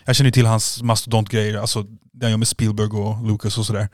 [0.04, 1.84] jag känner till hans mastodontgrejer, alltså
[2.23, 3.89] det han gör med Spielberg och Lucas och sådär.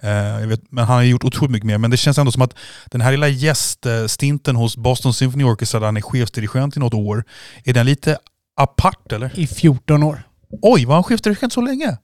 [0.00, 1.78] Eh, jag vet, men han har gjort otroligt mycket mer.
[1.78, 2.54] Men det känns ändå som att
[2.90, 7.24] den här lilla gäststinten hos Boston Symphony Orchestra där han är chefsdirigent i något år,
[7.64, 8.18] är den lite
[8.56, 9.38] apart eller?
[9.38, 10.22] I 14 år.
[10.62, 11.98] Oj, var han chefsdirigent så länge?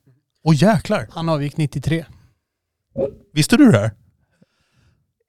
[0.44, 1.06] Åh jäklar.
[1.10, 2.04] Han avgick 93.
[3.32, 3.90] Visste du det här?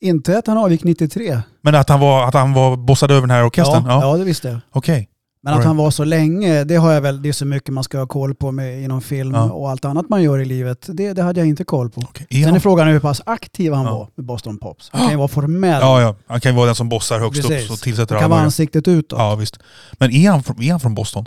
[0.02, 1.42] Inte att han avgick 93.
[1.62, 3.86] Men att han var, att han var bossad över den här orkestern?
[3.86, 4.60] Ja, ja, det visste jag.
[4.72, 5.10] Okej.
[5.52, 7.84] Men att han var så länge, det har jag väl, det är så mycket man
[7.84, 9.52] ska ha koll på med, inom film Ja.
[9.52, 10.86] och allt annat man gör i livet.
[10.94, 12.02] Det, det hade jag inte koll på.
[12.30, 13.92] Är Sen är frågan hur pass aktiv han Ja.
[13.98, 14.90] var med Boston Pops.
[14.94, 15.82] Han kan ju vara formell.
[15.82, 16.16] Ja, ja.
[16.28, 17.66] Han kan ju vara den som bossar högst Precis.
[17.66, 19.20] upp och tillsätter Han kan vara ansiktet utåt.
[19.20, 19.60] Ja, visst.
[20.00, 21.26] Men är han, från, är han från Boston?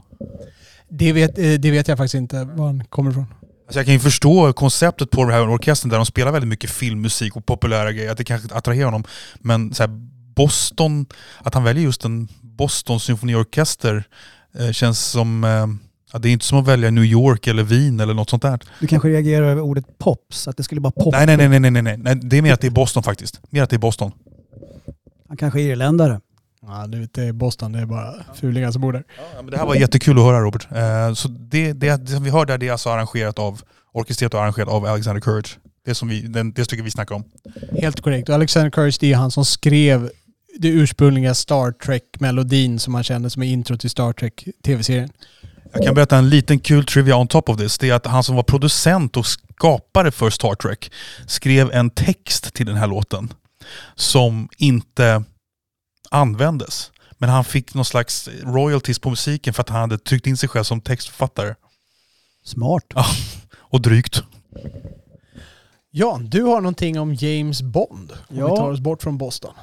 [0.88, 3.26] Det vet, eh, det vet jag faktiskt inte var han kommer ifrån.
[3.66, 6.70] Alltså jag kan ju förstå konceptet på den här orkestern där de spelar väldigt mycket
[6.70, 9.04] filmmusik och populära grejer, att det kanske attraherar honom.
[9.40, 9.90] Men så här,
[10.36, 11.06] Boston,
[11.42, 12.28] att han väljer just en
[12.60, 14.04] Boston symfoniorkester
[14.58, 15.44] eh, känns som...
[15.44, 15.66] Eh,
[16.12, 18.60] ja, det är inte som att välja New York eller Wien eller något sånt där.
[18.80, 21.16] Du kanske reagerar över ordet pops, att det skulle bara poppa.
[21.16, 22.20] Nej, nej, nej, nej, nej, nej, nej.
[22.22, 23.40] Det är mer att det är Boston faktiskt.
[23.50, 24.12] Mer att det är Boston.
[25.28, 26.20] Han kanske är irländare.
[26.62, 27.72] Ja, det är Boston.
[27.72, 29.04] Det är bara fulingar som bor där.
[29.16, 30.68] Ja, men det här var jättekul att höra Robert.
[30.72, 33.62] Eh, så det, det, det som vi hör där, det är alltså arrangerat av,
[33.92, 35.58] orkestrerat och arrangerat av Alexander Courage.
[35.84, 37.24] Det, som vi, den, det stycket vi snackar om.
[37.80, 38.28] Helt korrekt.
[38.28, 40.10] Och Alexander Courage, det är han som skrev
[40.58, 45.10] det ursprungliga Star Trek-melodin som man känner som är intro till Star Trek-tv-serien.
[45.72, 47.78] Jag kan berätta en liten kul trivia on top of this.
[47.78, 50.92] Det är att han som var producent och skapare för Star Trek
[51.26, 53.32] skrev en text till den här låten
[53.94, 55.24] som inte
[56.10, 56.90] användes.
[57.18, 60.48] Men han fick någon slags royalties på musiken för att han hade tryckt in sig
[60.48, 61.54] själv som textförfattare.
[62.44, 62.84] Smart.
[63.58, 64.22] Och drygt.
[65.90, 68.12] Jan, du har någonting om James Bond.
[68.28, 68.50] Om Ja.
[68.50, 69.54] vi tar oss bort från Boston.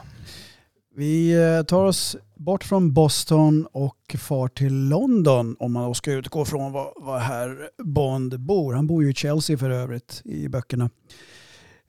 [0.97, 6.11] Vi eh, tar oss bort från Boston och far till London om man då ska
[6.11, 8.73] utgå från var, var herr Bond bor.
[8.73, 10.89] Han bor ju i Chelsea för övrigt i böckerna.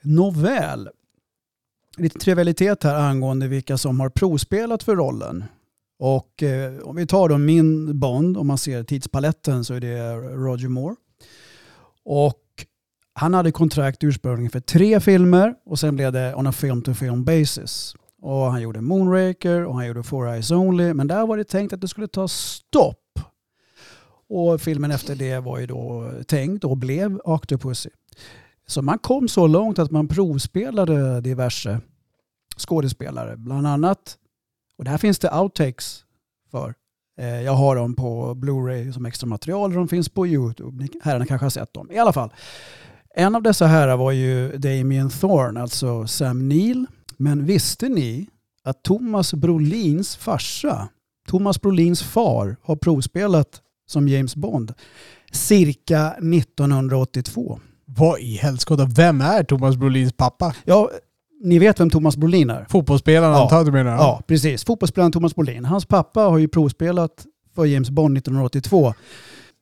[0.02, 0.88] Nåväl.
[1.96, 5.44] Lite trivialitet här angående vilka som har provspelat för rollen.
[5.98, 10.14] Och eh, om vi tar då min Bond, om man ser tidspaletten så är det
[10.16, 10.96] Roger Moore.
[12.04, 12.44] Och
[13.12, 16.94] han hade kontrakt ursprungligen för tre filmer och sen blev det on a film to
[16.94, 17.94] film basis.
[18.22, 20.94] Och han gjorde Moonraker och han gjorde Four Eyes Only.
[20.94, 23.20] Men där var det tänkt att det skulle ta stopp.
[24.28, 27.90] Och filmen efter det var ju då tänkt och blev Octopussy.
[28.66, 31.80] Så man kom så långt att man provspelade diverse
[32.56, 33.36] skådespelare.
[33.36, 34.18] Bland annat,
[34.78, 36.04] och där finns det outtakes
[36.50, 36.74] för.
[37.18, 40.82] Eh, jag har dem på Blu-ray som extra material och de finns på YouTube.
[40.82, 41.90] Ni herrarna kanske har sett dem.
[41.90, 42.32] I alla fall.
[43.14, 46.86] En av dessa herrar var ju Damien Thorne, alltså Sam Neill.
[47.18, 48.26] Men visste ni
[48.64, 50.88] att Thomas Brolins farsa,
[51.28, 54.72] Thomas Brolins far, har provspelat som James Bond
[55.32, 57.60] cirka 1982?
[57.84, 60.54] Vad i helskotta, vem är Thomas Brolins pappa?
[60.64, 60.90] Ja,
[61.44, 62.66] ni vet vem Thomas Brolin är?
[62.68, 63.42] Fotbollsspelaren Ja.
[63.42, 63.92] antar du menar?
[63.96, 64.64] Ja, precis.
[64.64, 65.64] Fotbollsspelaren Thomas Brolin.
[65.64, 68.94] Hans pappa har ju provspelat för James Bond 1982.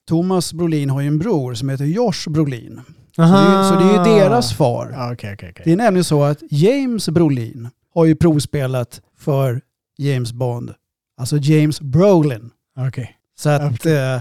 [0.08, 2.80] Thomas Brolin har ju en bror som heter Josh Brolin.
[3.16, 4.86] Så det, är- så det är ju deras far.
[5.12, 5.62] Okej, okej, okej.
[5.64, 9.60] Det är nämligen så att James Brolin har ju provspelat för
[9.98, 10.74] James Bond.
[11.20, 12.50] Alltså James Brolin.
[12.88, 13.16] Okej.
[13.38, 13.86] Så att...
[13.86, 14.18] Eh,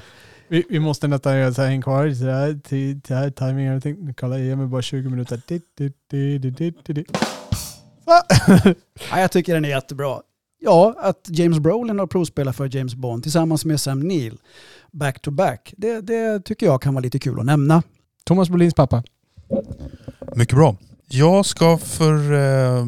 [0.47, 3.75] Vi, vi måste nästan göra så här, kvar så här, till, till här timing och
[3.75, 4.13] allting.
[4.13, 5.41] Kolla, ge mig bara 20 minuter.
[5.47, 5.61] Di,
[6.09, 7.05] di, di,
[8.05, 10.19] ja, jag tycker den är jättebra.
[10.59, 14.37] Ja, att James Brolin har provspelat för James Bond tillsammans med Sam Neill
[14.91, 15.73] back to back.
[15.77, 17.83] Det, det tycker jag kan vara lite kul att nämna.
[18.25, 19.03] Thomas Brolins pappa.
[20.35, 20.77] Mycket bra.
[21.07, 22.85] Jag ska för eh,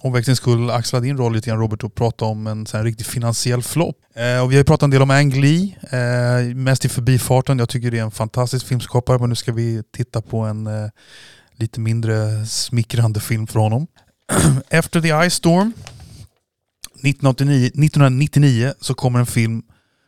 [0.00, 3.06] omväxlings skull axla din roll lite grann Robert och prata om en sån här riktig
[3.06, 3.96] finansiell flopp.
[4.14, 7.58] Eh, och vi har ju pratat en del om Ang Lee, eh, mest i förbifarten.
[7.58, 10.88] Jag tycker det är en fantastisk filmskapare men nu ska vi titta på en eh,
[11.56, 13.86] lite mindre smickrande film för honom.
[14.68, 15.72] Efter the Ice Storm
[16.94, 19.62] 1989, 1999 så kommer en film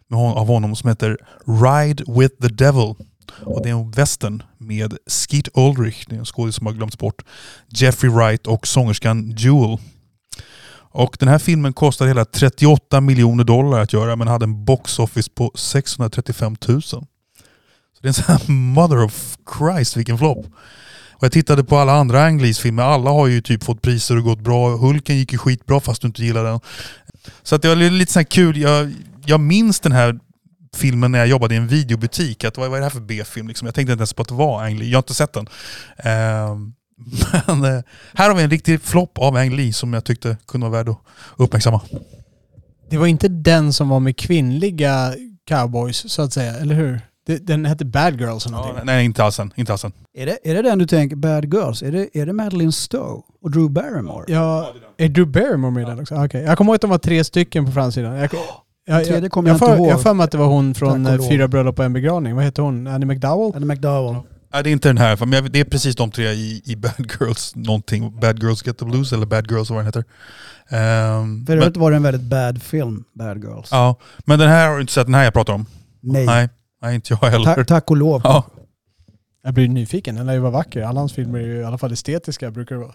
[0.09, 1.16] med hon, av honom som heter
[1.47, 2.95] Ride with the Devil.
[3.45, 6.99] Och det är en western med Skeet Ulrich, det är en skådis som har glömts
[6.99, 7.25] bort,
[7.69, 9.79] Jeffrey Wright och sångerskan Jewel.
[10.91, 14.99] Och den här filmen kostade hela 38 miljoner dollar att göra men hade en box
[14.99, 16.83] office på 635 000.
[16.83, 17.07] Så
[18.01, 20.47] det är en sån här mother of Christ vilken flopp.
[21.19, 24.25] Och jag tittade på alla andra Ang filmer, alla har ju typ fått priser och
[24.25, 24.77] gått bra.
[24.77, 26.61] Hulken gick ju skitbra fast du inte gillar den.
[27.43, 28.95] Så att det var lite så här kul, jag,
[29.27, 30.19] jag minns den här
[30.77, 32.45] filmen när jag jobbade i en videobutik.
[32.45, 33.49] Att, vad vad är det här för B-film?
[33.49, 33.66] Liksom.
[33.66, 34.89] Jag tänkte inte ens på att det var Ang Lee.
[34.89, 35.49] Jag har inte sett den.
[35.97, 36.74] Ehm,
[37.47, 37.82] men eh,
[38.15, 40.89] här har vi en riktig flopp av Ang Lee som jag tyckte kunde vara värd
[40.89, 40.99] att
[41.36, 41.81] uppmärksamma.
[42.90, 45.15] Det var inte den som var med kvinnliga
[45.49, 47.01] cowboys så att säga, eller hur?
[47.40, 48.86] Den hette Bad Girls eller Ja, någonting.
[48.86, 49.53] nej, inte alls den.
[49.57, 49.93] Inte alls den.
[50.15, 51.82] Är det, är det den du tänker, Bad Girls?
[51.82, 54.24] Är det, är det Madeleine Stowe och Drew Barrymore?
[54.28, 56.24] Ja, är Drew Barrymore med i den också?
[56.24, 56.43] Okej.
[56.43, 58.15] Jag kommer ihåg att de var tre stycken på framsidan.
[58.15, 58.31] Jag,
[58.89, 59.86] jag, tredje kommer jag inte för, ihåg.
[59.89, 61.28] Jag har för mig att det var hon från eh.
[61.28, 62.35] Fyra bröllop och en begravning.
[62.35, 62.86] Vad heter hon?
[62.86, 63.56] Annie McDowell?
[63.56, 64.16] Eller McDowell?
[64.52, 65.16] Nej, det är inte den här.
[65.20, 68.20] Men jag- det är precis de tre i, i Bad Girls någonting.
[68.20, 70.05] Bad Girls Get the Blues eller Bad Girls vad den heter.
[70.69, 73.69] Ehm, För övrigt var det en väldigt bad film, Bad Girls.
[73.70, 75.66] ja, men den här har du inte sett, den här jag pratar om.
[76.01, 76.27] Nej.
[76.27, 76.48] Nej,
[76.82, 77.55] nej inte jag heller.
[77.55, 78.20] Ta, tack och lov.
[78.24, 78.44] Ja.
[79.44, 80.15] Jag blir nyfiken.
[80.15, 80.82] Den lär ju vara vacker.
[80.82, 82.94] Alla hans filmer är ju i alla fall estetiska brukar det vara.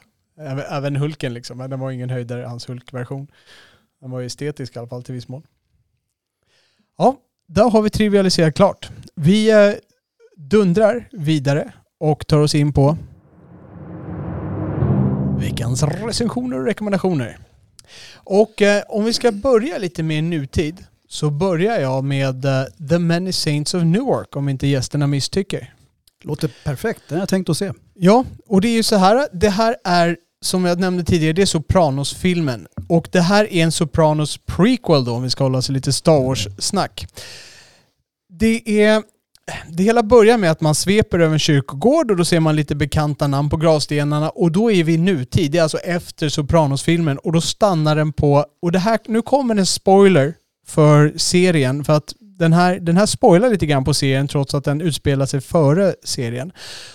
[0.52, 1.58] Även, även Hulken liksom.
[1.58, 3.28] Men den var ingen höjdare, hans Hulk-version.
[4.02, 5.44] Den var ju estetisk i alla fall till viss mån.
[6.98, 7.16] Ja,
[7.48, 8.90] där har vi trivialiserat klart.
[9.16, 9.74] Vi eh,
[10.38, 12.98] dundrar vidare och tar oss in på
[15.40, 17.38] veckans recensioner och rekommendationer.
[18.16, 23.00] Och eh, om vi ska börja lite mer nutid så börjar jag med eh, The
[23.00, 25.74] Many Saints of Newark om inte gästerna misstycker.
[26.24, 27.02] Låter perfekt.
[27.08, 27.72] Den har jag tänkt att se.
[27.94, 29.28] Ja, och det är ju så här.
[29.34, 32.68] Det här är, som jag nämnde tidigare, det är Sopranos-filmen.
[32.94, 36.20] Och det här är en Sopranos prequel då, om vi ska hålla oss lite Star
[36.24, 37.08] Wars-snack.
[38.40, 39.04] Det är...
[39.70, 42.76] Det hela börjar med att man sveper över en kyrkogård och då ser man lite
[42.76, 47.32] bekanta namn på gravstenarna och då är vi nutid, det är alltså efter Sopranos-filmen och
[47.32, 50.34] då stannar den på, och det här, nu kommer en spoiler
[50.68, 54.64] för serien för att den här, den här spoilar lite grann på serien trots att
[54.64, 56.52] den utspelar sig före serien.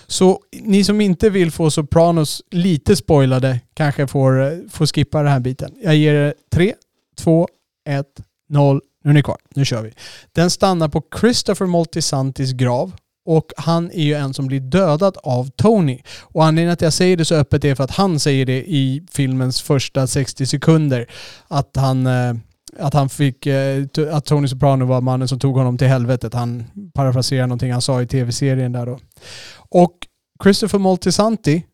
[0.07, 5.33] Så ni som inte vill få Sopranos lite spoilade kanske får, eh, får skippa den
[5.33, 5.75] här biten.
[5.83, 6.75] Jag ger er tre,
[7.19, 7.49] två,
[7.89, 8.07] 1,
[8.49, 8.81] 0.
[9.05, 9.39] Nu är ni kvar.
[9.55, 9.93] Nu kör vi.
[10.33, 12.93] Den stannar på Christopher Moltisantis grav
[13.29, 16.01] och han är ju en som blir dödad av Tony.
[16.21, 19.03] Och anledningen att jag säger det så öppet är för att han säger det i
[19.13, 21.07] filmens första 60 sekunder.
[21.49, 22.35] Att han, eh,
[22.77, 26.35] att han fick, eh, att Tony Soprano var mannen som tog honom till helvetet.
[26.35, 26.65] Han
[26.95, 28.99] parafraserar någonting han sa i tv-serien där då.
[29.71, 29.93] Och
[30.43, 31.65] Christopher Moltisanti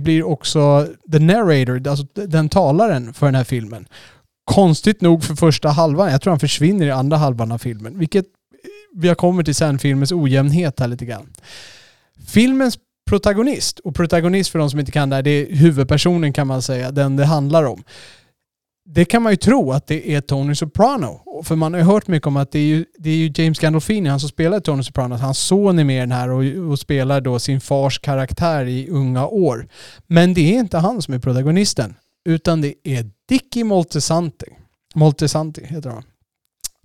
[0.00, 3.86] blir också the narrator, alltså den talaren för den här filmen.
[4.44, 8.24] Konstigt nog för första halvan, jag tror han försvinner i andra halvan av filmen, vilket
[8.24, 8.30] eh,
[8.96, 11.32] vi har kommit till sen filmens ojämnhet här lite grann.
[12.26, 12.78] Filmens
[13.08, 16.62] protagonist, och protagonist för de som inte kan det här, det är huvudpersonen kan man
[16.62, 17.82] säga, den det handlar om.
[18.90, 21.20] Det kan man ju tro att det är Tony Soprano.
[21.44, 23.58] För man har ju hört mycket om att det är ju, det är ju James
[23.58, 26.70] Gandolfini, han som spelar Tony Soprano, att hans son är med i den här och,
[26.70, 29.68] och spelar då sin fars karaktär i unga år.
[30.06, 31.94] Men det är inte han som är protagonisten,
[32.24, 34.46] utan det är Dicky Moltisanti.
[34.94, 36.02] Moltisanti heter han.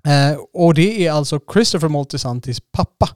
[0.07, 3.09] Eh, och det är alltså Christopher Moltisantis pappa.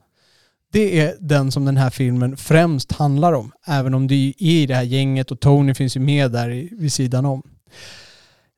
[0.71, 3.51] Det är den som den här filmen främst handlar om.
[3.65, 6.69] Även om det är i det här gänget och Tony finns ju med där i-
[6.71, 7.43] vid sidan om.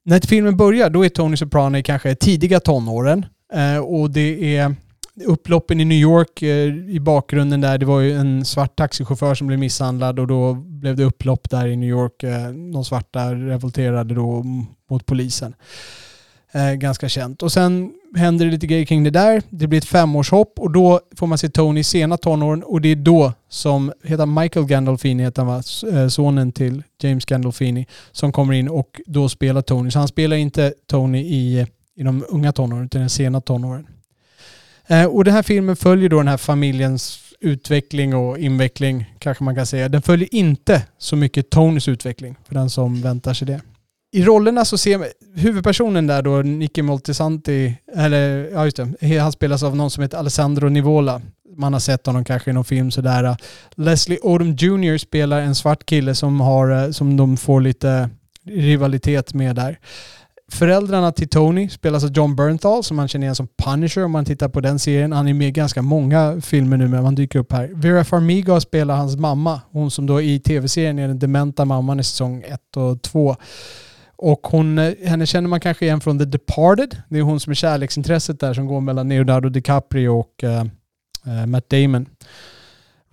[0.09, 3.25] När filmen börjar då är Tony Soprano i kanske tidiga tonåren.
[3.53, 4.75] Eh, och det är
[5.25, 7.77] upploppen i New York eh, i bakgrunden där.
[7.77, 11.67] Det var ju en svart taxichaufför som blev misshandlad och då blev det upplopp där
[11.67, 12.23] i New York.
[12.23, 14.43] Eh, de svarta revolterade då
[14.89, 15.53] mot polisen.
[16.51, 17.43] Eh, ganska känt.
[17.43, 19.41] Och sen händer det lite grejer kring det där.
[19.49, 22.89] Det blir ett femårshopp och då får man se Tony i sena tonåren och det
[22.89, 26.01] är då som, heter Michael Gandolfini, heter han va?
[26.01, 29.91] Eh, sonen till James Gandolfini, som kommer in och då spelar Tony.
[29.91, 33.87] Så han spelar inte Tony i, i de unga tonåren utan i den sena tonåren.
[34.87, 39.55] Eh, och den här filmen följer då den här familjens utveckling och inveckling, kanske man
[39.55, 39.89] kan säga.
[39.89, 43.61] Den följer inte så mycket Tonys utveckling, för den som väntar sig det.
[44.11, 49.31] I rollerna så ser man, huvudpersonen där då, Nicky Moltisanti, eller ja just det, han
[49.31, 51.21] spelas av någon som heter Alessandro Nivola.
[51.57, 53.37] Man har sett honom kanske i någon film sådär.
[53.75, 58.09] Leslie Odom Jr spelar en svart kille som, har, eh, som de får lite
[58.45, 59.79] rivalitet med där.
[60.51, 64.25] Föräldrarna till Tony spelas av John Bernthal som man känner igen som Punisher om man
[64.25, 65.11] tittar på den serien.
[65.11, 67.69] Han är med i ganska många filmer nu men han dyker upp här.
[67.73, 69.61] Vera Farmiga spelar hans mamma.
[69.71, 73.35] Hon som då i tv-serien är den dementa mamman i säsong 1 och 2.
[74.21, 77.01] Och hon, eh, henne känner man kanske igen från The Departed.
[77.09, 81.69] Det är hon som är kärleksintresset där som går mellan Leonardo DiCaprio och uh, Matt
[81.69, 82.05] Damon.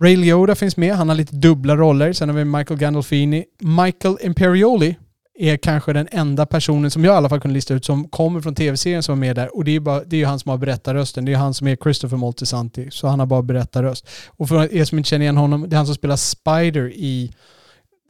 [0.01, 0.95] Ray Liotta finns med.
[0.95, 2.13] Han har lite dubbla roller.
[2.13, 3.45] Sen har vi Michael Gandolfini.
[3.59, 4.95] Michael Imperioli
[5.39, 8.41] är kanske den enda personen som jag i alla fall kunde lista ut som kommer
[8.41, 9.55] från tv-serien som var med där.
[9.57, 11.25] Och det är ju bara, det är ju han som har berättarrösten.
[11.25, 12.91] Det är han som är Christopher Moltisanti.
[12.91, 14.09] Så han har bara berättarröst.
[14.27, 17.33] Och för er som inte känner igen honom, det är han som spelar Spider i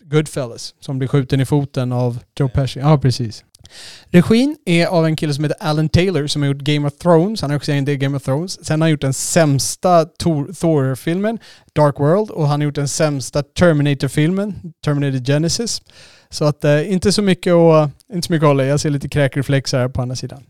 [0.10, 0.74] Goodfellas.
[0.80, 2.80] Som blir skjuten i foten av Joe Pesci.
[2.80, 3.44] Ja, precis.
[4.12, 7.42] Regin är av en kille som heter Alan Taylor som har gjort Game of Thrones.
[7.42, 8.66] Han har också gjort Game of Thrones.
[8.66, 11.40] Sen har han gjort den sämsta Thor- Thor-filmen,
[11.76, 12.30] Dark World.
[12.30, 14.56] Och han har gjort den sämsta Terminator-filmen,
[14.86, 15.82] Terminator Genesis.
[16.30, 18.66] Så att eh, inte så mycket att, inte så mycket att hålla.
[18.66, 20.44] Jag ser lite kräkreflexer här på andra sidan.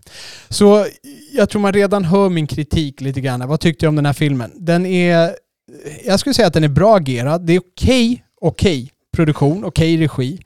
[0.49, 0.85] Så
[1.33, 3.47] jag tror man redan hör min kritik lite grann.
[3.47, 4.51] Vad tyckte jag om den här filmen?
[4.55, 5.35] Den är...
[6.05, 7.45] Jag skulle säga att den är bra agerad.
[7.45, 10.39] Det är okej, okej produktion, okej regi.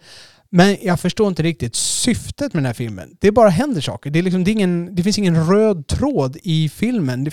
[0.49, 3.17] Men jag förstår inte riktigt syftet med den här filmen.
[3.19, 4.09] Det bara händer saker.
[4.09, 7.23] Det, är liksom, det, är ingen, det finns ingen röd tråd i filmen.
[7.23, 7.31] Det,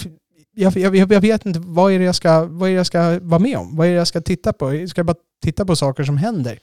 [0.56, 3.20] jag, jag, jag vet inte vad är, det jag ska, vad är det jag ska
[3.23, 3.77] vara med om?
[3.77, 4.86] Vad är det jag ska titta på?
[4.89, 6.59] Ska jag bara titta på saker som händer?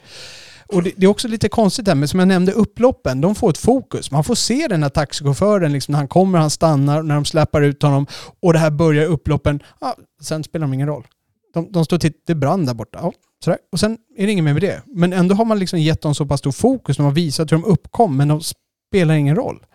[0.67, 3.49] Och det, det är också lite konstigt här, men som jag nämnde, upploppen, de får
[3.49, 4.11] ett fokus.
[4.11, 7.61] Man får se den här taxichauffören, liksom, när han kommer, han stannar, när de släpar
[7.61, 8.07] ut honom
[8.41, 9.59] och det här börjar upploppen.
[9.81, 11.07] Ja, sen spelar de ingen roll.
[11.53, 12.99] De, de står och tittar, det brann där borta.
[13.01, 13.13] Ja,
[13.45, 13.59] sådär.
[13.71, 14.81] Och sen är det inget mer med det.
[14.85, 17.57] Men ändå har man liksom gett dem så pass stor fokus, de har visat hur
[17.57, 19.65] de uppkom, men de spelar ingen roll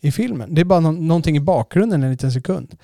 [0.00, 0.54] i filmen.
[0.54, 2.76] Det är bara no någonting i bakgrunden en liten sekund.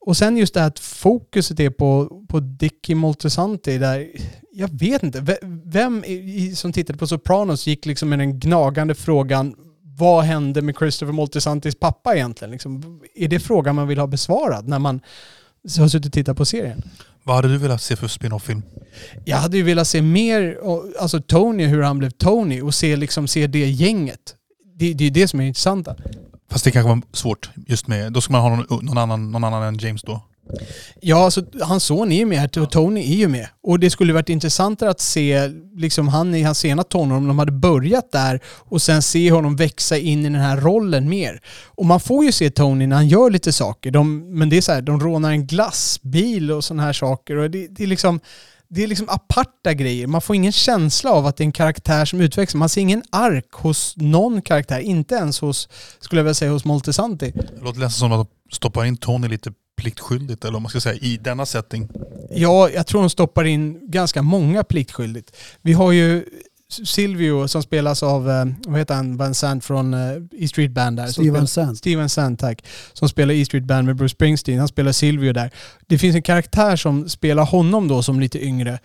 [0.00, 4.06] Och sen just det här att fokuset är på, på Dickie Moltisanti där,
[4.52, 9.54] jag vet inte, vem i- som tittade på Sopranos gick liksom med den gnagande frågan
[9.98, 12.50] vad hände med Christopher Moltisantis pappa egentligen?
[12.52, 15.00] Liksom, är det frågan man vill ha besvarad när man
[15.78, 16.82] har suttit och tittat på serien?
[17.26, 18.62] Vad hade du velat se för spin-off-film?
[19.24, 20.58] Jag hade ju velat se mer,
[21.00, 24.34] alltså Tony, hur han blev Tony och se, liksom, se det gänget.
[24.78, 25.96] Det, det är det som är intressanta.
[26.50, 28.12] Fast det kanske var svårt just med...
[28.12, 30.22] Då ska man ha någon, någon, annan, någon annan än James då.
[31.00, 33.48] Ja, alltså, hans son är ju med här och Tony är ju med.
[33.62, 37.38] Och det skulle varit intressantare att se liksom, han i hans sena tonår, om de
[37.38, 41.40] hade börjat där och sen se honom växa in i den här rollen mer.
[41.64, 43.90] Och man får ju se Tony när han gör lite saker.
[43.90, 47.36] De, men det är så här, de rånar en glassbil och sådana här saker.
[47.36, 48.20] Och det, det är liksom
[48.68, 50.06] det är liksom aparta grejer.
[50.06, 52.54] Man får ingen känsla av att det är en karaktär som utvecklas.
[52.54, 54.80] Man ser ingen ark hos någon karaktär.
[54.80, 55.68] Inte ens hos,
[56.00, 57.30] skulle jag vilja säga, hos Moltisanti.
[57.30, 60.80] Det låter nästan som att de stoppar in Tony lite pliktskyldigt, eller om man ska
[60.80, 61.88] säga, i denna setting.
[62.30, 65.36] Ja, jag tror de stoppar in ganska många pliktskyldigt.
[65.62, 66.24] Vi har ju
[66.68, 70.96] Silvio som spelas av, eh, vad heter han, Van Sant från eh, E Street Band
[70.96, 71.06] där.
[71.06, 71.78] Steven Sand.
[71.78, 72.64] Steven Sand, tack.
[72.92, 74.58] Som spelar E Street Band med Bruce Springsteen.
[74.58, 75.50] Han spelar Silvio där.
[75.86, 78.78] Det finns en karaktär som spelar honom då som lite yngre.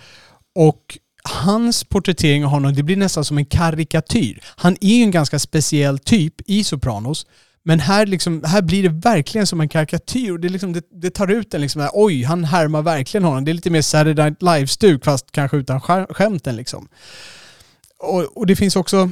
[0.56, 4.44] Och hans porträttering av honom, det blir nästan som en karikatyr.
[4.46, 7.26] Han är ju en ganska speciell typ i Sopranos.
[7.64, 10.38] Men här, liksom, här blir det verkligen som en karikatyr.
[10.38, 13.46] Det, liksom, det, det tar ut en liksom, här, oj, han härmar verkligen honom.
[13.46, 16.88] Det är lite mer Saturday Night Live-stuk fast kanske utan skämten liksom.
[18.02, 19.10] Och, och det finns också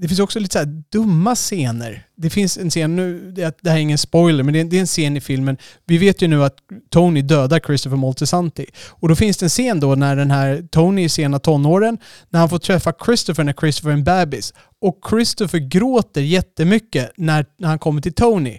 [0.00, 2.06] det finns också lite så här dumma scener.
[2.16, 4.76] Det finns en scen, nu, det, det här är ingen spoiler, men det är, det
[4.76, 5.56] är en scen i filmen.
[5.86, 6.56] Vi vet ju nu att
[6.90, 8.66] Tony dödar Christopher Moltisanti.
[8.88, 11.98] Och då finns det en scen då när den här Tony i sena tonåren,
[12.28, 14.54] när han får träffa Christopher när Christopher är en bebis.
[14.80, 18.58] Och Christopher gråter jättemycket när, när han kommer till Tony.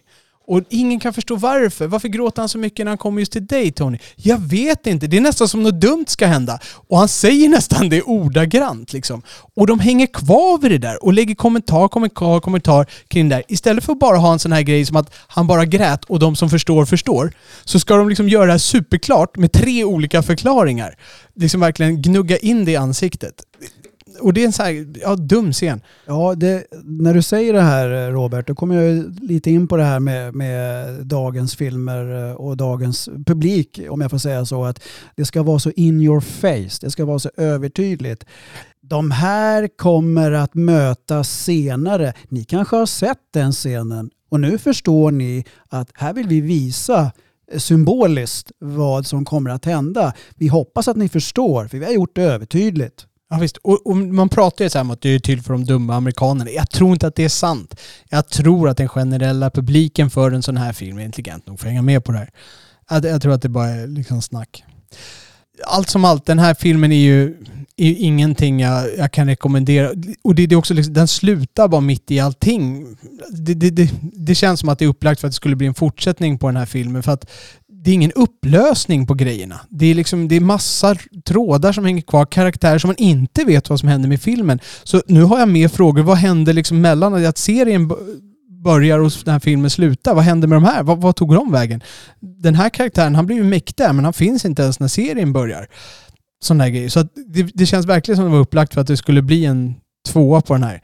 [0.51, 1.87] Och ingen kan förstå varför.
[1.87, 3.97] Varför gråter han så mycket när han kommer just till dig Tony?
[4.15, 5.07] Jag vet inte.
[5.07, 6.59] Det är nästan som något dumt ska hända.
[6.87, 9.21] Och han säger nästan det ordagrant liksom.
[9.55, 13.43] Och de hänger kvar vid det där och lägger kommentar, kommentar, kommentar kring det där.
[13.47, 16.19] Istället för att bara ha en sån här grej som att han bara grät och
[16.19, 17.33] de som förstår förstår.
[17.65, 20.95] Så ska de liksom göra det här superklart med tre olika förklaringar.
[21.35, 23.43] Liksom verkligen gnugga in det i ansiktet.
[24.21, 25.81] Och det är en så här, ja, dum scen.
[26.05, 29.83] Ja, det, när du säger det här Robert, då kommer jag lite in på det
[29.83, 34.63] här med, med dagens filmer eh, och dagens publik, om jag får säga så.
[34.63, 34.83] Att
[35.15, 38.25] det ska vara så in your face, det ska vara så övertydligt.
[38.81, 42.13] De här kommer att mötas senare.
[42.29, 47.11] Ni kanske har sett den scenen och nu förstår ni att här vill vi visa
[47.51, 50.13] eh, symboliskt vad som kommer att hända.
[50.35, 53.05] Vi hoppas att ni förstår, för vi har gjort det övertydligt.
[53.31, 55.53] Ja visst, och, och man pratar ju så här om att det är till för
[55.53, 56.51] de dumma amerikanerna.
[56.51, 57.79] Jag tror inte att det är sant.
[58.09, 61.67] Jag tror att den generella publiken för en sån här film är intelligent nog för
[61.67, 62.29] att hänga med på det här.
[62.89, 64.63] Jag, jag tror att det bara är liksom snack.
[65.65, 67.37] Allt som allt, den här filmen är ju,
[67.77, 69.89] är ju ingenting jag, jag kan rekommendera.
[70.21, 72.87] Och det, det är också liksom, den slutar bara mitt i allting.
[73.29, 75.67] Det, det, det, det känns som att det är upplagt för att det skulle bli
[75.67, 77.03] en fortsättning på den här filmen.
[77.03, 77.29] För att
[77.83, 79.59] det är ingen upplösning på grejerna.
[79.69, 80.95] Det är, liksom, det är massa
[81.25, 84.59] trådar som hänger kvar, karaktärer som man inte vet vad som händer med filmen.
[84.83, 86.01] Så nu har jag mer frågor.
[86.01, 87.91] Vad händer liksom mellan att serien
[88.63, 90.15] börjar och den här filmen slutar?
[90.15, 90.83] Vad händer med de här?
[90.83, 91.83] Vad, vad tog de vägen?
[92.19, 95.67] Den här karaktären, han blir ju mäktig men han finns inte ens när serien börjar.
[96.43, 96.89] Sådana där grejer.
[96.89, 99.45] Så att det, det känns verkligen som det var upplagt för att det skulle bli
[99.45, 99.75] en
[100.07, 100.81] tvåa på den här.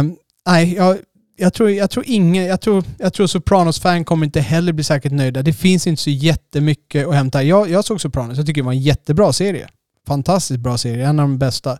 [0.00, 0.16] Um,
[0.46, 0.98] nej, jag,
[1.42, 5.12] jag tror, jag tror ingen, jag tror, jag tror Sopranos-fan kommer inte heller bli säkert
[5.12, 5.42] nöjda.
[5.42, 7.42] Det finns inte så jättemycket att hämta.
[7.42, 9.68] Jag, jag såg Sopranos, jag tycker det var en jättebra serie.
[10.06, 11.78] Fantastiskt bra serie, en av de bästa.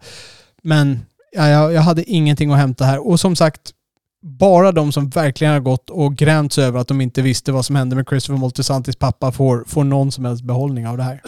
[0.63, 1.01] Men
[1.33, 3.07] ja, jag, jag hade ingenting att hämta här.
[3.09, 3.61] Och som sagt,
[4.23, 7.77] bara de som verkligen har gått och grämts över att de inte visste vad som
[7.77, 11.23] hände med Christopher Moltisantis pappa får, får någon som helst behållning av det här.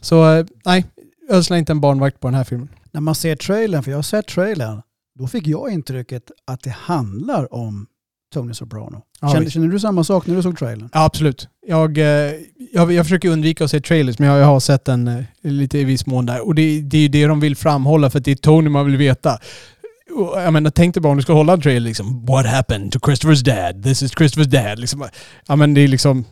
[0.00, 0.84] Så eh, nej,
[1.30, 2.68] ödsla inte en barnvakt på den här filmen.
[2.90, 4.82] när man ser trailern, för jag har sett trailern,
[5.18, 7.86] då fick jag intrycket att det handlar om
[8.34, 9.02] Tony Soprano.
[9.20, 10.88] Ja, känner, känner du samma sak när du såg trailern?
[10.92, 11.48] Ja, absolut.
[11.66, 12.32] Jag, eh,
[12.72, 15.78] jag, jag försöker undvika att se trailers, men jag, jag har sett den eh, lite
[15.78, 16.46] i viss mån där.
[16.46, 18.86] Och det, det är ju det de vill framhålla, för att det är Tony man
[18.86, 19.38] vill veta.
[20.16, 22.26] Och jag menar, tänk dig bara om du ska hålla en trailer liksom.
[22.26, 23.82] What happened to Christopher's dad?
[23.82, 24.78] This is Christopher's dad.
[24.78, 25.04] Liksom,
[25.46, 26.24] ja men det är liksom...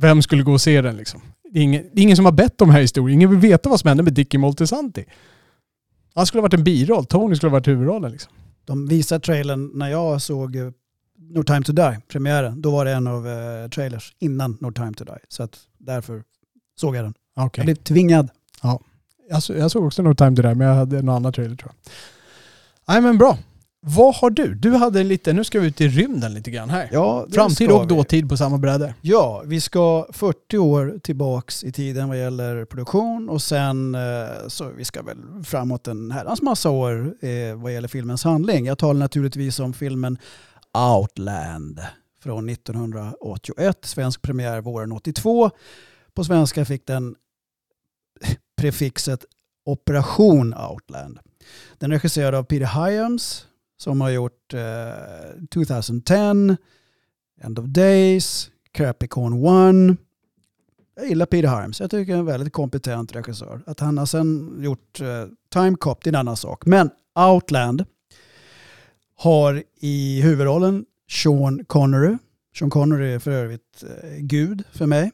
[0.00, 1.20] Vem skulle gå och se den liksom?
[1.52, 3.18] Det är ingen, det är ingen som har bett om den här historien.
[3.18, 5.04] Ingen vill veta vad som hände med Dickie Moltisanti.
[6.18, 7.04] Han skulle ha varit en biroll.
[7.04, 8.32] Tony skulle ha varit huvudrollen liksom.
[8.64, 10.70] De visade trailern när jag såg eh,
[11.18, 12.62] No Time To Die, premiären.
[12.62, 15.18] Då var det en av eh, trailers innan No Time To Die.
[15.28, 16.22] Så att därför
[16.80, 17.14] såg jag den.
[17.36, 17.60] Okej.
[17.60, 18.30] Jag blev tvingad.
[19.30, 21.56] Jag, så, jag såg också No Time To Die, men jag hade en annan trailer
[21.56, 21.92] tror jag.
[22.94, 23.38] Nej men bra.
[23.90, 24.54] Vad har du?
[24.54, 26.88] Du hade lite, nu ska vi ut i rymden lite grann här.
[26.92, 27.86] Ja, Framtid och vi.
[27.86, 28.94] dåtid på samma bräde.
[29.00, 34.00] Ja, vi ska 40 år tillbaks i tiden vad gäller produktion och sen eh,
[34.48, 38.66] så vi ska väl framåt en herrans massa år eh, vad gäller filmens handling.
[38.66, 40.18] Jag talar naturligtvis om filmen
[40.98, 41.80] Outland
[42.22, 45.50] från 1981, svensk premiär våren 82.
[46.14, 47.14] På svenska fick den
[48.60, 49.24] prefixet
[49.64, 51.18] Operation Outland.
[51.78, 53.47] Den regisserad av Peter Hyams
[53.78, 54.60] som har gjort eh,
[55.54, 56.56] 2010,
[57.40, 59.98] End of Days, Capricorn 1.
[60.96, 61.80] Jag gillar Peter Harms.
[61.80, 63.62] Jag tycker han är en väldigt kompetent regissör.
[63.66, 65.06] Att han har sen gjort uh,
[65.52, 66.66] Time Cop, det är en annan sak.
[66.66, 67.84] Men Outland
[69.16, 72.16] har i huvudrollen Sean Connery.
[72.58, 75.10] Sean Connery är för övrigt eh, gud för mig.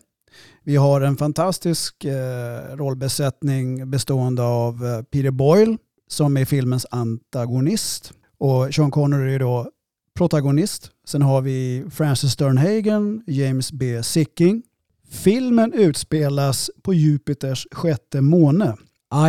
[0.62, 5.78] Vi har en fantastisk eh, rollbesättning bestående av eh, Peter Boyle
[6.09, 9.70] som är filmens antagonist och Sean Connery är då
[10.19, 10.90] protagonist.
[11.06, 14.02] Sen har vi Francis Sternhagen, James B.
[14.02, 14.62] Sicking.
[15.09, 18.77] Filmen utspelas på Jupiters sjätte måne,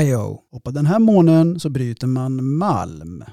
[0.02, 0.40] Io.
[0.52, 3.23] Och på den här månen så bryter man malm.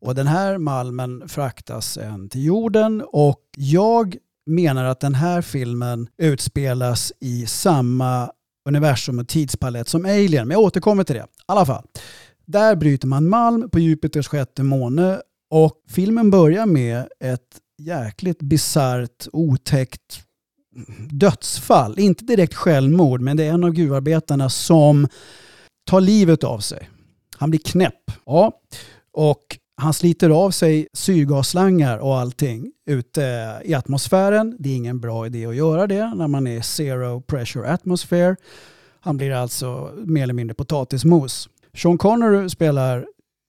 [0.00, 4.16] Och den här malmen fraktas sen till jorden och jag
[4.46, 8.30] menar att den här filmen utspelas i samma
[8.68, 10.48] universum och tidspalett som Alien.
[10.48, 11.22] Men jag återkommer till det.
[11.22, 11.84] I alla fall.
[12.50, 15.20] Där bryter man malm på Jupiters sjätte måne
[15.50, 20.22] och filmen börjar med ett jäkligt bisarrt, otäckt
[21.10, 21.98] dödsfall.
[21.98, 25.08] Inte direkt självmord, men det är en av gruvarbetarna som
[25.86, 26.90] tar livet av sig.
[27.36, 28.10] Han blir knäpp.
[28.26, 28.52] Ja.
[29.12, 34.56] Och han sliter av sig syrgasslangar och allting ute i atmosfären.
[34.58, 38.36] Det är ingen bra idé att göra det när man är zero pressure atmosphere.
[39.00, 41.48] Han blir alltså mer eller mindre potatismos.
[41.82, 43.06] Sean Connery spelar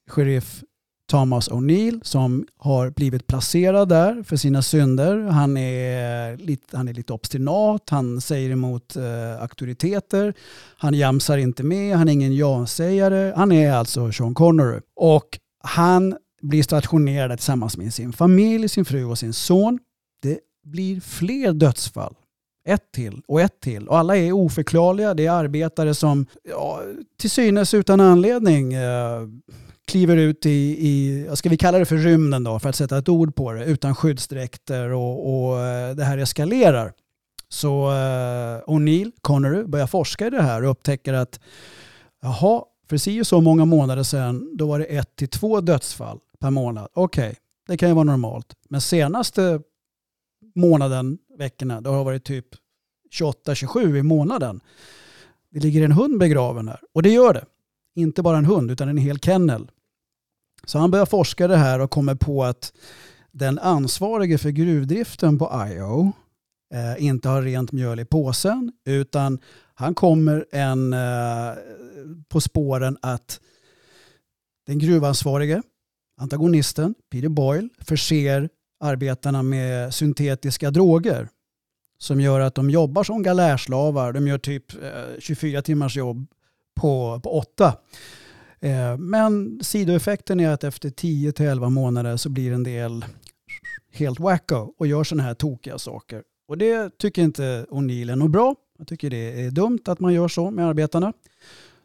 [0.10, 0.64] sheriff
[1.10, 5.20] Thomas O'Neill som har blivit placerad där för sina synder.
[5.20, 10.34] Han är lite, han är lite obstinat, han säger emot eh, auktoriteter,
[10.78, 13.34] han jamsar inte med, han är ingen ja-sägare.
[13.36, 14.80] Han är alltså Sean Connery.
[14.96, 19.80] Och han blir stationerad tillsammans med sin familj, sin fru och sin son.
[20.22, 22.16] Det blir fler dödsfall.
[22.66, 23.88] Ett till och ett till.
[23.88, 25.14] Och alla är oförklarliga.
[25.14, 26.82] Det är arbetare som ja,
[27.20, 29.22] till synes utan anledning eh,
[29.88, 33.10] kliver ut i, i, ska vi kalla det för rymden då, för att sätta ett
[33.10, 36.94] ord på det, utan skyddsdräkter och, och eh, det här eskalerar.
[37.50, 41.40] Så eh, O'Neill, Connery, börjar forska i det här och upptäcker att
[42.22, 46.20] jaha, för si och så många månader sedan då var det ett till två dödsfall
[46.40, 46.88] per månad.
[46.94, 47.36] Okej, okay,
[47.68, 48.54] det kan ju vara normalt.
[48.70, 49.62] Men senaste
[50.56, 52.48] månaden, veckorna, Det har varit typ
[53.20, 54.62] 28-27 i månaden.
[55.50, 56.80] Det ligger en hund begraven här.
[56.94, 57.46] Och det gör det.
[57.96, 59.72] Inte bara en hund utan en hel kennel.
[60.66, 62.74] Så han börjar forska det här och kommer på att
[63.32, 66.12] den ansvarige för gruvdriften på IO
[66.74, 69.40] eh, inte har rent mjöl i påsen utan
[69.74, 71.54] han kommer en, eh,
[72.30, 73.40] på spåren att
[74.66, 75.62] den gruvansvarige,
[76.18, 78.50] antagonisten Peter Boyle, förser
[78.82, 81.30] arbetarna med syntetiska droger
[81.98, 84.14] som gör att de jobbar som galärslavar.
[84.14, 86.28] De gör typ eh, 24 timmars jobb
[86.76, 87.78] på, på åtta.
[88.60, 93.06] Eh, men sidoeffekten är att efter 10-11 månader så blir en del
[93.94, 96.24] helt wacko och gör sådana här tokiga saker.
[96.48, 98.56] Och det tycker inte O'Neill är något bra.
[98.78, 101.14] Jag tycker det är dumt att man gör så med arbetarna.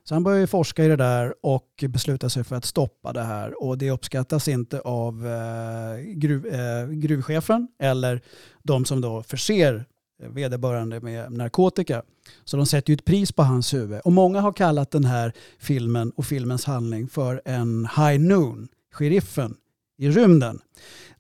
[0.09, 3.62] Så han börjar forska i det där och beslutar sig för att stoppa det här.
[3.62, 8.20] Och det uppskattas inte av eh, gruv, eh, gruvchefen eller
[8.62, 9.85] de som då förser
[10.23, 12.03] eh, vederbörande med narkotika.
[12.45, 14.01] Så de sätter ju ett pris på hans huvud.
[14.05, 19.57] Och många har kallat den här filmen och filmens handling för en High Noon, sheriffen
[19.99, 20.61] i rymden.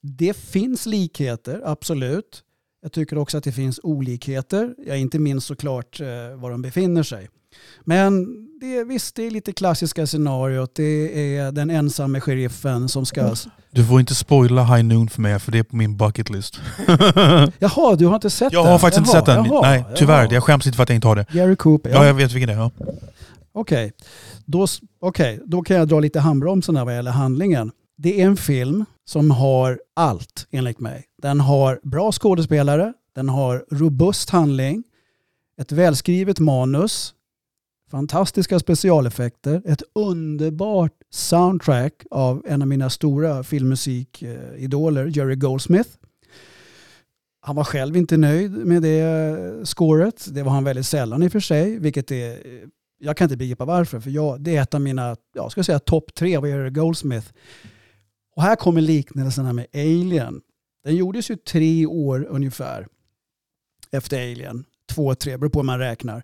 [0.00, 2.42] Det finns likheter, absolut.
[2.82, 4.74] Jag tycker också att det finns olikheter.
[4.86, 6.06] Jag inte minst såklart eh,
[6.36, 7.28] var de befinner sig.
[7.84, 8.26] Men
[8.60, 10.74] det, visst, det är lite klassiska scenariot.
[10.74, 13.34] Det är den ensamme sheriffen som ska...
[13.70, 16.60] Du får inte spoila High Noon för mig, för det är på min bucket list.
[17.58, 18.66] Jaha, du har inte sett jag den?
[18.66, 19.44] Jag har faktiskt jaha, inte sett den.
[19.44, 20.22] Jaha, Nej, tyvärr.
[20.22, 20.34] Jaha.
[20.34, 21.26] Jag skäms inte för att jag inte har det.
[21.32, 21.90] Gary Cooper.
[21.90, 22.58] Ja, ja jag vet vilken det är.
[22.58, 22.70] Ja.
[23.52, 23.92] Okej, okay.
[24.44, 24.66] då,
[25.00, 25.38] okay.
[25.44, 27.70] då kan jag dra lite handbromsen vad gäller handlingen.
[27.98, 31.04] Det är en film som har allt enligt mig.
[31.22, 34.82] Den har bra skådespelare, den har robust handling,
[35.60, 37.14] ett välskrivet manus,
[37.90, 45.90] fantastiska specialeffekter, ett underbart soundtrack av en av mina stora filmmusikidoler, Jerry Goldsmith.
[47.40, 50.26] Han var själv inte nöjd med det eh, scoret.
[50.34, 52.38] Det var han väldigt sällan i och för sig, vilket är
[52.98, 55.78] jag kan inte begripa varför, för jag, det är ett av mina, jag ska säga
[55.78, 57.32] topp tre vad gäller Goldsmith.
[58.36, 60.40] Och här kommer liknelserna med Alien.
[60.84, 62.86] Den gjordes ju tre år ungefär
[63.90, 64.64] efter Alien.
[64.88, 66.22] Två, tre, beror på hur man räknar.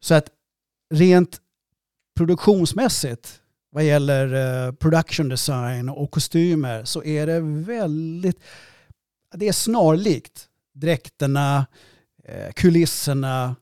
[0.00, 0.28] Så att
[0.90, 1.40] rent
[2.16, 3.40] produktionsmässigt
[3.72, 4.34] vad gäller
[4.66, 8.40] eh, production design och kostymer så är det väldigt,
[9.34, 10.46] det är snarlikt.
[10.72, 11.66] Dräkterna,
[12.24, 13.56] eh, kulisserna,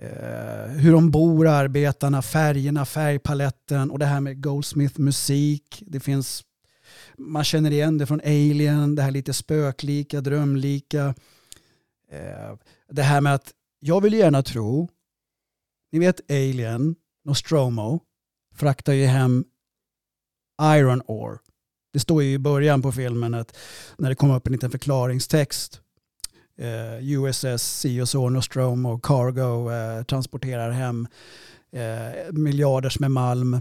[0.00, 5.82] eh, hur de bor arbetarna, färgerna, färgpaletten och det här med Goldsmith musik.
[5.86, 6.44] Det finns,
[7.18, 11.14] man känner igen det från Alien, det här lite spöklika, drömlika.
[12.88, 14.88] Det här med att jag vill gärna tro
[15.92, 16.94] ni vet Alien,
[17.24, 18.00] Nostromo,
[18.54, 19.44] fraktar ju hem
[20.62, 21.38] Iron Ore.
[21.92, 23.56] Det står ju i början på filmen att
[23.98, 25.80] när det kommer upp en liten förklaringstext.
[26.58, 31.08] eh, USS si och så, Nostromo Cargo eh, transporterar hem
[31.72, 33.60] eh, miljarders med malm.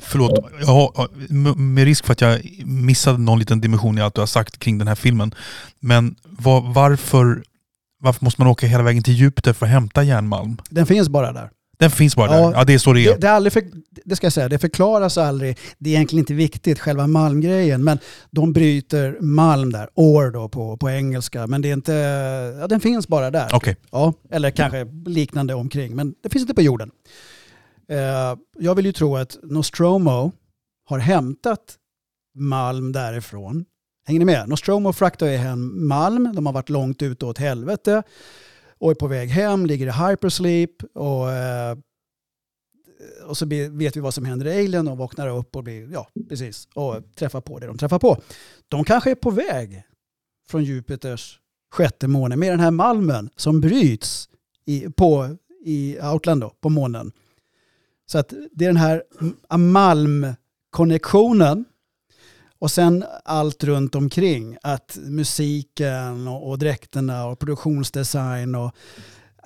[0.00, 1.08] Förlåt, jag har,
[1.54, 4.78] med risk för att jag missade någon liten dimension i allt du har sagt kring
[4.78, 5.34] den här filmen.
[5.80, 7.42] Men var, varför,
[8.02, 10.56] varför måste man åka hela vägen till Jupiter för att hämta järnmalm?
[10.70, 11.50] Den finns bara där.
[11.78, 12.58] Den finns bara Ja, där.
[12.58, 13.12] Ja, det är så det är.
[13.12, 13.62] Det, det, är aldrig för,
[14.04, 15.58] det ska jag säga, det förklaras aldrig.
[15.78, 17.84] Det är egentligen inte viktigt, själva malmgrejen.
[17.84, 17.98] Men
[18.30, 21.46] de bryter malm där, ore då på, på engelska.
[21.46, 21.92] Men det är inte,
[22.60, 23.48] ja, den finns bara där.
[23.52, 23.76] Okej.
[23.90, 26.90] Ja, eller kanske liknande omkring, men det finns inte på jorden.
[27.88, 30.32] Eh, jag vill ju tro att Nostromo
[30.88, 31.76] har hämtat
[32.34, 33.64] malm därifrån.
[34.04, 34.48] Hänger ni med?
[34.48, 38.02] Nostromo fraktar ju hem malm, de har varit långt ute åt helvete
[38.78, 41.76] och är på väg hem, ligger i hypersleep och, eh,
[43.26, 46.08] och så vet vi vad som händer i Alien och vaknar upp och blir, ja
[46.28, 48.22] precis, och träffar på det de träffar på.
[48.68, 49.82] De kanske är på väg
[50.48, 51.38] från Jupiters
[51.72, 54.28] sjätte måne med den här malmen som bryts
[54.64, 57.12] i, på, i Outland då, på månen.
[58.06, 59.02] Så att det är den här
[59.58, 61.64] malmkonnektionen
[62.62, 64.56] och sen allt runt omkring.
[64.62, 68.74] Att musiken och, och dräkterna och produktionsdesign och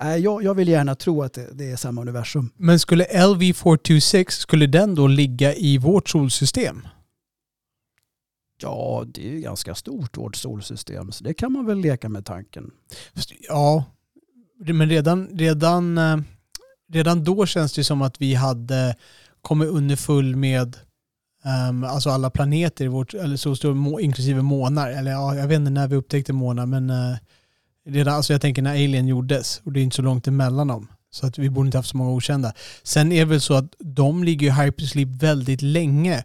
[0.01, 2.49] äh, jag, jag vill gärna tro att det, det är samma universum.
[2.57, 6.87] Men skulle LV426, skulle den då ligga i vårt solsystem?
[8.61, 12.25] Ja, det är ju ganska stort vårt solsystem så det kan man väl leka med
[12.25, 12.71] tanken.
[13.49, 13.83] Ja,
[14.59, 16.17] men redan, redan, eh,
[16.89, 18.95] redan då känns det som att vi hade
[19.41, 20.77] kommit underfull med
[21.45, 24.89] Um, alltså alla planeter i vårt, eller så stor, må- inklusive månar.
[24.89, 27.15] Eller ja, jag vet inte när vi upptäckte månar, men uh,
[27.89, 30.87] redan, alltså jag tänker när Alien gjordes och det är inte så långt emellan dem.
[31.11, 32.53] Så att vi borde inte haft så många okända.
[32.83, 36.23] Sen är det väl så att de ligger i hypersleep väldigt länge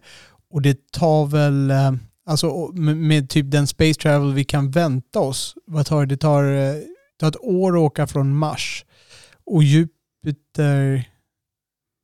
[0.49, 1.93] och det tar väl, uh,
[2.25, 6.05] alltså med, med typ den space travel vi kan vänta oss, vad tar det?
[6.05, 6.85] Det tar, uh, det
[7.19, 8.85] tar ett år att åka från Mars
[9.45, 11.09] och Jupiter,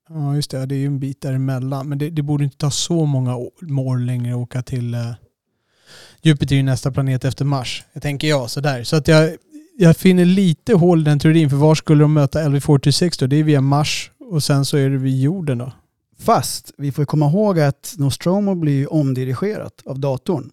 [0.10, 2.72] ja just det, det är ju en bit däremellan, men det, det borde inte ta
[2.72, 5.12] så många år längre att åka till eh,
[6.22, 8.84] Jupiter är nästa planet efter Mars, jag tänker jag sådär.
[8.84, 9.36] Så att jag,
[9.78, 13.28] jag finner lite hål i den teorin, för var skulle de möta LV426 då?
[13.28, 15.72] Det är via Mars och sen så är det vid jorden då.
[16.20, 20.50] Fast vi får komma ihåg att Nostromo blir omdirigerat av datorn.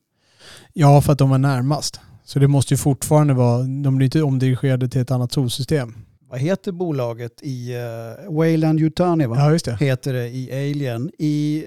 [0.72, 2.00] Ja, för att de var närmast.
[2.24, 5.94] Så det måste ju fortfarande vara, de blir inte omdirigerade till ett annat solsystem.
[6.28, 9.26] Vad heter bolaget i uh, Wayland Yutani?
[9.26, 9.36] Va?
[9.36, 9.76] Ja, just det.
[9.80, 11.10] Heter det i Alien.
[11.18, 11.64] I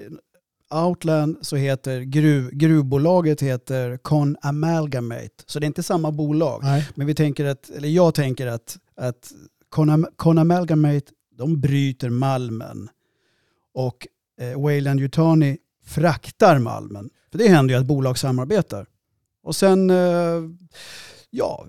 [0.70, 5.44] Outland så heter gruv, gruvbolaget heter Con Amalgamate.
[5.46, 6.60] Så det är inte samma bolag.
[6.62, 6.88] Nej.
[6.94, 9.32] Men vi tänker att, eller jag tänker att, att
[9.68, 12.88] Con, Con Amalgamate, de bryter malmen.
[13.74, 14.06] Och
[14.40, 17.10] eh, Wayland Yutani fraktar malmen.
[17.30, 18.86] För det händer ju att bolag samarbetar.
[19.42, 20.42] Och sen, eh,
[21.30, 21.66] ja,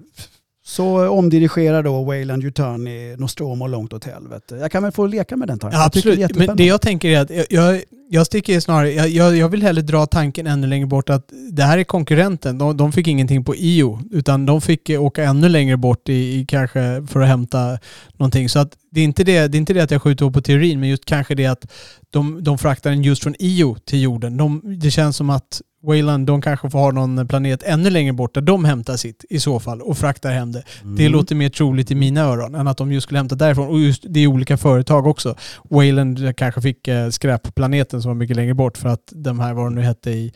[0.72, 4.56] så omdirigerar då Wayland Yutani Nostromo långt åt helvete.
[4.56, 5.80] Jag kan väl få leka med den tanken.
[5.80, 6.48] Ja, tycker det absolut.
[6.48, 9.82] Men det jag tänker är att jag, jag, jag sticker snarare, jag, jag, vill hellre
[9.82, 12.58] dra tanken ännu längre bort att det här är konkurrenten.
[12.58, 16.14] De, de fick ingenting på IO utan de fick eh, åka ännu längre bort i,
[16.14, 17.78] i kanske för att hämta
[18.18, 18.50] någonting.
[18.50, 20.80] Så att det är inte det, det, är inte det att jag skjuter på teorin
[20.80, 21.72] men just kanske det att
[22.10, 24.38] de, de fraktar den just från IO till jorden.
[24.38, 28.34] De, det känns som att Wayland, de kanske får ha någon planet ännu längre bort
[28.34, 30.64] där de hämtar sitt i så fall och fraktar hem det.
[30.84, 31.12] Det Mm.
[31.12, 33.68] låter mer troligt i mina öron än att de just skulle hämta därifrån.
[33.68, 35.36] Och just det är olika företag också.
[35.70, 39.66] Wayland kanske fick eh, skräpplaneten som var mycket längre bort för att de här, vad
[39.66, 40.34] de nu hette i...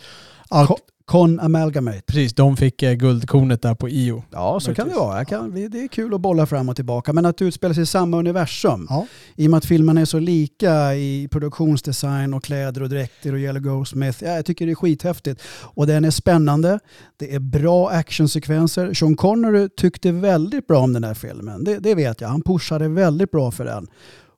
[0.50, 2.02] Ja, Con, Amalgamate.
[2.02, 4.24] precis, de fick eh, guldkornet där på IO.
[4.32, 5.26] Ja, så kan det vara.
[5.26, 7.14] Kan, det är kul att bolla fram och tillbaka.
[7.14, 8.88] Men att det utspelar sig i samma universum.
[8.90, 9.08] Ja.
[9.36, 13.40] I och med att filmerna är så lika i produktionsdesign och kläder och dräkter och
[13.40, 14.24] Yellow Goldsmith.
[14.24, 15.42] Ja, jag tycker det är skithäftigt.
[15.62, 16.80] Och den är spännande.
[17.18, 18.94] Det är bra actionsekvenser.
[18.94, 21.64] Sean Connery tyckte väldigt bra om den här filmen.
[21.64, 22.28] Det, det vet jag.
[22.28, 23.88] Han pushade väldigt bra för den.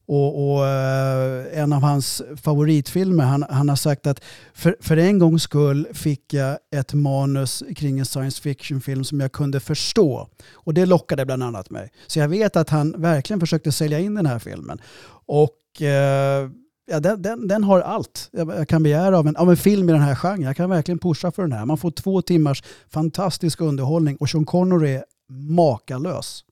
[0.07, 4.23] Och, och eh, en av hans favoritfilmer, han, han har sagt att
[4.53, 9.31] för, för en gångs skull fick jag ett manus kring en science fiction-film som jag
[9.31, 10.27] kunde förstå.
[10.53, 11.91] Och det lockade bland annat mig.
[12.07, 14.81] Så jag vet att han verkligen försökte sälja in den här filmen.
[15.25, 16.49] Och eh,
[16.87, 19.89] ja, den, den, den har allt jag, jag kan begära av en, av en film
[19.89, 20.41] i den här genren.
[20.41, 21.65] Jag kan verkligen pusha för den här.
[21.65, 26.43] Man får två timmars fantastisk underhållning och Sean Connery är makalös.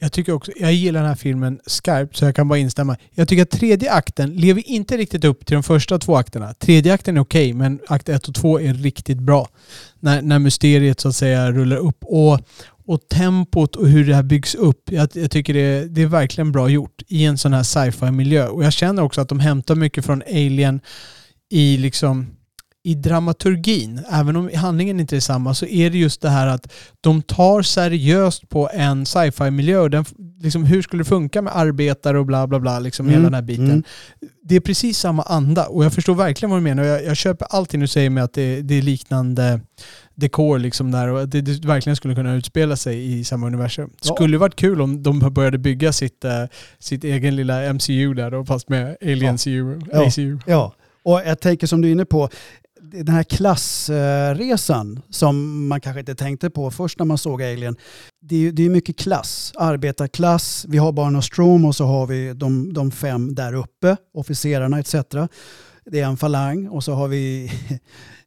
[0.00, 2.96] Jag tycker också, jag gillar den här filmen skarpt så jag kan bara instämma.
[3.14, 6.54] Jag tycker att tredje akten lever inte riktigt upp till de första två akterna.
[6.54, 9.48] Tredje akten är okej, men akt ett och två är riktigt bra.
[10.00, 11.98] När, när mysteriet så att säga rullar upp.
[12.00, 12.40] Och,
[12.86, 14.82] och tempot och hur det här byggs upp.
[14.90, 18.48] Jag, jag tycker det det är verkligen bra gjort i en sån här sci-fi miljö.
[18.48, 20.80] Och jag känner också att de hämtar mycket från Alien
[21.50, 22.26] i liksom
[22.88, 26.72] i dramaturgin, även om handlingen inte är samma, så är det just det här att
[27.00, 29.78] de tar seriöst på en sci-fi miljö.
[29.78, 30.04] Och den,
[30.40, 33.34] liksom, hur skulle det funka med arbetare och bla bla bla, liksom Mm, hela den
[33.34, 33.64] här biten.
[33.70, 33.82] mm.
[34.42, 36.84] Det är precis samma anda och jag förstår verkligen vad du menar.
[36.84, 39.60] Jag, jag köper allting du säger med att det, det är liknande
[40.14, 43.90] dekor liksom där och att det, det verkligen skulle kunna utspela sig i samma universum.
[44.02, 44.14] Det Ja.
[44.14, 46.44] skulle varit kul om de började bygga sitt, eh,
[46.78, 49.80] sitt egen lilla MCU där då, fast med Aliens CU.
[49.92, 50.06] Ja.
[50.06, 50.38] ACU.
[50.46, 52.28] Ja, och jag tänker som du är inne på,
[52.92, 57.76] den här klassresan som man kanske inte tänkte på först när man såg Alien.
[58.20, 62.06] Det är, ju- det är mycket klass, arbetarklass, vi har bara Nostrom och så har
[62.06, 64.94] vi de, de fem där uppe, officerarna etc.
[65.90, 67.50] Det är en falang och så har vi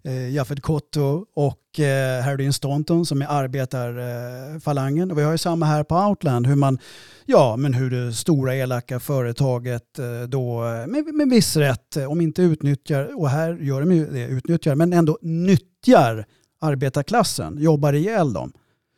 [0.03, 5.09] eh, Jaffet Kotto och eh, Harry Staunton som är arbetarfalangen.
[5.09, 6.79] Eh, och vi har ju samma här på Outland, hur man
[7.25, 12.11] Ja, men hur det stora elaka företaget eh, då eh, med, med viss rätt, eh,
[12.11, 16.25] om inte utnyttjar, och här gör de ju det, utnyttjar, men ändå nyttjar
[16.61, 18.53] arbetarklassen, jobbar ihjäl dem.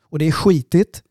[0.09, 1.03] Och det är skitigt,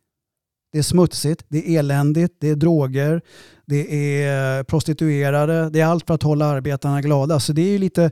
[0.72, 3.22] det är smutsigt, det är eländigt, det är droger,
[3.66, 7.40] det är prostituerade, det är allt för att hålla arbetarna glada.
[7.40, 8.10] Så det är ju lite,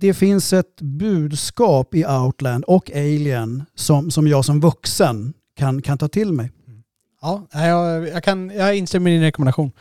[0.00, 5.98] det finns ett budskap i Outland och Alien som, som jag som vuxen kan, kan
[5.98, 6.52] ta till mig.
[7.22, 9.72] Ja, nej, jag, jag, kan, jag instämmer i din rekommendation.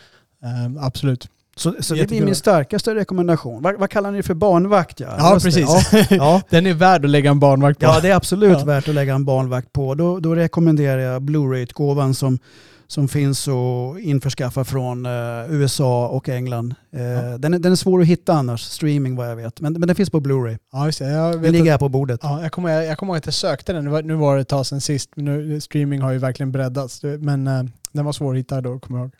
[0.43, 1.29] Ehm, absolut.
[1.57, 3.61] Så, så det blir min starkaste rekommendation.
[3.61, 4.33] Vad, vad kallar ni det för?
[4.33, 4.99] Barnvakt?
[4.99, 5.69] Ja, Ja, Just precis.
[5.93, 6.41] Ja, ja.
[6.49, 7.85] Den är värd att lägga en barnvakt på.
[7.85, 8.65] ja, det är absolut Ja.
[8.65, 9.95] värt att lägga en barnvakt på.
[9.95, 12.39] Då, då rekommenderar jag Blu-ray-utgåvan som,
[12.87, 15.11] som finns att införskaffa från eh,
[15.49, 16.75] USA och England.
[16.91, 19.61] Eh, den, är, den är svår att hitta annars, streaming vad jag vet.
[19.61, 20.57] Men, men den finns på Blu-ray.
[20.71, 21.09] Ja, just det.
[21.11, 22.19] Jag, Den vet ligger att, här på bordet.
[22.23, 23.83] ja, jag, kommer, jag kommer ihåg att jag sökte den.
[23.83, 25.09] Nu var, nu var det ett tag sedan sist.
[25.15, 27.03] Men nu, streaming har ju verkligen breddats.
[27.03, 29.13] Men eh, den var svår att hitta då, kommer jag ihåg.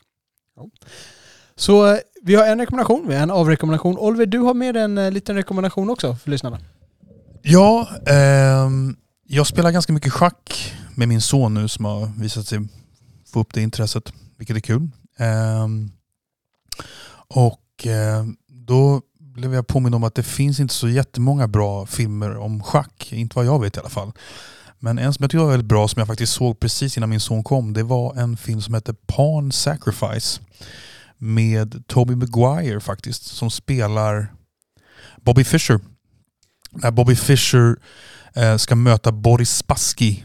[0.56, 0.70] Ja.
[1.56, 3.98] Så eh, vi har en rekommendation, vi har en avrekommendation.
[3.98, 6.58] Oliver, du har med en eh, liten rekommendation också för lyssnarna.
[7.42, 12.58] Ja, ehm, jag spelar ganska mycket schack med min son nu som har visat sig
[13.36, 14.88] få upp det intresset, vilket är kul.
[15.18, 15.90] Ehm,
[17.28, 22.36] och eh, då blev jag påminn om att det finns inte så jättemånga bra filmer
[22.36, 24.12] om schack, inte vad jag vet i alla fall.
[24.78, 27.20] Men en som jag tycker var väldigt bra, som jag faktiskt såg precis innan min
[27.20, 30.40] son kom, det var en film som hette Pawn Sacrifice
[31.18, 34.32] med Toby Maguire faktiskt, som spelar
[35.16, 35.80] Bobby Fischer.
[36.70, 37.76] När Bobby Fischer
[38.34, 40.22] eh, ska möta Boris Spassky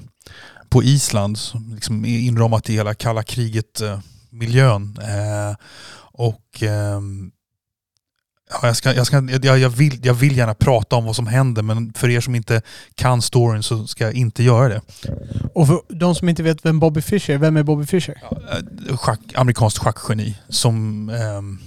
[0.71, 4.97] på Island, som liksom inramat i hela kalla kriget-miljön.
[5.01, 5.55] Eh,
[6.13, 7.31] och ehm,
[8.49, 11.27] ja, jag, ska, jag, ska, jag, jag, vill, jag vill gärna prata om vad som
[11.27, 12.61] händer, men för er som inte
[12.95, 14.81] kan storyn så ska jag inte göra det.
[15.53, 18.23] Och för de som inte vet vem Bobby Fischer är, vem är Bobby Fischer?
[18.89, 21.59] Eh, schack, amerikanskt schackgeni som ehm,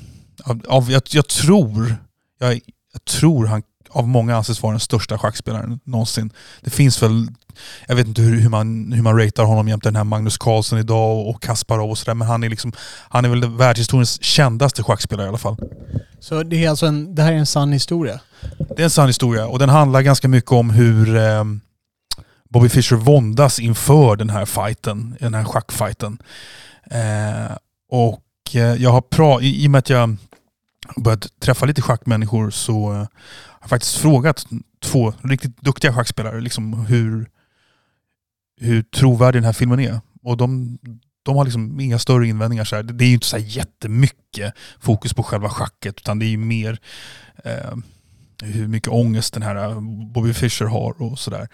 [0.44, 1.97] av, av, jag, jag tror
[2.39, 2.60] jag,
[2.93, 3.62] jag tror han
[3.94, 6.31] av många anses vara den största schackspelaren någonsin.
[6.60, 7.28] Det finns väl,
[7.86, 10.78] jag vet inte hur, hur, man, hur man ratear honom jämte den här Magnus Carlsen
[10.78, 12.72] idag och, och Kasparov och sådär men han är liksom,
[13.09, 15.56] han är väl världshistoriens kändaste schackspelare i alla fall.
[16.20, 18.20] Så det är alltså en, det här är en sann historia?
[18.76, 21.44] Det är en sann historia och den handlar ganska mycket om hur eh,
[22.51, 26.18] Bobby Fischer våndas inför den här fighten, den här schackfighten.
[26.90, 27.56] Eh,
[27.90, 28.22] och
[28.55, 30.16] eh, jag har pra- i, i och med att jag
[30.97, 33.09] börjat träffa lite schackmänniskor så eh, har
[33.60, 34.47] jag faktiskt frågat
[34.82, 37.28] två riktigt duktiga schackspelare liksom hur,
[38.60, 40.01] hur trovärdig den här filmen är.
[40.22, 40.78] Och de,
[41.22, 42.64] de har liksom inga större invändningar.
[42.64, 42.82] Så här.
[42.82, 46.36] Det är ju inte så här jättemycket fokus på själva schacket utan det är ju
[46.36, 46.78] mer
[47.44, 47.76] eh,
[48.43, 49.81] hur mycket ångest den här eh,
[50.14, 51.48] Bobby Fischer har och sådär.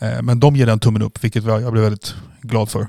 [0.00, 2.88] Eh, Men de ger den tummen upp, vilket jag jag blev väldigt glad för.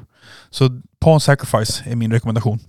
[0.49, 2.59] Så Pawn Sacrifice är min rekommendation.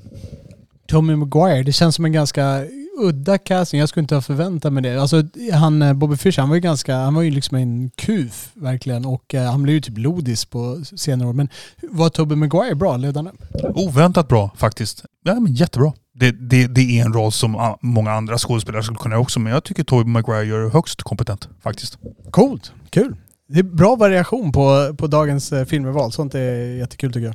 [0.89, 2.65] Tommy Maguire, det känns som en ganska
[2.99, 3.81] udda casting.
[3.81, 5.01] Jag skulle inte ha förväntat mig det.
[5.01, 5.23] Alltså
[5.53, 9.05] han eh, Bobby Fischer, han var ju ganska, han var ju liksom en kuf verkligen
[9.05, 11.33] och eh, han blev ju typ lodis på senare år.
[11.33, 11.49] Men
[11.83, 13.31] var Tobey Maguire bra ledande?
[13.75, 15.05] Oväntat bra faktiskt.
[15.25, 15.93] Ja, men jättebra.
[16.15, 19.53] Det, det, det är en roll som ah, många andra skådespelare skulle kunna också, men
[19.53, 21.99] jag tycker Tobey Maguire gör högst kompetent faktiskt.
[22.31, 23.17] Coolt, kul.
[23.49, 26.13] Det är bra variation på, på dagens eh, filmval.
[26.13, 27.35] Sånt är jättekul tycker jag.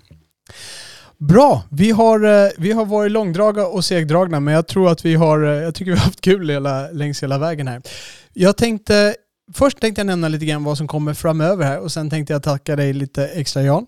[1.18, 5.16] Bra, vi har, eh, vi har varit långdraga och segdragna men jag tror att vi
[5.16, 7.82] har, eh, jag tycker vi har haft kul hela, längs hela vägen här.
[8.34, 9.16] Jag tänkte,
[9.54, 12.44] först tänkte jag nämna lite grann vad som kommer framöver här och sen tänkte jag
[12.44, 13.86] tacka dig lite extra Jan.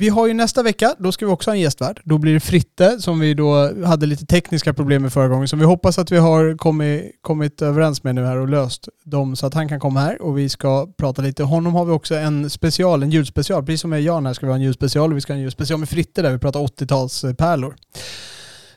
[0.00, 2.00] Vi har ju nästa vecka, då ska vi också ha en gästvärd.
[2.04, 5.48] Då blir det Fritte som vi då hade lite tekniska problem med förra gången.
[5.48, 9.36] Som vi hoppas att vi har kommit, kommit överens med nu här och löst dem
[9.36, 11.42] så att han kan komma här och vi ska prata lite.
[11.42, 13.64] Honom har vi också en special, en ljudspecial.
[13.64, 15.42] Precis som med Jan här ska vi ha en ljudspecial och vi ska ha en
[15.42, 17.74] ljudspecial med Fritte där vi pratar 80-talspärlor.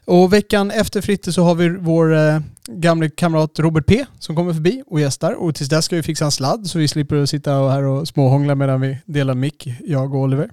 [0.05, 4.53] Och veckan efter Fritte så har vi vår eh, gamle kamrat Robert P som kommer
[4.53, 5.33] förbi och gästar.
[5.33, 8.55] Och tills dess ska vi fixa en sladd så vi slipper sitta här och småhångla
[8.55, 10.49] medan vi delar mick, jag och Oliver.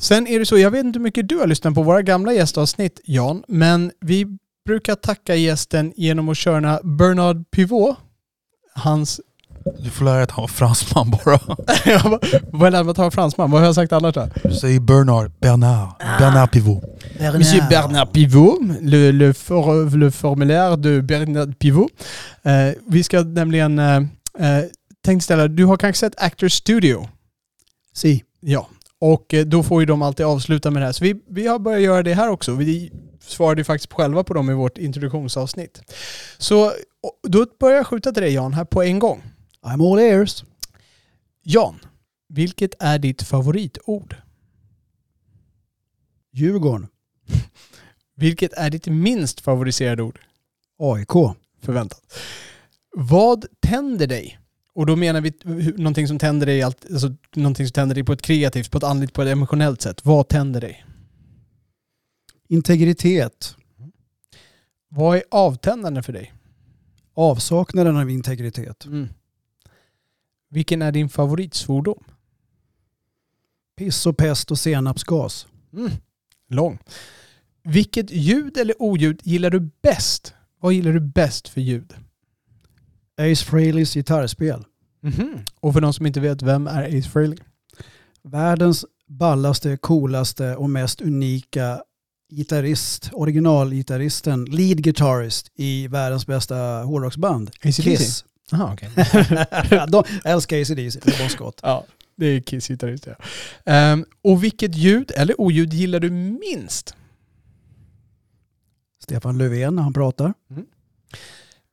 [0.00, 2.32] Sen är det så, jag vet inte hur mycket du har lyssnat på våra gamla
[2.32, 4.26] gästavsnitt Jan, men vi
[4.66, 7.96] brukar tacka gästen genom att köra Bernard Pivot.
[8.74, 9.20] Hans...
[9.78, 11.40] Du får lära dig att han var fransman bara.
[12.50, 13.50] Vad med att han var fransman?
[13.50, 14.28] Vad har jag sagt annars då?
[14.42, 15.88] Du säger Bernard, Bernard,
[16.18, 16.82] Bernard Pivot.
[17.20, 21.90] Monsieur Bernard Pivot, le, le, for, le formulaire de Bernard Pivot.
[22.42, 23.78] Eh, vi ska nämligen...
[23.78, 23.96] Eh,
[24.38, 24.64] eh,
[25.04, 27.08] tänkte ställa, du har kanske sett Actors Studio?
[27.94, 28.24] Si.
[28.40, 28.68] Ja,
[29.00, 30.92] och eh, då får ju de alltid avsluta med det här.
[30.92, 32.54] Så vi, vi har börjat göra det här också.
[32.54, 35.80] Vi svarade ju faktiskt själva på dem i vårt introduktionsavsnitt.
[36.38, 36.72] Så
[37.22, 39.22] då börjar jag skjuta till dig Jan, här på en gång.
[39.62, 40.44] I'm all ears.
[41.42, 41.78] Jan,
[42.28, 44.16] vilket är ditt favoritord?
[46.32, 46.86] Djurgården.
[48.16, 50.20] Vilket är ditt minst favoriserade ord?
[50.78, 51.36] AIK.
[51.62, 52.02] Förväntat.
[52.96, 54.38] Vad tänder dig?
[54.74, 55.32] Och då menar vi
[55.76, 58.84] någonting som tänder dig, allt, alltså, någonting som tänder dig på ett kreativt, på ett
[58.84, 60.04] andligt, på ett emotionellt sätt.
[60.04, 60.84] Vad tänder dig?
[62.48, 63.56] Integritet.
[64.88, 66.32] Vad är avtändande för dig?
[67.14, 68.86] Avsaknaden av integritet.
[70.50, 72.04] Vilken är din favoritsvordom?
[73.76, 75.46] Piss och pest och senapsgas.
[75.72, 75.90] Mm.
[76.48, 76.78] Lång.
[77.62, 80.34] Vilket ljud eller oljud gillar du bäst?
[80.60, 81.94] Vad gillar du bäst för ljud?
[83.16, 84.64] Ace Frehleys gitarrspel.
[85.60, 87.38] Och för de som inte vet, vem är Ace Frehley?
[88.22, 91.82] Världens ballaste, coolaste och mest unika
[92.32, 97.50] gitarrist, originalgitarristen, lead guitarist i världens bästa hårdrocksband.
[97.62, 98.24] Kiss.
[98.52, 98.90] Aha, okej.
[99.88, 101.60] De älskar ACDC, det är Scott.
[101.62, 101.84] ja,
[102.16, 103.14] det är Kiss gitarrist ja.
[103.72, 106.94] Ehm, och vilket ljud eller oljud gillar du minst?
[109.02, 110.34] Stefan Löfven när han pratar.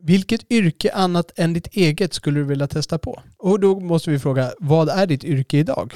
[0.03, 3.21] Vilket yrke annat än ditt eget skulle du vilja testa på?
[3.37, 5.93] Och då måste vi fråga, vad är ditt yrke idag?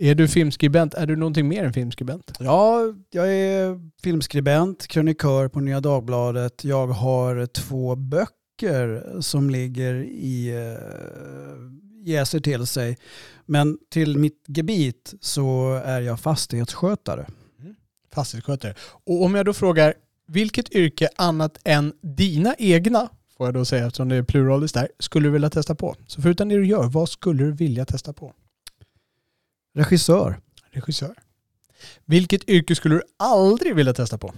[0.00, 0.94] Är du filmskribent?
[0.94, 2.32] Är du någonting mer än filmskribent?
[2.38, 6.64] Ja, jag är filmskribent, krönikör på Nya Dagbladet.
[6.64, 12.98] Jag har två böcker som ligger i äh, jäser till sig.
[13.46, 17.26] Men till mitt gebit så är jag fastighetsskötare.
[18.14, 18.74] Fastighetsskötare.
[18.80, 19.94] Och om jag då frågar,
[20.26, 23.08] vilket yrke annat än dina egna,
[23.40, 25.96] får jag då säga eftersom det är pluralis där, skulle du vilja testa på?
[26.06, 28.32] Så förutom det du gör, vad skulle du vilja testa på?
[29.74, 30.40] Regissör.
[30.70, 31.14] Regissör.
[32.04, 34.34] Vilket yrke skulle du aldrig vilja testa på?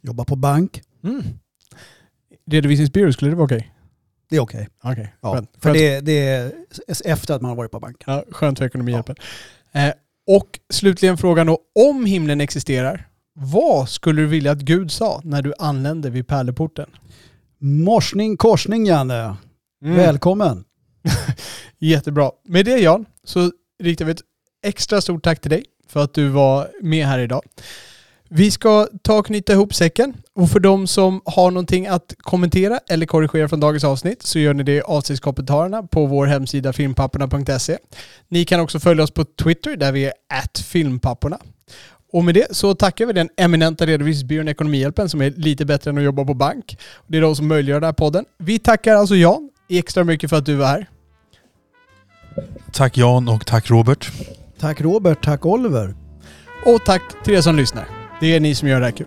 [0.00, 0.82] Jobbar på bank.
[1.04, 1.22] Mm.
[2.46, 3.72] Redovisningsbyrå, skulle det vara okej?
[4.28, 4.68] Det är okej.
[4.82, 5.50] Okej, Ja, skönt.
[5.58, 5.78] för Skönt.
[5.78, 6.52] det, det är
[7.04, 8.14] efter att man har varit på banken.
[8.14, 9.16] Ja, skönt för ekonomihjälpen.
[9.72, 9.92] Eh,
[10.26, 11.58] och slutligen frågan då,
[11.88, 16.90] om himlen existerar, vad skulle du vilja att Gud sa när du anlände vid pärleporten?
[17.66, 19.36] Morsning korsning Janne.
[19.84, 19.96] Mm.
[19.96, 20.64] Välkommen.
[21.78, 22.30] Jättebra.
[22.48, 23.50] Med det Jan, så
[23.82, 24.20] riktar vi ett
[24.66, 27.42] extra stort tack till dig för att du var med här idag.
[28.28, 32.80] Vi ska ta och knyta ihop säcken och för de som har någonting att kommentera
[32.88, 37.78] eller korrigera från dagens avsnitt så gör ni det i avsnittskommentarerna på vår hemsida filmpapporna.se.
[38.28, 41.38] Ni kan också följa oss på Twitter där vi är filmpapporna.
[42.14, 45.98] Och med det så tackar vi den eminenta redovisningsbyrån Ekonomihjälpen som är lite bättre än
[45.98, 46.78] att jobba på bank.
[47.06, 48.24] Det är de som möjliggör den här podden.
[48.38, 50.86] Vi tackar alltså Jan extra mycket för att du var här.
[52.72, 54.12] Tack Jan och tack Robert.
[54.58, 55.94] Tack Robert, tack Oliver.
[56.66, 57.88] Och tack till er som lyssnar.
[58.20, 59.06] Det är ni som gör det här kul.